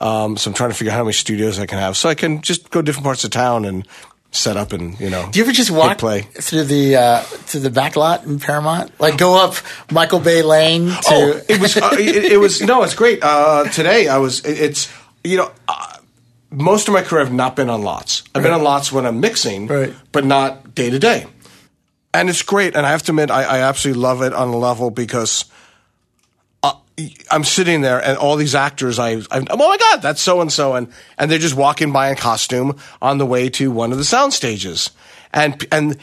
[0.00, 2.14] Um, so I'm trying to figure out how many studios I can have, so I
[2.14, 3.86] can just go different parts of town and
[4.30, 5.28] set up and you know.
[5.30, 6.22] Do you ever just walk play?
[6.22, 8.98] through the uh, to the back lot in Paramount?
[9.00, 9.54] Like go up
[9.90, 13.20] Michael Bay Lane to Oh, it was uh, it, it was no, it's great.
[13.22, 14.92] Uh, today I was it, it's
[15.24, 15.96] you know uh,
[16.50, 18.22] most of my career I've not been on lots.
[18.34, 19.94] I've been on lots when I'm mixing, Right.
[20.12, 21.26] but not day to day.
[22.14, 24.56] And it's great, and I have to admit I, I absolutely love it on a
[24.56, 25.44] level because.
[27.30, 30.52] I'm sitting there, and all these actors, I, I oh my god, that's so and
[30.52, 33.98] so, and and they're just walking by in costume on the way to one of
[33.98, 34.90] the sound stages,
[35.32, 35.96] and and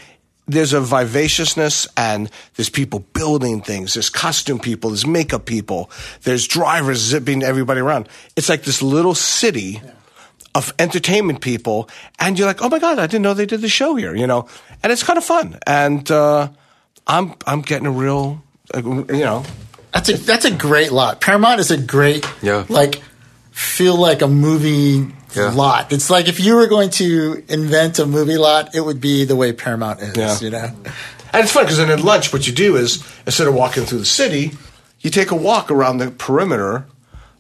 [0.47, 5.89] there's a vivaciousness, and there's people building things, there's costume people, there's makeup people,
[6.23, 8.07] there's drivers zipping everybody around.
[8.35, 9.81] It's like this little city
[10.53, 11.89] of entertainment people,
[12.19, 14.27] and you're like, oh my god, I didn't know they did the show here, you
[14.27, 14.47] know,
[14.83, 16.47] and it's kind of fun, and uh,
[17.05, 18.41] I'm I'm getting a real,
[18.73, 19.43] uh, you know.
[19.95, 21.21] That's a that's a great lot.
[21.21, 22.65] Paramount is a great Yeah.
[22.69, 23.01] like
[23.51, 25.51] feel like a movie Yeah.
[25.51, 25.91] lot.
[25.93, 29.35] It's like if you were going to invent a movie lot, it would be the
[29.35, 30.15] way Paramount is.
[30.17, 30.37] Yeah.
[30.41, 30.71] You know,
[31.33, 33.99] And it's fun because then at lunch, what you do is instead of walking through
[33.99, 34.51] the city,
[35.01, 36.85] you take a walk around the perimeter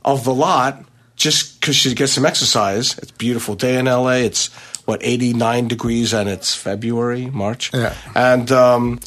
[0.03, 0.83] of the lot
[1.17, 2.97] just because you get some exercise.
[2.99, 4.23] It's a beautiful day in LA.
[4.23, 4.47] It's
[4.85, 7.71] what 89 degrees and it's February, March.
[7.73, 7.93] Yeah.
[8.15, 8.99] And um,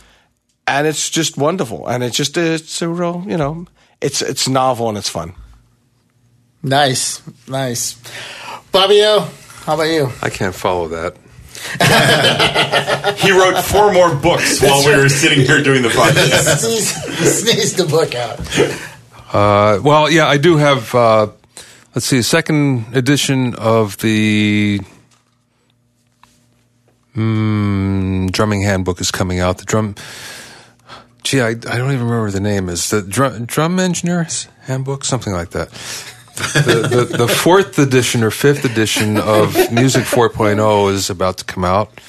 [0.69, 1.87] and it's just wonderful.
[1.89, 3.67] And it's just it's a real you know
[4.01, 5.35] it's it's novel and it's fun.
[6.63, 7.97] nice, nice.
[8.73, 9.29] Bobby O,
[9.65, 10.11] how about you?
[10.23, 11.17] I can't follow that.
[13.19, 16.59] He wrote four more books while we were sitting here doing the podcast.
[16.59, 18.39] sneeze, sneeze the book out.
[19.35, 20.95] Uh, well, yeah, I do have.
[20.95, 21.27] Uh,
[21.95, 24.81] let's see, a second edition of the
[27.17, 29.59] mm, drumming handbook is coming out.
[29.59, 29.95] The drum.
[31.29, 32.71] Gee, I, I don't even remember the name.
[32.71, 35.69] Is the drum, drum engineer's handbook something like that?
[36.55, 41.67] the, the, the fourth edition or fifth edition of Music 4.0 is about to come
[41.67, 42.01] out,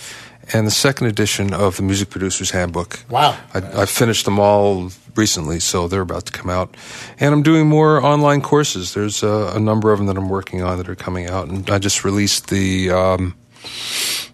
[0.54, 3.04] and the second edition of the Music Producer's Handbook.
[3.10, 3.38] Wow.
[3.54, 6.78] I, I finished them all recently, so they're about to come out.
[7.20, 8.94] And I'm doing more online courses.
[8.94, 11.70] There's a, a number of them that I'm working on that are coming out, and
[11.70, 13.36] I just released the um,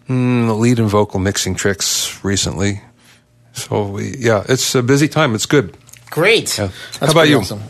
[0.08, 2.82] mm, the lead and vocal mixing tricks recently.
[3.56, 5.34] So we, yeah, it's a busy time.
[5.34, 5.76] It's good.
[6.12, 6.58] Great.
[6.58, 6.70] Yeah.
[7.00, 7.40] How about you?
[7.40, 7.62] Awesome.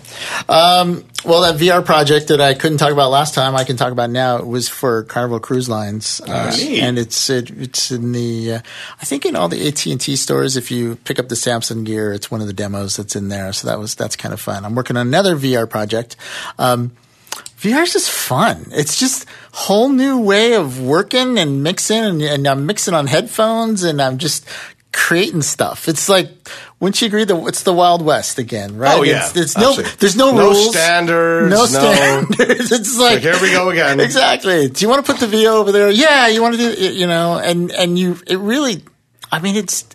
[0.49, 3.91] Um, well, that VR project that I couldn't talk about last time, I can talk
[3.91, 4.37] about now.
[4.37, 8.59] It was for Carnival Cruise Lines, uh, and it's it, it's in the uh,
[9.01, 10.57] I think in all the AT and T stores.
[10.57, 13.51] If you pick up the Samsung gear, it's one of the demos that's in there.
[13.53, 14.63] So that was that's kind of fun.
[14.63, 16.15] I'm working on another VR project.
[16.59, 16.91] Um,
[17.57, 18.67] VR is just fun.
[18.71, 23.83] It's just whole new way of working and mixing, and, and I'm mixing on headphones,
[23.83, 24.45] and I'm just
[24.95, 25.89] creating stuff.
[25.89, 26.29] It's like,
[26.79, 28.97] wouldn't you agree that it's the Wild West again, right?
[28.97, 29.27] Oh, yeah.
[29.27, 32.71] it's, it's no, there's no, No rules, standards, no no- standards.
[32.71, 33.99] It's like, Like, here we go again.
[33.99, 34.69] Exactly.
[34.69, 35.91] Do you want to put the VO over there?
[35.91, 38.83] Yeah, you want to do, it, you know, and and you, it really,
[39.31, 39.85] I mean, it's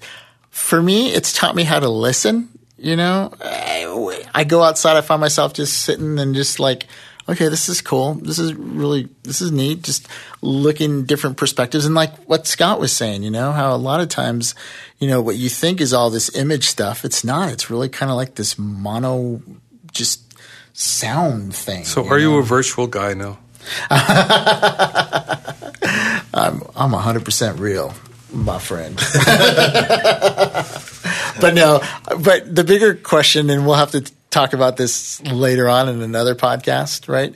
[0.50, 2.50] for me, it's taught me how to listen.
[2.76, 6.86] You know, I, I go outside, I find myself just sitting and just like,
[7.30, 8.14] okay, this is cool.
[8.14, 9.82] This is really, this is neat.
[9.82, 10.08] Just
[10.42, 14.08] looking different perspectives and like what Scott was saying, you know, how a lot of
[14.08, 14.54] times,
[14.98, 17.52] you know, what you think is all this image stuff, it's not.
[17.52, 19.40] It's really kind of like this mono,
[19.92, 20.34] just
[20.72, 21.84] sound thing.
[21.84, 23.38] So, are you a virtual guy now?
[26.32, 27.94] I'm 100% real,
[28.32, 28.96] my friend.
[31.40, 31.80] but no,
[32.20, 36.34] but the bigger question, and we'll have to talk about this later on in another
[36.34, 37.34] podcast, right?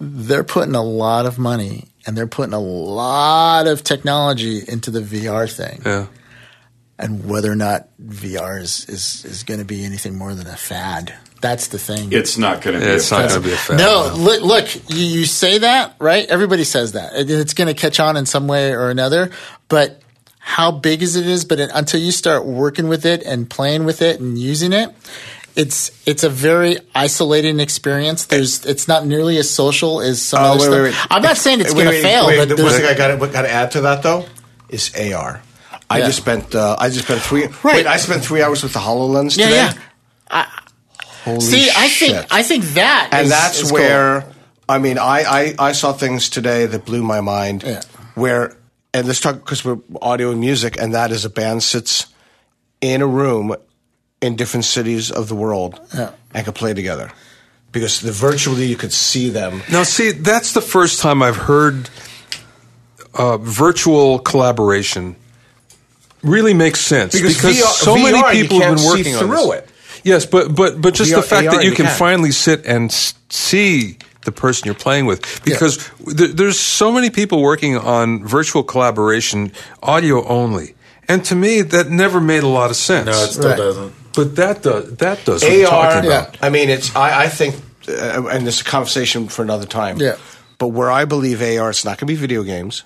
[0.00, 5.00] They're putting a lot of money and they're putting a lot of technology into the
[5.00, 5.82] VR thing.
[5.84, 6.06] Yeah.
[6.98, 10.56] And whether or not VR is, is, is going to be anything more than a
[10.56, 11.12] fad.
[11.40, 12.12] That's the thing.
[12.12, 12.86] It's not going to be.
[12.86, 13.30] Yeah, a it's not fad.
[13.30, 13.78] going to be a fad.
[13.78, 16.24] No, look, look you, you say that, right?
[16.28, 17.14] Everybody says that.
[17.14, 19.30] It- It's going to catch on in some way or another,
[19.68, 20.00] but
[20.38, 23.84] how big is it is, but it, until you start working with it and playing
[23.84, 24.90] with it and using it,
[25.56, 28.26] it's it's a very isolating experience.
[28.26, 30.72] There's it's not nearly as social as some Oh, other wait, stuff.
[30.72, 31.06] wait, wait.
[31.10, 33.50] I'm not saying it's going to fail, wait, but the one thing I got to
[33.50, 34.24] add to that though
[34.68, 35.42] is AR.
[35.90, 36.06] I Yeah.
[36.06, 37.46] just spent uh, I just spent three.
[37.62, 37.76] Right.
[37.76, 39.80] Wait, I spent three hours with the Hololens yeah, today.
[40.30, 40.46] yeah.
[41.24, 42.26] Holy See, I think.
[42.32, 43.78] I think that and is- that's is cool.
[43.80, 44.24] where
[44.68, 47.62] I mean I, I I saw things today that blew my mind.
[47.62, 47.82] Yeah.
[48.14, 48.56] Where
[48.94, 52.06] and let's talk because we're audio and music, and that is a band sits
[52.80, 53.54] in a room
[54.22, 56.10] in different cities of the world Yeah.
[56.32, 57.10] and could play together
[57.72, 59.62] because the virtually you could see them.
[59.70, 61.90] Now, see, that's the first time I've heard
[63.14, 65.16] uh, virtual collaboration
[66.22, 69.14] really makes sense Because because, VR so VR, many people have can't been see working
[69.16, 69.58] on through this.
[69.58, 69.68] it.
[70.04, 71.98] Yes, but but but just VR the fact that you you can can.
[71.98, 72.90] finally sit and
[73.28, 78.62] see the person you're playing with because th- there's so many people working on virtual
[78.62, 80.74] collaboration audio only.
[81.08, 83.06] And to me that never made a lot of sense.
[83.06, 83.56] No, it still Right.
[83.58, 83.92] doesn't.
[84.14, 85.66] But that does that does AR.
[85.66, 86.36] talking about.
[86.42, 86.94] I mean, it's.
[86.94, 87.54] I, I think,
[87.88, 89.98] uh, and this is a conversation for another time.
[89.98, 90.16] Yeah.
[90.58, 92.84] But where I believe AR, it's not going to be video games,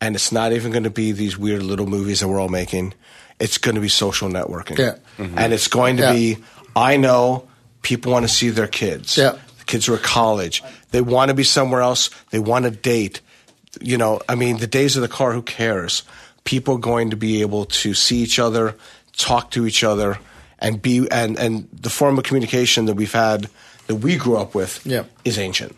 [0.00, 2.94] and it's not even going to be these weird little movies that we're all making.
[3.40, 4.78] It's going to be social networking.
[4.78, 4.96] Yeah.
[5.18, 6.12] And it's going to Yeah.
[6.12, 6.38] be.
[6.76, 7.48] I know
[7.82, 9.16] people want to see their kids.
[9.16, 9.32] Yeah.
[9.58, 10.62] The kids are at college.
[10.90, 12.10] They want to be somewhere else.
[12.30, 13.20] They want to date.
[13.80, 15.32] You know, I mean, the days of the car.
[15.32, 16.02] Who cares?
[16.44, 18.76] People are going to be able to see each other,
[19.16, 20.18] talk to each other,
[20.60, 23.48] and be and and the form of communication that we've had
[23.86, 25.04] that we grew up with Yeah.
[25.24, 25.74] is ancient.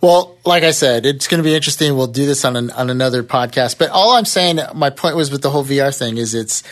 [0.00, 1.96] Well, like I said, it's going to be interesting.
[1.96, 3.78] We'll do this on an, on another podcast.
[3.78, 6.62] But all I'm saying, my point was with the whole VR thing is it's.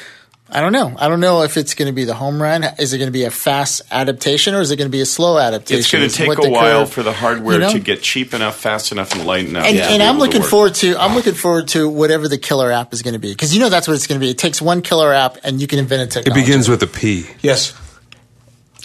[0.55, 0.95] I don't know.
[0.99, 2.63] I don't know if it's going to be the home run.
[2.79, 5.07] Is it going to be a fast adaptation or is it going to be a
[5.07, 5.79] slow adaptation?
[5.79, 7.73] It's going to take what a while curve- for the hardware you know?
[7.73, 9.65] to get cheap enough, fast enough, and light enough.
[9.65, 12.37] And, to and I'm able to looking forward to I'm looking forward to whatever the
[12.37, 14.31] killer app is going to be because you know that's what it's going to be.
[14.31, 16.41] It takes one killer app and you can invent a technology.
[16.41, 17.27] It begins with a P.
[17.41, 17.73] Yes.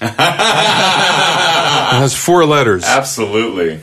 [0.02, 0.10] It
[2.00, 2.84] has four letters.
[2.86, 3.82] Absolutely.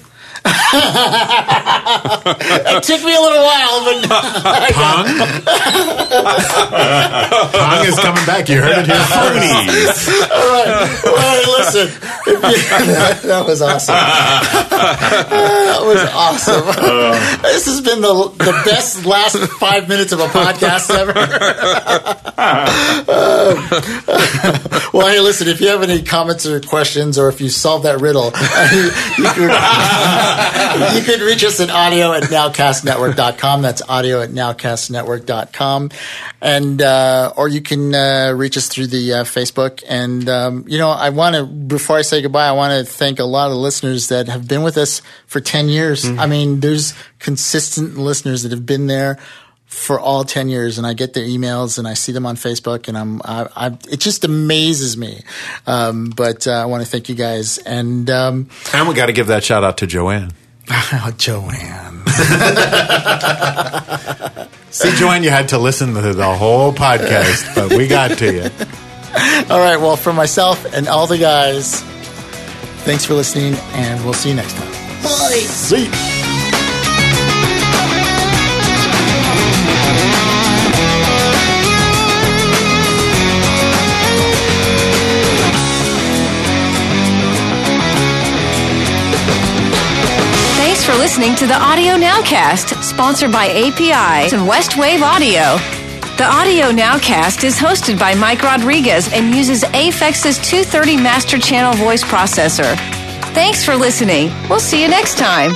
[2.26, 4.08] It took me a little while, but
[4.74, 5.06] Pong?
[7.52, 8.48] Pong is coming back.
[8.48, 10.08] You heard it here first.
[10.30, 11.88] all right, all right, listen,
[12.40, 13.94] that, that was awesome.
[13.94, 16.64] that was awesome.
[17.42, 21.12] this has been the the best last five minutes of a podcast ever.
[24.92, 28.00] well, hey, listen, if you have any comments or questions, or if you solve that
[28.00, 29.50] riddle, you, could,
[30.94, 33.62] you can reach us at audio at nowcastnetwork.com.
[33.62, 35.90] That's audio at nowcastnetwork.com.
[36.40, 39.82] And, uh, or you can uh, reach us through the uh, Facebook.
[39.88, 43.18] And, um, you know, I want to, before I say goodbye, I want to thank
[43.18, 46.04] a lot of listeners that have been with us for 10 years.
[46.04, 49.18] I mean, there's consistent listeners that have been there
[49.66, 52.86] for all 10 years and I get their emails and I see them on Facebook
[52.88, 55.22] and I'm, I, I it just amazes me.
[55.66, 59.12] Um, but uh, I want to thank you guys and, um, And we got to
[59.12, 60.32] give that shout out to Joanne.
[60.70, 62.02] oh, Joanne.
[64.70, 68.42] See, Joanne, you had to listen to the whole podcast, but we got to you.
[69.50, 69.76] All right.
[69.76, 71.80] Well, for myself and all the guys,
[72.82, 74.72] thanks for listening and we'll see you next time.
[75.02, 75.44] Bye.
[75.46, 76.23] See.
[90.94, 95.58] For listening to the Audio Nowcast, sponsored by API and Westwave Audio.
[96.16, 102.04] The Audio Nowcast is hosted by Mike Rodriguez and uses Aphex's 230 Master Channel voice
[102.04, 102.76] processor.
[103.34, 104.30] Thanks for listening.
[104.48, 105.50] We'll see you next time.